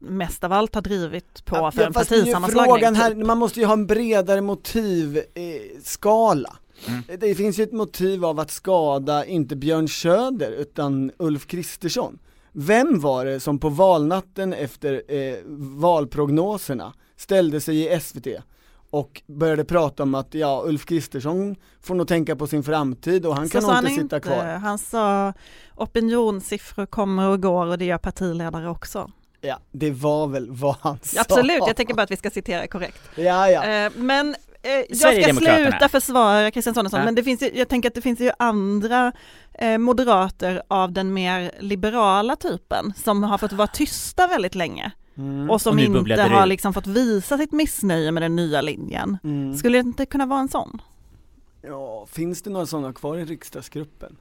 mest 0.00 0.44
av 0.44 0.52
allt 0.52 0.74
har 0.74 0.82
drivit 0.82 1.44
på 1.44 1.70
för 1.70 1.86
en 1.86 1.92
partisammanslagning. 1.92 2.74
Frågan 2.74 2.94
här, 2.94 3.14
man 3.14 3.38
måste 3.38 3.60
ju 3.60 3.66
ha 3.66 3.72
en 3.72 3.86
bredare 3.86 4.40
motivskala. 4.40 5.24
Eh, 5.34 5.80
skala. 5.82 6.56
Mm. 6.88 7.02
Det 7.20 7.34
finns 7.34 7.58
ju 7.58 7.62
ett 7.64 7.72
motiv 7.72 8.24
av 8.24 8.40
att 8.40 8.50
skada, 8.50 9.24
inte 9.24 9.56
Björn 9.56 9.88
Söder, 9.88 10.50
utan 10.50 11.12
Ulf 11.18 11.46
Kristersson. 11.46 12.18
Vem 12.52 13.00
var 13.00 13.24
det 13.24 13.40
som 13.40 13.58
på 13.58 13.68
valnatten 13.68 14.52
efter 14.52 15.02
eh, 15.08 15.36
valprognoserna 15.76 16.92
ställde 17.16 17.60
sig 17.60 17.94
i 17.94 18.00
SVT 18.00 18.26
och 18.90 19.22
började 19.26 19.64
prata 19.64 20.02
om 20.02 20.14
att 20.14 20.34
ja, 20.34 20.62
Ulf 20.66 20.86
Kristersson 20.86 21.56
får 21.80 21.94
nog 21.94 22.08
tänka 22.08 22.36
på 22.36 22.46
sin 22.46 22.62
framtid 22.62 23.26
och 23.26 23.36
han 23.36 23.48
Så 23.48 23.60
kan 23.60 23.84
nog 23.84 23.92
inte 23.92 24.02
sitta 24.02 24.20
kvar. 24.20 24.44
Han 24.44 24.78
sa 24.78 25.32
opinionssiffror 25.74 26.86
kommer 26.86 27.28
och 27.28 27.42
går 27.42 27.66
och 27.66 27.78
det 27.78 27.84
gör 27.84 27.98
partiledare 27.98 28.68
också. 28.68 29.10
Ja, 29.40 29.58
det 29.72 29.90
var 29.90 30.26
väl 30.26 30.50
vad 30.50 30.76
han 30.80 30.98
sa. 31.02 31.20
Absolut, 31.20 31.62
jag 31.66 31.76
tänker 31.76 31.94
bara 31.94 32.02
att 32.02 32.10
vi 32.10 32.16
ska 32.16 32.30
citera 32.30 32.66
korrekt. 32.66 33.00
Ja, 33.16 33.50
ja. 33.50 33.64
Eh, 33.64 33.92
men 33.96 34.36
jag 34.88 35.22
ska 35.24 35.34
sluta 35.34 35.88
försvara 35.88 36.50
Christian 36.50 36.74
Sonesson, 36.74 37.00
Ja. 37.00 37.04
men 37.04 37.14
det 37.14 37.22
finns 37.22 37.42
ju, 37.42 37.50
jag 37.54 37.68
tänker 37.68 37.88
att 37.88 37.94
det 37.94 38.00
finns 38.00 38.20
ju 38.20 38.30
andra 38.38 39.12
eh, 39.54 39.78
moderater 39.78 40.62
av 40.68 40.92
den 40.92 41.12
mer 41.14 41.50
liberala 41.60 42.36
typen 42.36 42.92
som 43.04 43.22
har 43.22 43.38
fått 43.38 43.52
vara 43.52 43.68
tysta 43.68 44.26
väldigt 44.26 44.54
länge 44.54 44.92
Mm. 45.18 45.50
och 45.50 45.62
som 45.62 45.74
Och 45.76 45.80
inte 45.82 46.22
har 46.22 46.46
liksom 46.46 46.74
fått 46.74 46.86
visa 46.86 47.38
sitt 47.38 47.52
missnöje 47.52 48.12
med 48.12 48.22
den 48.22 48.36
nya 48.36 48.60
linjen. 48.60 49.18
Mm. 49.24 49.56
Skulle 49.56 49.78
det 49.78 49.86
inte 49.88 50.06
kunna 50.06 50.26
vara 50.26 50.40
en 50.40 50.48
sån? 50.48 50.82
Ja, 51.62 52.06
finns 52.12 52.42
det 52.42 52.50
några 52.50 52.66
sådana 52.66 52.92
kvar 52.92 53.16
i 53.18 53.24
riksdagsgruppen? 53.24 54.16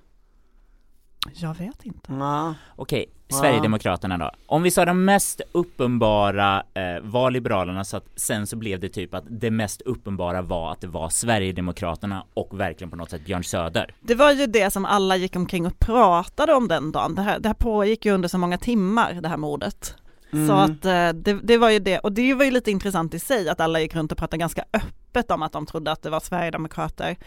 Jag 1.33 1.57
vet 1.57 1.85
inte. 1.85 2.13
Ja. 2.13 2.55
Okej. 2.75 3.05
Sverigedemokraterna 3.29 4.17
då. 4.17 4.31
Om 4.45 4.63
vi 4.63 4.71
sa 4.71 4.85
de 4.85 5.05
mest 5.05 5.41
uppenbara 5.51 6.63
eh, 6.73 7.01
var 7.01 7.31
Liberalerna 7.31 7.83
så 7.83 7.97
att 7.97 8.05
sen 8.15 8.47
så 8.47 8.55
blev 8.55 8.79
det 8.79 8.89
typ 8.89 9.13
att 9.13 9.23
det 9.29 9.51
mest 9.51 9.81
uppenbara 9.81 10.41
var 10.41 10.71
att 10.71 10.81
det 10.81 10.87
var 10.87 11.09
Sverigedemokraterna 11.09 12.25
och 12.33 12.59
verkligen 12.59 12.91
på 12.91 12.95
något 12.95 13.09
sätt 13.09 13.25
Björn 13.25 13.43
Söder. 13.43 13.93
Det 14.01 14.15
var 14.15 14.31
ju 14.31 14.45
det 14.45 14.71
som 14.71 14.85
alla 14.85 15.15
gick 15.15 15.35
omkring 15.35 15.65
och 15.65 15.79
pratade 15.79 16.53
om 16.53 16.67
den 16.67 16.91
dagen. 16.91 17.15
Det 17.15 17.21
här, 17.21 17.39
det 17.39 17.49
här 17.49 17.53
pågick 17.53 18.05
ju 18.05 18.11
under 18.11 18.29
så 18.29 18.37
många 18.37 18.57
timmar, 18.57 19.13
det 19.13 19.27
här 19.27 19.37
mordet. 19.37 19.95
Mm. 20.33 20.47
Så 20.47 20.53
att 20.53 20.85
eh, 20.85 21.21
det, 21.21 21.39
det 21.43 21.57
var 21.57 21.69
ju 21.69 21.79
det, 21.79 21.99
och 21.99 22.11
det 22.11 22.33
var 22.33 22.45
ju 22.45 22.51
lite 22.51 22.71
intressant 22.71 23.13
i 23.13 23.19
sig 23.19 23.49
att 23.49 23.59
alla 23.59 23.79
gick 23.79 23.95
runt 23.95 24.11
och 24.11 24.17
pratade 24.17 24.37
ganska 24.37 24.65
öppet 24.73 25.31
om 25.31 25.41
att 25.41 25.51
de 25.51 25.65
trodde 25.65 25.91
att 25.91 26.01
det 26.01 26.09
var 26.09 26.19
Sverigedemokrater. 26.19 27.17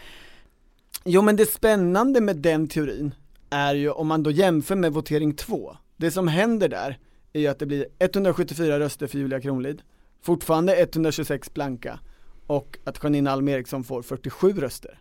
Jo 1.03 1.21
men 1.21 1.35
det 1.35 1.45
spännande 1.45 2.21
med 2.21 2.37
den 2.37 2.67
teorin 2.67 3.13
är 3.49 3.75
ju 3.75 3.91
om 3.91 4.07
man 4.07 4.23
då 4.23 4.31
jämför 4.31 4.75
med 4.75 4.93
votering 4.93 5.33
2, 5.33 5.77
det 5.97 6.11
som 6.11 6.27
händer 6.27 6.69
där 6.69 6.99
är 7.33 7.39
ju 7.39 7.47
att 7.47 7.59
det 7.59 7.65
blir 7.65 7.85
174 7.99 8.79
röster 8.79 9.07
för 9.07 9.17
Julia 9.17 9.41
Kronlid, 9.41 9.81
fortfarande 10.21 10.75
126 10.75 11.53
blanka 11.53 11.99
och 12.47 12.77
att 12.83 13.03
Janine 13.03 13.31
Alm 13.31 13.47
Eriksson 13.47 13.83
får 13.83 14.01
47 14.01 14.53
röster. 14.53 14.99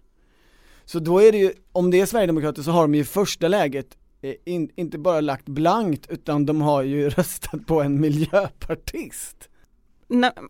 Så 0.85 0.99
då 0.99 1.23
är 1.23 1.33
det 1.33 1.39
ju, 1.39 1.53
om 1.73 1.91
det 1.91 2.01
är 2.01 2.07
Sverigedemokrater 2.07 2.63
så 2.63 2.71
har 2.71 2.83
de 2.83 2.95
ju 2.95 3.01
i 3.01 3.05
första 3.05 3.49
läget 3.49 3.99
eh, 4.21 4.35
in, 4.45 4.71
inte 4.75 4.99
bara 4.99 5.21
lagt 5.21 5.49
blankt 5.49 6.07
utan 6.11 6.47
de 6.47 6.61
har 6.61 6.83
ju 6.83 7.11
röstat 7.11 7.67
på 7.67 7.83
en 7.83 8.01
miljöpartist. 8.01 9.49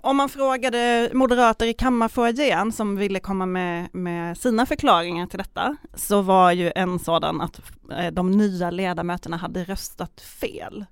Om 0.02 0.16
man 0.16 0.28
frågade 0.28 1.10
moderater 1.14 1.66
i 1.66 1.74
kammarfoajén 1.74 2.72
som 2.72 2.96
ville 2.96 3.20
komma 3.20 3.46
med, 3.46 3.88
med 3.94 4.38
sina 4.38 4.66
förklaringar 4.66 5.26
till 5.26 5.38
detta 5.38 5.76
så 5.94 6.22
var 6.22 6.52
ju 6.52 6.72
en 6.74 6.98
sådan 6.98 7.40
att 7.40 7.60
eh, 7.98 8.12
de 8.12 8.30
nya 8.30 8.70
ledamöterna 8.70 9.36
hade 9.36 9.64
röstat 9.64 10.20
fel. 10.20 10.84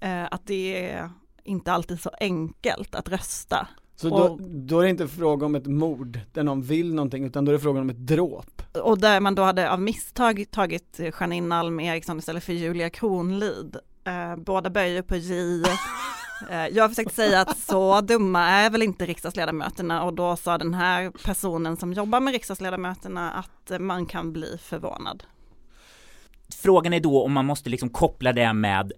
Eh, 0.00 0.24
att 0.24 0.46
det 0.46 0.90
är 0.90 1.10
inte 1.44 1.72
alltid 1.72 2.00
så 2.00 2.10
enkelt 2.20 2.94
att 2.94 3.08
rösta. 3.08 3.68
Så 3.96 4.10
Och- 4.10 4.40
då, 4.40 4.48
då 4.48 4.78
är 4.78 4.84
det 4.84 4.90
inte 4.90 5.08
fråga 5.08 5.46
om 5.46 5.54
ett 5.54 5.66
mord 5.66 6.20
där 6.32 6.42
någon 6.42 6.62
vill 6.62 6.94
någonting 6.94 7.24
utan 7.24 7.44
då 7.44 7.50
är 7.50 7.52
det 7.52 7.60
frågan 7.60 7.82
om 7.82 7.90
ett 7.90 8.06
dråp. 8.06 8.62
Och 8.82 8.98
där 8.98 9.20
man 9.20 9.34
då 9.34 9.42
hade 9.42 9.70
av 9.72 9.80
misstag 9.80 10.44
tagit 10.50 11.00
Janine 11.20 11.54
Alm 11.54 11.80
Eriksson 11.80 12.18
istället 12.18 12.44
för 12.44 12.52
Julia 12.52 12.90
Kronlid. 12.90 13.76
Eh, 14.04 14.36
båda 14.36 14.70
böjer 14.70 15.02
på 15.02 15.16
J. 15.16 15.62
Eh, 16.50 16.66
jag 16.66 16.84
har 16.84 16.88
försökt 16.88 17.14
säga 17.14 17.40
att 17.40 17.58
så 17.58 18.00
dumma 18.00 18.48
är 18.48 18.70
väl 18.70 18.82
inte 18.82 19.06
riksdagsledamöterna 19.06 20.02
och 20.02 20.14
då 20.14 20.36
sa 20.36 20.58
den 20.58 20.74
här 20.74 21.10
personen 21.24 21.76
som 21.76 21.92
jobbar 21.92 22.20
med 22.20 22.32
riksdagsledamöterna 22.32 23.32
att 23.32 23.80
man 23.80 24.06
kan 24.06 24.32
bli 24.32 24.58
förvånad. 24.62 25.22
Frågan 26.62 26.92
är 26.92 27.00
då 27.00 27.22
om 27.24 27.32
man 27.32 27.46
måste 27.46 27.70
liksom 27.70 27.90
koppla 27.90 28.32
det 28.32 28.52
med 28.52 28.92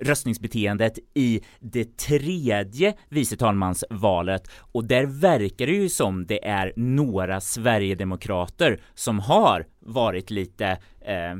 röstningsbeteendet 0.00 0.98
i 1.14 1.40
det 1.58 1.96
tredje 1.96 2.94
vice 3.08 3.36
talmansvalet 3.36 4.50
och 4.72 4.84
där 4.84 5.06
verkar 5.06 5.66
det 5.66 5.72
ju 5.72 5.88
som 5.88 6.26
det 6.26 6.46
är 6.46 6.72
några 6.76 7.40
sverigedemokrater 7.40 8.80
som 8.94 9.18
har 9.18 9.66
varit 9.78 10.30
lite 10.30 10.66
eh, 11.00 11.34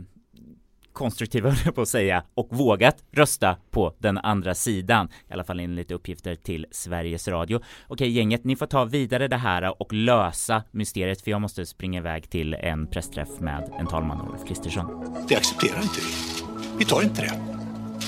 konstruktiva 0.92 1.48
höll 1.50 1.58
jag 1.64 1.74
på 1.74 1.82
att 1.82 1.88
säga 1.88 2.24
och 2.34 2.48
vågat 2.50 2.96
rösta 3.12 3.56
på 3.70 3.94
den 3.98 4.18
andra 4.18 4.54
sidan 4.54 5.08
i 5.28 5.32
alla 5.32 5.44
fall 5.44 5.60
enligt 5.60 5.90
uppgifter 5.90 6.34
till 6.34 6.66
Sveriges 6.70 7.28
Radio. 7.28 7.60
Okej 7.88 8.10
gänget, 8.10 8.44
ni 8.44 8.56
får 8.56 8.66
ta 8.66 8.84
vidare 8.84 9.28
det 9.28 9.36
här 9.36 9.82
och 9.82 9.92
lösa 9.92 10.62
mysteriet 10.70 11.22
för 11.22 11.30
jag 11.30 11.40
måste 11.40 11.66
springa 11.66 11.98
iväg 12.00 12.30
till 12.30 12.54
en 12.54 12.86
pressträff 12.86 13.40
med 13.40 13.72
en 13.78 13.86
talman 13.86 14.28
Ulf 14.32 14.48
Kristersson. 14.48 14.86
Det 15.28 15.36
accepterar 15.36 15.82
inte 15.82 16.00
vi. 16.00 16.44
Vi 16.78 16.84
tar 16.84 17.02
inte 17.02 17.22
det. 17.22 17.32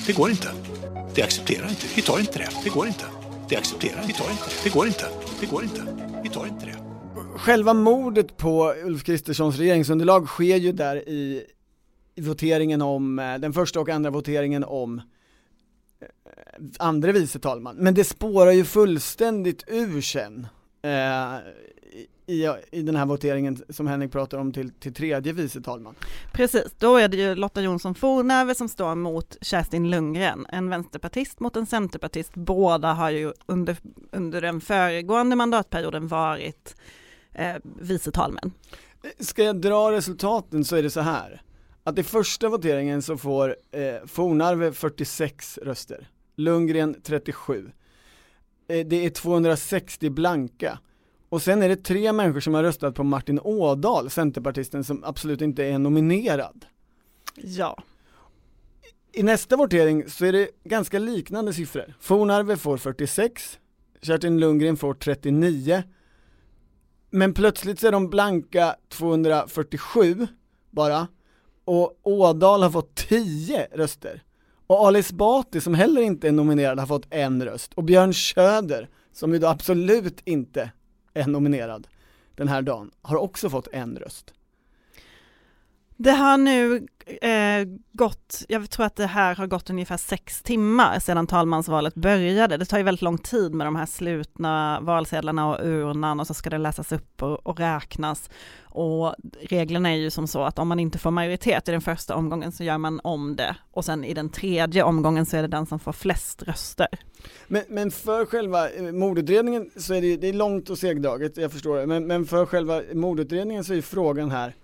Det 0.07 0.13
går 0.13 0.31
inte. 0.31 0.49
Det 1.15 1.23
accepterar 1.23 1.69
inte. 1.69 1.87
Vi 1.97 2.03
tar 2.03 2.19
inte 2.19 2.39
det. 2.39 2.49
Det 2.65 2.71
går 2.71 2.87
inte. 2.87 3.05
Det 3.49 3.57
accepterar 3.57 4.03
vi 4.07 4.13
tar 4.13 4.31
inte. 4.31 4.45
Det 4.65 4.71
går 4.71 4.87
inte. 4.87 5.05
Det 5.41 5.47
går 5.47 5.63
inte. 5.63 5.83
Vi 6.23 6.29
tar 6.29 6.47
inte 6.47 6.67
det. 6.67 6.77
själva 7.37 7.75
mordet 7.75 8.37
på 8.37 8.75
Ulf 8.85 9.05
Kristerssons 9.05 9.59
regeringsunderlag 9.59 10.27
sker 10.27 10.57
ju 10.57 10.73
där 10.73 10.97
i 11.09 11.45
voteringen 12.17 12.83
om, 12.83 13.19
eh, 13.19 13.39
den 13.39 13.53
första 13.53 13.81
och 13.81 13.89
andra 13.89 14.11
voteringen 14.11 14.65
om 14.65 14.99
eh, 16.01 16.07
andre 16.79 17.13
vice 17.13 17.39
talman. 17.39 17.77
Men 17.77 17.95
det 17.95 18.05
spårar 18.05 18.53
ju 18.53 18.65
fullständigt 18.65 19.65
ur 19.67 20.01
sen. 20.01 20.47
Eh, 20.83 21.39
i, 22.27 22.49
i 22.71 22.83
den 22.83 22.97
här 22.97 23.07
voteringen 23.07 23.63
som 23.69 23.87
Henrik 23.87 24.13
pratar 24.13 24.39
om 24.39 24.53
till, 24.53 24.71
till 24.71 24.95
tredje 24.95 25.33
vice 25.33 25.61
talman. 25.61 25.95
Precis, 26.33 26.75
då 26.79 26.97
är 26.97 27.09
det 27.09 27.17
ju 27.17 27.35
Lotta 27.35 27.61
Jonsson 27.61 27.95
Fornäve 27.95 28.55
som 28.55 28.69
står 28.69 28.95
mot 28.95 29.37
Kerstin 29.41 29.91
Lundgren, 29.91 30.47
en 30.49 30.69
vänsterpartist 30.69 31.41
mot 31.41 31.57
en 31.57 31.67
centerpartist. 31.67 32.35
Båda 32.35 32.93
har 32.93 33.11
ju 33.11 33.33
under, 33.47 33.77
under 34.11 34.41
den 34.41 34.61
föregående 34.61 35.37
mandatperioden 35.37 36.09
varit 36.09 36.77
eh, 37.33 37.57
vice 37.63 38.11
talmän. 38.11 38.53
Ska 39.19 39.45
jag 39.45 39.61
dra 39.61 39.93
resultaten 39.93 40.65
så 40.65 40.77
är 40.77 40.83
det 40.83 40.91
så 40.91 41.01
här, 41.01 41.43
att 41.85 41.99
i 41.99 42.03
första 42.03 42.49
voteringen 42.49 43.03
så 43.03 43.17
får 43.17 43.57
eh, 43.71 44.07
Fornarve 44.07 44.73
46 44.73 45.59
röster, 45.59 46.09
Lundgren 46.37 46.97
37. 47.03 47.71
Eh, 48.69 48.87
det 48.87 49.07
är 49.07 49.11
260 49.11 50.11
blanka. 50.11 50.79
Och 51.29 51.43
sen 51.43 51.63
är 51.63 51.69
det 51.69 51.77
tre 51.77 52.13
människor 52.13 52.41
som 52.41 52.55
har 52.55 52.63
röstat 52.63 52.95
på 52.95 53.05
Martin 53.05 53.41
Ådahl, 53.41 54.11
Centerpartisten 54.11 54.85
som 54.85 55.05
absolut 55.05 55.41
inte 55.41 55.65
är 55.65 55.79
nominerad. 55.79 56.65
Ja. 57.35 57.83
I 59.13 59.23
nästa 59.23 59.57
votering 59.57 60.09
så 60.09 60.25
är 60.25 60.33
det 60.33 60.49
ganska 60.65 60.99
liknande 60.99 61.53
siffror. 61.53 61.95
Fornarve 62.01 62.57
får 62.57 62.77
46, 62.77 63.59
Kerstin 64.03 64.41
Lundgren 64.41 64.77
får 64.77 64.95
39, 64.95 65.83
men 67.11 67.35
plötsligt 67.35 67.81
så 67.81 67.87
är 67.87 67.93
de 67.93 68.11
blanka 68.11 68.77
247 68.89 70.27
bara, 70.71 71.09
och 71.65 72.01
Ådahl 72.03 72.63
har 72.63 72.71
fått 72.71 72.95
10 72.95 73.69
röster. 73.73 74.23
Och 74.67 74.87
Ali 74.87 74.99
Esbati 74.99 75.61
som 75.61 75.75
heller 75.75 76.03
inte 76.03 76.29
är 76.29 76.33
nominerad 76.33 76.79
har 76.79 76.87
fått 76.87 77.07
en 77.11 77.45
röst, 77.45 77.75
och 77.75 77.85
Björn 77.85 78.15
Söder, 78.15 78.89
som 79.13 79.33
ju 79.33 79.39
då 79.39 79.47
absolut 79.47 80.21
inte 80.25 80.71
är 81.15 81.27
nominerad 81.27 81.89
den 82.35 82.49
här 82.49 82.63
dagen, 82.63 82.91
har 83.03 83.17
också 83.17 83.51
fått 83.51 83.69
en 83.73 83.99
röst. 83.99 84.35
Det 86.03 86.11
har 86.11 86.39
nu 86.39 86.87
eh, 87.07 87.69
gått, 87.93 88.45
jag 88.49 88.71
tror 88.71 88.87
att 88.87 88.97
det 88.97 89.07
här 89.07 89.35
har 89.35 89.47
gått 89.47 89.71
ungefär 89.71 89.97
sex 89.97 90.43
timmar 90.43 90.99
sedan 90.99 91.27
talmansvalet 91.27 91.95
började. 91.95 92.57
Det 92.57 92.65
tar 92.65 92.79
ju 92.79 92.85
väldigt 92.85 93.03
lång 93.03 93.19
tid 93.19 93.55
med 93.55 93.67
de 93.67 93.77
här 93.77 93.87
slutna 93.87 94.81
valsedlarna 94.81 95.49
och 95.49 95.67
urnan 95.67 96.21
och 96.21 96.27
så 96.27 96.35
ska 96.35 96.51
det 96.51 96.59
läsas 96.59 96.93
upp 96.93 97.23
och, 97.23 97.47
och 97.47 97.59
räknas. 97.59 98.31
Och 98.63 99.15
reglerna 99.41 99.91
är 99.91 99.97
ju 99.97 100.11
som 100.11 100.27
så 100.27 100.43
att 100.43 100.59
om 100.59 100.69
man 100.69 100.79
inte 100.79 100.99
får 100.99 101.11
majoritet 101.11 101.69
i 101.69 101.73
den 101.73 101.81
första 101.81 102.15
omgången 102.15 102.53
så 102.53 102.65
gör 102.65 102.79
man 102.79 103.01
om 103.05 103.37
det 103.37 103.57
och 103.71 103.85
sen 103.85 104.05
i 104.05 104.15
den 104.15 104.29
tredje 104.29 104.83
omgången 104.83 105.27
så 105.27 105.37
är 105.37 105.43
det 105.43 105.49
den 105.49 105.67
som 105.67 105.79
får 105.79 105.93
flest 105.93 106.43
röster. 106.43 106.89
Men, 107.49 107.63
men 107.69 107.91
för 107.91 108.27
själva 108.27 108.71
eh, 108.71 108.93
mordutredningen 108.93 109.71
så 109.77 109.95
är 109.95 110.01
det, 110.01 110.17
det 110.17 110.29
är 110.29 110.33
långt 110.33 110.71
och 110.71 110.79
segdraget, 110.79 111.37
jag 111.37 111.53
förstår 111.53 111.77
det, 111.77 111.87
men, 111.87 112.07
men 112.07 112.27
för 112.27 112.47
själva 112.47 112.83
mordutredningen 112.93 113.65
så 113.65 113.75
är 113.75 113.83
frågan 113.83 114.31
här, 114.31 114.55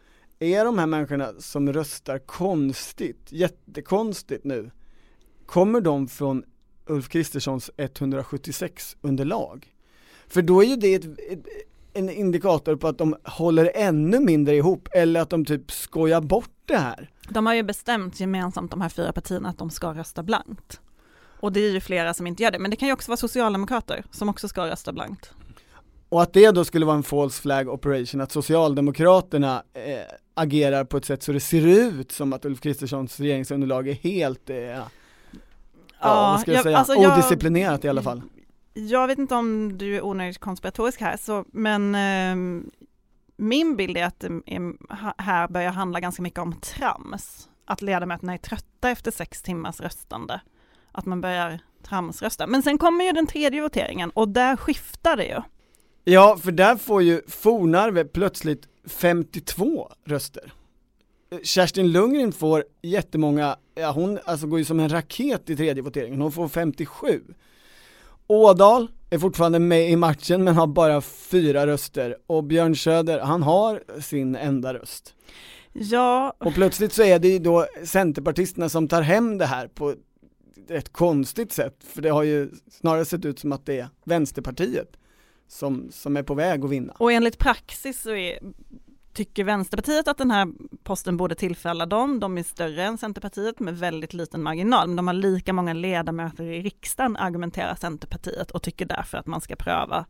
är 0.41 0.65
de 0.65 0.79
här 0.79 0.87
människorna 0.87 1.33
som 1.39 1.73
röstar 1.73 2.19
konstigt, 2.19 3.27
jättekonstigt 3.29 4.45
nu, 4.45 4.71
kommer 5.47 5.81
de 5.81 6.09
från 6.09 6.45
Ulf 6.87 7.09
Kristerssons 7.09 7.71
176 7.77 8.97
underlag? 9.01 9.75
För 10.29 10.43
då 10.43 10.63
är 10.63 10.67
ju 10.67 10.77
det 10.77 10.95
ett, 10.95 11.05
ett, 11.05 11.47
en 11.93 12.11
indikator 12.11 12.77
på 12.77 12.89
att 12.89 12.99
de 12.99 13.17
håller 13.25 13.73
ännu 13.75 14.21
mindre 14.21 14.57
ihop 14.57 14.89
eller 14.93 15.21
att 15.21 15.31
de 15.31 15.45
typ 15.45 15.73
skojar 15.73 16.21
bort 16.21 16.51
det 16.67 16.77
här. 16.77 17.11
De 17.29 17.47
har 17.47 17.55
ju 17.55 17.63
bestämt 17.63 18.21
gemensamt 18.21 18.71
de 18.71 18.81
här 18.81 18.89
fyra 18.89 19.13
partierna 19.13 19.49
att 19.49 19.59
de 19.59 19.71
ska 19.71 19.95
rösta 19.95 20.23
blankt. 20.23 20.81
Och 21.41 21.53
det 21.53 21.61
är 21.61 21.71
ju 21.71 21.81
flera 21.81 22.15
som 22.15 22.27
inte 22.27 22.43
gör 22.43 22.51
det, 22.51 22.59
men 22.59 22.71
det 22.71 22.77
kan 22.77 22.89
ju 22.89 22.95
också 22.95 23.11
vara 23.11 23.17
socialdemokrater 23.17 24.05
som 24.11 24.29
också 24.29 24.49
ska 24.49 24.67
rösta 24.67 24.93
blankt. 24.93 25.33
Och 26.09 26.23
att 26.23 26.33
det 26.33 26.51
då 26.51 26.65
skulle 26.65 26.87
vara 26.87 26.97
en 26.97 27.03
false 27.03 27.43
flag 27.43 27.69
operation, 27.69 28.21
att 28.21 28.33
Socialdemokraterna 28.33 29.63
eh, 29.73 29.83
agerar 30.39 30.85
på 30.85 30.97
ett 30.97 31.05
sätt 31.05 31.23
så 31.23 31.33
det 31.33 31.41
ser 31.41 31.67
ut 31.67 32.13
som 32.13 32.33
att 32.33 32.45
Ulf 32.45 32.61
Kristerssons 32.61 33.21
regeringsunderlag 33.21 33.89
är 33.89 33.95
helt, 33.95 34.51
eh, 34.51 34.57
ja, 34.57 34.89
ja, 36.01 36.31
vad 36.31 36.41
ska 36.41 36.51
jag, 36.51 36.57
jag 36.57 36.65
säga, 36.65 36.79
alltså 36.79 36.95
odisciplinerat 36.97 37.85
i 37.85 37.89
alla 37.89 38.03
fall. 38.03 38.23
Jag 38.75 39.07
vet 39.07 39.19
inte 39.19 39.35
om 39.35 39.79
du 39.79 39.97
är 39.97 40.05
onödigt 40.05 40.39
konspiratorisk 40.39 41.01
här, 41.01 41.17
så, 41.17 41.45
men 41.53 41.95
eh, 41.95 42.63
min 43.37 43.77
bild 43.77 43.97
är 43.97 44.05
att 44.05 44.21
det 44.21 44.31
här 45.19 45.49
börjar 45.49 45.71
handla 45.71 46.01
ganska 46.01 46.23
mycket 46.23 46.41
om 46.41 46.53
trams. 46.53 47.49
Att 47.65 47.83
ledamöterna 47.83 48.35
är 48.35 48.39
trötta 48.39 48.91
efter 48.91 49.11
sex 49.11 49.43
timmars 49.43 49.81
röstande. 49.81 50.41
Att 50.93 51.07
man 51.07 51.21
börjar 51.21 51.61
tramsrösta. 51.83 52.47
Men 52.47 52.63
sen 52.63 52.79
kommer 52.79 53.05
ju 53.05 53.13
den 53.13 53.27
tredje 53.27 53.63
voteringen 53.63 54.11
och 54.11 54.29
där 54.29 54.57
skiftar 54.57 55.17
det 55.17 55.25
ju. 55.25 55.41
Ja, 56.05 56.39
för 56.43 56.53
där 56.53 56.77
får 56.77 57.03
ju 57.03 57.23
Fornarve 57.29 58.05
plötsligt 58.05 58.69
52 58.89 59.93
röster. 60.05 60.53
Kerstin 61.43 61.93
Lundgren 61.93 62.33
får 62.33 62.65
jättemånga, 62.83 63.57
ja 63.75 63.91
hon 63.91 64.19
alltså 64.25 64.47
går 64.47 64.59
ju 64.59 64.65
som 64.65 64.81
en 64.81 64.89
raket 64.89 65.51
i 65.51 65.57
tredje 65.57 65.83
voteringen, 65.83 66.21
hon 66.21 66.33
får 66.33 66.49
57. 66.49 67.23
Ådal 68.27 68.89
är 69.11 69.19
fortfarande 69.19 69.59
med 69.59 69.91
i 69.91 69.97
matchen 69.97 70.45
men 70.45 70.55
har 70.55 70.67
bara 70.67 71.01
fyra 71.01 71.67
röster 71.67 72.17
och 72.27 72.45
Björn 72.45 72.77
Söder, 72.77 73.19
han 73.19 73.43
har 73.43 74.01
sin 74.01 74.37
enda 74.37 74.75
röst. 74.75 75.15
Ja. 75.73 76.37
Och 76.39 76.55
plötsligt 76.55 76.93
så 76.93 77.03
är 77.03 77.19
det 77.19 77.29
ju 77.29 77.39
då 77.39 77.67
Centerpartisterna 77.85 78.69
som 78.69 78.89
tar 78.89 79.03
hem 79.03 79.39
det 79.39 79.47
här 79.47 79.69
på 79.69 79.95
ett 80.69 80.93
konstigt 80.93 81.53
sätt, 81.53 81.77
för 81.85 82.03
det 82.03 82.09
har 82.09 82.23
ju 82.23 82.51
snarare 82.71 83.05
sett 83.05 83.25
ut 83.25 83.39
som 83.39 83.53
att 83.53 83.67
det 83.67 83.79
är 83.79 83.89
Vänsterpartiet 84.05 84.97
som, 85.49 85.89
som 85.91 86.17
är 86.17 86.23
på 86.23 86.35
väg 86.35 86.65
att 86.65 86.71
vinna. 86.71 86.93
Och 86.99 87.13
enligt 87.13 87.39
praxis 87.39 88.03
så 88.03 88.15
är, 88.15 88.39
tycker 89.13 89.45
Vänsterpartiet 89.45 90.09
att 90.09 90.19
den 90.19 90.31
här 90.31 90.49
posten 90.83 91.17
borde 91.17 91.35
tillfalla 91.35 91.87
dem. 91.87 92.21
De 92.21 92.39
är 92.39 92.43
större 92.43 92.85
än 92.85 92.99
Centerpartiet 92.99 93.61
med 93.61 93.79
väldigt 93.79 94.15
liten 94.15 94.43
marginal, 94.43 94.89
men 94.89 94.97
de 94.97 95.07
har 95.07 95.15
lika 95.15 95.53
många 95.53 95.73
ledamöter 95.73 96.45
i 96.45 96.63
riksdagen, 96.63 97.17
argumenterar 97.17 97.75
Centerpartiet 97.75 98.51
och 98.51 98.63
tycker 98.63 98.87
därför 98.87 99.19
att 99.19 99.27
man 99.27 99.41
ska 99.41 99.57
pröva 99.57 100.07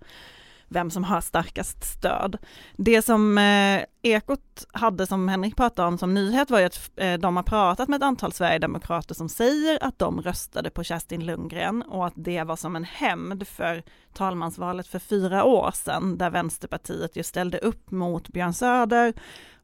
vem 0.68 0.90
som 0.90 1.04
har 1.04 1.20
starkast 1.20 1.84
stöd. 1.84 2.38
Det 2.76 3.02
som 3.02 3.38
eh, 3.38 3.84
Ekot 4.02 4.66
hade 4.72 5.06
som 5.06 5.28
Henrik 5.28 5.56
pratade 5.56 5.88
om 5.88 5.98
som 5.98 6.14
nyhet 6.14 6.50
var 6.50 6.58
ju 6.58 6.64
att 6.64 6.90
eh, 6.96 7.14
de 7.14 7.36
har 7.36 7.42
pratat 7.42 7.88
med 7.88 7.96
ett 7.96 8.02
antal 8.02 8.32
sverigedemokrater 8.32 9.14
som 9.14 9.28
säger 9.28 9.84
att 9.84 9.98
de 9.98 10.20
röstade 10.20 10.70
på 10.70 10.84
Kerstin 10.84 11.26
Lundgren 11.26 11.82
och 11.82 12.06
att 12.06 12.14
det 12.16 12.42
var 12.42 12.56
som 12.56 12.76
en 12.76 12.84
hämnd 12.84 13.48
för 13.48 13.82
talmansvalet 14.12 14.86
för 14.86 14.98
fyra 14.98 15.44
år 15.44 15.70
sedan 15.74 16.18
där 16.18 16.30
Vänsterpartiet 16.30 17.16
ju 17.16 17.22
ställde 17.22 17.58
upp 17.58 17.90
mot 17.90 18.28
Björn 18.28 18.54
Söder 18.54 19.12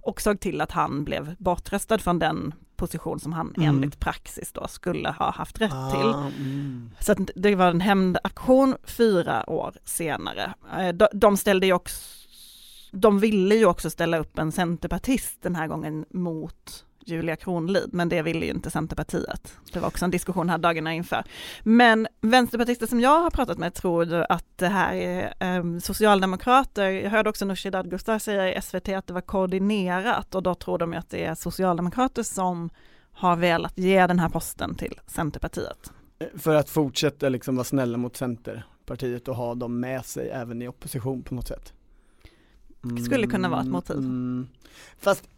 och 0.03 0.21
såg 0.21 0.41
till 0.41 0.61
att 0.61 0.73
han 0.73 1.05
blev 1.05 1.37
bortröstad 1.39 1.99
från 1.99 2.19
den 2.19 2.55
position 2.77 3.20
som 3.20 3.33
han 3.33 3.55
mm. 3.57 3.68
enligt 3.68 4.01
praxis 4.01 4.53
då 4.53 4.68
skulle 4.68 5.09
ha 5.09 5.31
haft 5.31 5.61
rätt 5.61 5.72
ah, 5.75 5.91
till. 5.91 6.41
Mm. 6.45 6.91
Så 7.01 7.12
att 7.12 7.31
det 7.35 7.55
var 7.55 7.70
en 7.70 7.81
hämndaktion 7.81 8.77
fyra 8.85 9.51
år 9.51 9.75
senare. 9.85 10.55
Eh, 10.79 10.95
de 11.12 11.37
ställde 11.37 11.66
ju 11.66 11.72
också, 11.72 11.97
de 12.93 13.18
ville 13.18 13.55
ju 13.55 13.66
också 13.66 13.91
ställa 13.91 14.18
upp 14.18 14.39
en 14.39 14.53
centerpartist 14.53 15.43
den 15.43 15.57
här 15.57 15.66
gången 15.66 16.05
mot 16.11 16.85
Julia 17.07 17.37
Kronlid, 17.37 17.89
men 17.93 18.09
det 18.09 18.23
ville 18.23 18.47
ju 18.47 18.51
inte 18.51 18.71
Centerpartiet. 18.71 19.57
Det 19.73 19.81
var 19.81 19.89
också 19.89 20.05
en 20.05 20.11
diskussion 20.11 20.51
här 20.51 20.59
dagarna 20.59 20.95
inför. 20.95 21.25
Men 21.63 22.09
vänsterpartister 22.21 22.87
som 22.87 23.01
jag 23.01 23.21
har 23.21 23.31
pratat 23.31 23.59
med 23.59 23.75
tror 23.75 24.27
att 24.29 24.59
det 24.59 24.69
här 24.69 24.95
är 24.95 25.59
um, 25.59 25.81
socialdemokrater. 25.81 26.91
Jag 26.91 27.11
hörde 27.11 27.31
också 27.31 27.45
Nooshi 27.45 27.71
Dadgostar 27.71 28.19
säga 28.19 28.57
i 28.59 28.63
SVT 28.63 28.89
att 28.89 29.07
det 29.07 29.13
var 29.13 29.21
koordinerat 29.21 30.35
och 30.35 30.43
då 30.43 30.55
tror 30.55 30.79
de 30.79 30.95
att 30.95 31.11
det 31.11 31.25
är 31.25 31.35
socialdemokrater 31.35 32.23
som 32.23 32.71
har 33.13 33.37
velat 33.37 33.79
ge 33.79 34.07
den 34.07 34.19
här 34.19 34.29
posten 34.29 34.75
till 34.75 35.01
Centerpartiet. 35.07 35.93
För 36.37 36.55
att 36.55 36.71
fortsätta 36.71 37.29
liksom 37.29 37.57
vara 37.57 37.65
snälla 37.65 37.99
mot 37.99 38.17
Centerpartiet 38.17 39.29
och 39.29 39.37
ha 39.37 39.55
dem 39.55 39.81
med 39.81 40.05
sig 40.05 40.29
även 40.29 40.63
i 40.63 40.69
opposition 40.69 41.23
på 41.23 41.35
något 41.35 41.49
sätt. 41.49 41.73
Mm, 42.85 43.05
skulle 43.05 43.27
kunna 43.27 43.49
vara 43.49 43.61
ett 43.61 43.67
motiv. 43.67 43.97
Mm. 43.97 44.49
Fast 44.99 45.29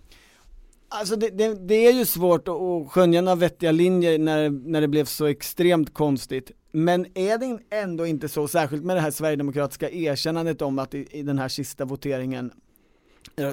Alltså 0.99 1.16
det, 1.16 1.30
det, 1.30 1.55
det, 1.55 1.86
är 1.86 1.92
ju 1.92 2.05
svårt 2.05 2.49
att, 2.49 2.88
skönja 2.88 3.20
några 3.20 3.36
vettiga 3.36 3.72
linjer 3.72 4.18
när, 4.18 4.51
när 4.51 4.80
det 4.80 4.88
blev 4.88 5.05
så 5.05 5.26
extremt 5.26 5.94
konstigt. 5.94 6.51
Men 6.72 7.18
är 7.18 7.38
det 7.38 7.59
ändå 7.70 8.07
inte 8.07 8.28
så, 8.28 8.49
särskilt 8.49 8.84
med 8.84 8.97
det 8.97 9.01
här 9.01 9.11
sverigedemokratiska 9.11 9.90
erkännandet 9.90 10.62
om 10.62 10.78
att 10.78 10.94
i, 10.94 11.07
i 11.11 11.22
den 11.22 11.38
här 11.38 11.49
sista 11.49 11.84
voteringen 11.84 12.53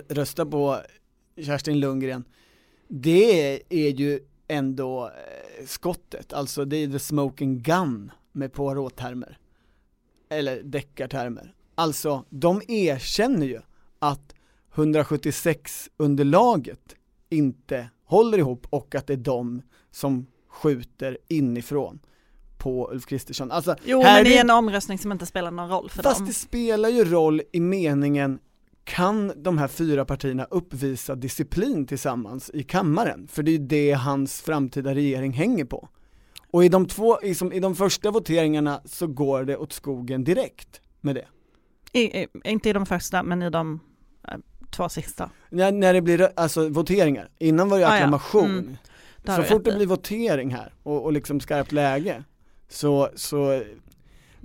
rösta 0.07 0.45
på 0.45 0.77
Kerstin 1.37 1.79
Lundgren, 1.79 2.23
det 2.87 3.61
är 3.69 3.89
ju 3.89 4.19
ändå 4.47 5.05
eh, 5.05 5.11
skottet, 5.65 6.33
alltså 6.33 6.65
det 6.65 6.77
är 6.77 6.87
the 6.87 6.99
smoking 6.99 7.61
gun 7.61 8.11
med 8.31 8.53
Poirot-termer. 8.53 9.37
Eller 10.29 10.63
deckartermer. 10.63 11.53
Alltså, 11.75 12.25
de 12.29 12.61
erkänner 12.67 13.45
ju 13.45 13.61
att 13.99 14.35
176-underlaget 14.75 16.95
inte 17.34 17.89
håller 18.05 18.38
ihop 18.38 18.67
och 18.69 18.95
att 18.95 19.07
det 19.07 19.13
är 19.13 19.17
de 19.17 19.61
som 19.91 20.25
skjuter 20.49 21.17
inifrån 21.27 21.99
på 22.57 22.89
Ulf 22.91 23.05
Kristersson. 23.05 23.51
Alltså, 23.51 23.75
Jo, 23.86 24.01
här 24.01 24.23
men 24.23 24.31
i 24.31 24.36
är- 24.36 24.41
en 24.41 24.49
omröstning 24.49 24.97
som 24.97 25.11
inte 25.11 25.25
spelar 25.25 25.51
någon 25.51 25.69
roll 25.69 25.89
för 25.89 26.03
Fast 26.03 26.17
dem. 26.19 26.27
det 26.27 26.34
spelar 26.34 26.89
ju 26.89 27.03
roll 27.05 27.41
i 27.51 27.59
meningen 27.59 28.39
kan 28.84 29.31
de 29.43 29.57
här 29.57 29.67
fyra 29.67 30.05
partierna 30.05 30.43
uppvisa 30.43 31.15
disciplin 31.15 31.88
tillsammans 31.88 32.51
i 32.53 32.63
kammaren? 32.63 33.27
För 33.27 33.43
det 33.43 33.51
är 33.51 33.57
ju 33.57 33.65
det 33.67 33.91
hans 33.91 34.41
framtida 34.41 34.95
regering 34.95 35.31
hänger 35.34 35.65
på. 35.65 35.89
Och 36.51 36.65
i 36.65 36.69
de 36.69 36.86
två, 36.86 37.21
i, 37.21 37.36
som, 37.36 37.53
i 37.53 37.59
de 37.59 37.75
första 37.75 38.11
voteringarna 38.11 38.81
så 38.86 39.07
går 39.07 39.43
det 39.43 39.57
åt 39.57 39.73
skogen 39.73 40.23
direkt 40.23 40.81
med 41.01 41.15
det. 41.15 41.25
I, 41.99 42.27
inte 42.43 42.69
i 42.69 42.73
de 42.73 42.86
första, 42.86 43.23
men 43.23 43.41
i 43.41 43.49
de 43.49 43.79
två 44.74 44.89
sista. 44.89 45.30
När, 45.49 45.71
när 45.71 45.93
det 45.93 46.01
blir 46.01 46.30
alltså 46.36 46.69
voteringar, 46.69 47.30
innan 47.39 47.69
var 47.69 47.80
det 47.80 47.88
Ah, 47.88 47.89
ja. 47.89 47.95
acklamation. 47.95 48.49
Mm. 48.49 48.78
Så 49.36 49.43
fort 49.43 49.63
det 49.63 49.71
blir 49.76 49.88
votering 49.88 50.55
här 50.55 50.74
och, 50.84 51.03
och 51.03 51.13
liksom 51.13 51.39
skarpt 51.39 51.71
läge 51.71 52.24
så, 52.69 53.09
så 53.15 53.63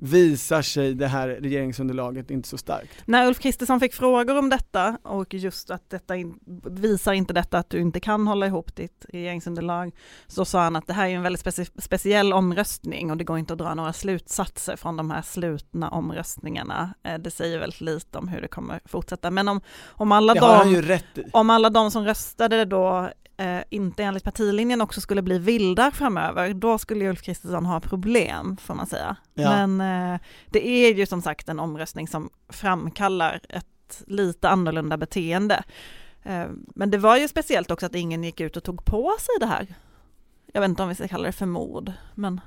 visar 0.01 0.63
sig 0.63 0.95
det 0.95 1.07
här 1.07 1.29
regeringsunderlaget 1.29 2.31
inte 2.31 2.49
så 2.49 2.59
starkt. 2.59 2.93
När 3.07 3.27
Ulf 3.27 3.39
Kristersson 3.39 3.81
fick 3.81 3.95
frågor 3.95 4.39
om 4.39 4.49
detta 4.51 4.99
och 5.03 5.35
just 5.35 5.71
att 5.71 5.91
detta 5.91 6.17
in, 6.17 6.39
visar 6.65 7.13
inte 7.13 7.33
detta 7.33 7.59
att 7.59 7.71
du 7.71 7.81
inte 7.81 8.01
kan 8.01 8.27
hålla 8.27 8.47
ihop 8.47 8.77
ditt 8.77 9.05
regeringsunderlag 9.09 9.95
så 10.27 10.45
sa 10.45 10.61
han 10.63 10.77
att 10.77 10.87
det 10.87 10.93
här 10.93 11.09
är 11.09 11.15
en 11.17 11.23
väldigt 11.23 11.45
speci- 11.45 11.81
speciell 11.81 12.33
omröstning 12.33 13.11
och 13.11 13.17
det 13.17 13.25
går 13.25 13.39
inte 13.39 13.53
att 13.53 13.59
dra 13.59 13.75
några 13.75 13.93
slutsatser 13.93 14.77
från 14.77 14.97
de 14.97 15.11
här 15.11 15.23
slutna 15.23 15.89
omröstningarna. 15.91 16.95
Eh, 17.05 17.19
Det 17.19 17.31
säger 17.31 17.59
väldigt 17.59 17.81
lite 17.81 18.19
om 18.19 18.29
hur 18.29 18.41
det 18.41 18.49
kommer 18.49 18.81
fortsätta. 18.85 19.31
Men 19.31 19.49
om, 19.49 19.61
om, 19.89 20.13
alla, 20.13 20.35
de, 20.35 20.41
om 21.33 21.51
alla 21.51 21.71
de 21.71 21.91
som 21.91 22.05
röstade 22.05 22.65
då 22.65 23.11
eh, 23.37 23.61
inte 23.71 24.03
enligt 24.05 24.25
partilinjen 24.25 24.81
också 24.81 25.01
skulle 25.01 25.23
bli 25.23 25.39
vildar 25.39 25.91
framöver, 25.91 26.55
då 26.55 26.79
skulle 26.79 27.09
Ulf 27.09 27.23
Kristersson 27.23 27.67
ha 27.67 27.81
problem 27.81 28.57
får 28.57 28.75
man 28.75 28.87
säga. 28.87 29.17
Ja. 29.35 29.67
Men 29.67 29.81
eh, 29.81 29.88
det 30.47 30.69
är 30.69 30.95
ju 30.95 31.07
som 31.07 31.23
sagt 31.23 31.49
en 31.49 31.61
omröstning 31.61 32.09
som 32.09 32.31
framkallar 32.49 33.41
ett 33.49 34.03
lite 34.07 34.49
annorlunda 34.49 34.97
beteende. 34.97 35.65
Eh, 36.23 36.47
men 36.75 36.91
det 36.91 36.99
var 36.99 37.17
ju 37.17 37.29
speciellt 37.29 37.71
också 37.71 37.87
att 37.87 37.95
ingen 37.95 38.25
gick 38.25 38.41
ut 38.41 38.57
och 38.57 38.65
tog 38.65 38.85
på 38.85 39.17
sig 39.21 39.35
det 39.41 39.47
här. 39.47 39.67
Jag 40.53 40.61
vet 40.61 40.69
inte 40.69 40.83
om 40.83 40.89
vi 40.89 40.95
ska 40.95 41.09
kalla 41.09 41.27
det 41.27 41.33
för 41.33 41.47
mord, 41.47 41.93
men 42.15 42.41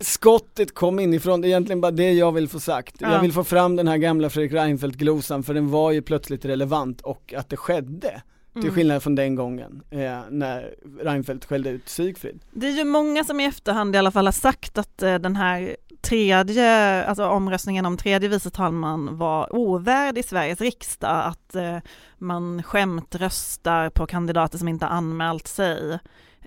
Skottet 0.00 0.74
kom 0.74 0.98
inifrån, 0.98 1.40
det 1.40 1.46
är 1.46 1.48
egentligen 1.48 1.80
bara 1.80 1.92
det 1.92 2.12
jag 2.12 2.32
vill 2.32 2.48
få 2.48 2.60
sagt. 2.60 2.96
Ja. 2.98 3.12
Jag 3.12 3.20
vill 3.20 3.32
få 3.32 3.44
fram 3.44 3.76
den 3.76 3.88
här 3.88 3.96
gamla 3.96 4.30
Fredrik 4.30 4.52
Reinfeldt-glosan 4.52 5.42
för 5.42 5.54
den 5.54 5.70
var 5.70 5.92
ju 5.92 6.02
plötsligt 6.02 6.44
relevant 6.44 7.00
och 7.00 7.34
att 7.36 7.48
det 7.48 7.56
skedde. 7.56 8.22
Till 8.54 8.62
Mm. 8.62 8.74
skillnad 8.74 9.02
från 9.02 9.14
den 9.14 9.34
gången 9.34 9.82
eh, 9.90 10.18
när 10.30 10.74
Reinfeldt 11.00 11.44
skällde 11.44 11.70
ut 11.70 11.88
Sigfrid. 11.88 12.40
Det 12.50 12.66
är 12.66 12.70
ju 12.72 12.84
många 12.84 13.24
som 13.24 13.40
i 13.40 13.44
efterhand 13.44 13.94
i 13.94 13.98
alla 13.98 14.10
fall 14.10 14.26
har 14.26 14.32
sagt 14.32 14.78
att 14.78 15.02
eh, 15.02 15.14
den 15.14 15.36
här 15.36 15.76
tredje, 16.00 17.04
alltså 17.04 17.26
omröstningen 17.28 17.86
om 17.86 17.96
tredje 17.96 18.28
vice 18.28 18.50
talman 18.50 19.18
var 19.18 19.56
ovärdig 19.56 20.24
Sveriges 20.24 20.60
riksdag, 20.60 21.24
att 21.26 21.54
eh, 21.54 21.78
man 22.18 22.62
skämt 22.62 23.14
röstar 23.14 23.90
på 23.90 24.06
kandidater 24.06 24.58
som 24.58 24.68
inte 24.68 24.86
anmält 24.86 25.46
sig. 25.48 25.98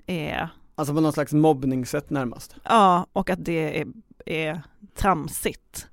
Är, 0.06 0.48
Alltså 0.74 0.94
på 0.94 1.00
någon 1.00 1.12
slags 1.12 1.32
mobbningssätt 1.32 2.10
närmast. 2.10 2.54
ja, 2.64 3.06
och 3.12 3.30
att 3.30 3.44
det 3.44 3.80
är, 3.80 3.86
är 4.26 4.62
tramsigt. 4.94 5.86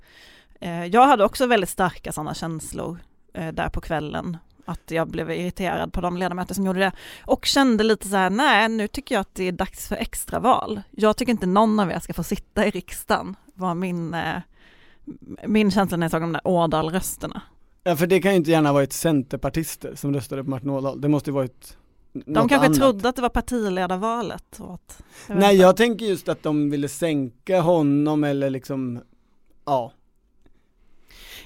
Eh, 0.61 0.85
jag 0.85 1.07
hade 1.07 1.23
också 1.25 1.47
väldigt 1.47 1.69
starka 1.69 2.11
sådana 2.11 2.33
känslor 2.33 2.99
eh, 3.33 3.51
där 3.53 3.69
på 3.69 3.81
kvällen 3.81 4.37
att 4.65 4.91
jag 4.91 5.07
blev 5.07 5.31
irriterad 5.31 5.93
på 5.93 6.01
de 6.01 6.17
ledamöter 6.17 6.53
som 6.55 6.65
gjorde 6.65 6.79
det 6.79 6.91
och 7.25 7.45
kände 7.45 7.83
lite 7.83 8.07
så 8.07 8.15
här, 8.15 8.29
nej 8.29 8.69
nu 8.69 8.87
tycker 8.87 9.15
jag 9.15 9.19
att 9.21 9.35
det 9.35 9.43
är 9.43 9.51
dags 9.51 9.87
för 9.87 9.95
extraval. 9.95 10.81
Jag 10.91 11.17
tycker 11.17 11.31
inte 11.31 11.45
någon 11.45 11.79
av 11.79 11.91
er 11.91 11.99
ska 11.99 12.13
få 12.13 12.23
sitta 12.23 12.65
i 12.67 12.69
riksdagen, 12.69 13.35
var 13.53 13.75
min, 13.75 14.13
eh, 14.13 14.41
min 15.47 15.71
känsla 15.71 15.97
när 15.97 16.03
jag 16.05 16.11
såg 16.11 16.21
de 16.21 16.33
där 16.33 16.41
Ådal-rösterna. 16.47 17.41
Ja 17.83 17.95
för 17.95 18.07
det 18.07 18.21
kan 18.21 18.31
ju 18.31 18.37
inte 18.37 18.51
gärna 18.51 18.69
ha 18.69 18.73
varit 18.73 18.93
centerpartister 18.93 19.95
som 19.95 20.13
röstade 20.13 20.43
på 20.43 20.49
Martin 20.49 20.69
Ådahl, 20.69 21.01
det 21.01 21.07
måste 21.09 21.29
ju 21.29 21.33
varit 21.33 21.77
De 22.13 22.49
kanske 22.49 22.55
annat. 22.67 22.77
trodde 22.77 23.09
att 23.09 23.15
det 23.15 23.21
var 23.21 23.29
partiledarvalet. 23.29 24.59
Att, 24.59 25.03
jag 25.27 25.37
Nej 25.37 25.51
inte. 25.53 25.61
jag 25.61 25.77
tänker 25.77 26.05
just 26.05 26.29
att 26.29 26.43
de 26.43 26.69
ville 26.69 26.87
sänka 26.89 27.61
honom 27.61 28.23
eller 28.23 28.49
liksom, 28.49 28.99
ja. 29.65 29.91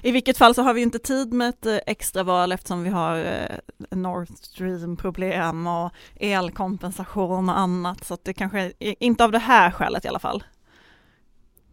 I 0.02 0.10
vilket 0.10 0.38
fall 0.38 0.54
så 0.54 0.62
har 0.62 0.74
vi 0.74 0.82
inte 0.82 0.98
tid 0.98 1.32
med 1.32 1.48
ett 1.48 1.66
eh, 1.66 1.78
extraval 1.86 2.52
eftersom 2.52 2.82
vi 2.82 2.90
har 2.90 3.16
North 3.90 4.30
Nord 4.30 4.38
Stream-problem 4.38 5.66
och 5.66 5.90
elkompensation 6.16 7.48
och 7.48 7.58
annat. 7.58 8.04
Så 8.04 8.14
att 8.14 8.24
det 8.24 8.32
kanske, 8.32 8.72
inte 8.78 9.24
av 9.24 9.32
det 9.32 9.38
här 9.38 9.70
skälet 9.70 10.04
i 10.04 10.08
alla 10.08 10.18
fall. 10.18 10.44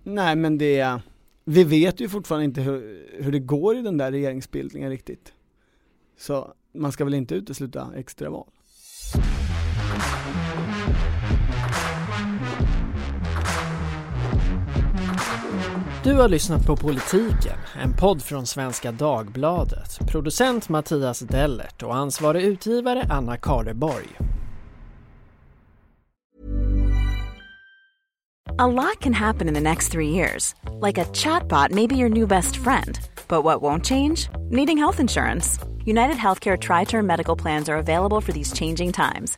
Nej 0.04 0.36
men 0.36 0.58
det, 0.58 1.00
vi 1.46 1.64
vet 1.64 2.00
ju 2.00 2.10
fortfarande 2.10 2.46
inte 2.46 2.62
hur, 2.62 3.08
hur 3.20 3.32
det 3.32 3.40
går 3.40 3.78
i 3.78 3.82
den 3.82 3.98
där 3.98 4.12
regeringsbildningen 4.12 4.90
riktigt. 4.90 5.34
Så 6.18 6.54
man 6.74 6.92
ska 6.92 7.04
väl 7.04 7.14
inte 7.14 7.36
utesluta 7.36 7.92
extraval. 7.96 8.48
Du 16.08 16.14
har 16.14 16.30
lyssnat 16.30 16.66
på 16.66 16.76
Politiken, 16.76 17.58
en 17.82 17.94
podd 17.94 18.22
från 18.22 18.46
Svenska 18.46 18.92
Dagbladet. 18.92 20.00
Producent 20.08 20.70
Mattias 20.70 21.20
Dellert 21.20 21.84
och 21.84 21.96
ansvarig 21.96 22.44
utgivare 22.44 23.08
Anna 23.10 23.38
Kareborg. 23.38 24.08
A 28.58 28.68
lot 28.68 29.02
can 29.02 29.14
happen 29.14 29.48
in 29.48 29.54
the 29.54 29.62
next 29.62 29.92
three 29.92 30.10
years. 30.10 30.56
Like 30.86 31.02
a 31.02 31.06
chatbot 31.14 31.72
may 31.72 31.88
be 31.88 31.96
your 31.96 32.10
new 32.10 32.28
best 32.28 32.58
friend. 32.58 33.00
But 33.28 33.44
what 33.44 33.62
won't 33.62 33.86
change? 33.86 34.30
Needing 34.50 34.78
health 34.78 35.00
insurance. 35.00 35.60
United 35.86 36.18
Healthcare 36.18 36.58
Tri 36.58 36.86
Term 36.86 37.06
Medical 37.06 37.36
Plans 37.42 37.70
are 37.70 37.78
available 37.78 38.22
for 38.22 38.32
these 38.32 38.54
changing 38.54 38.92
times. 38.92 39.38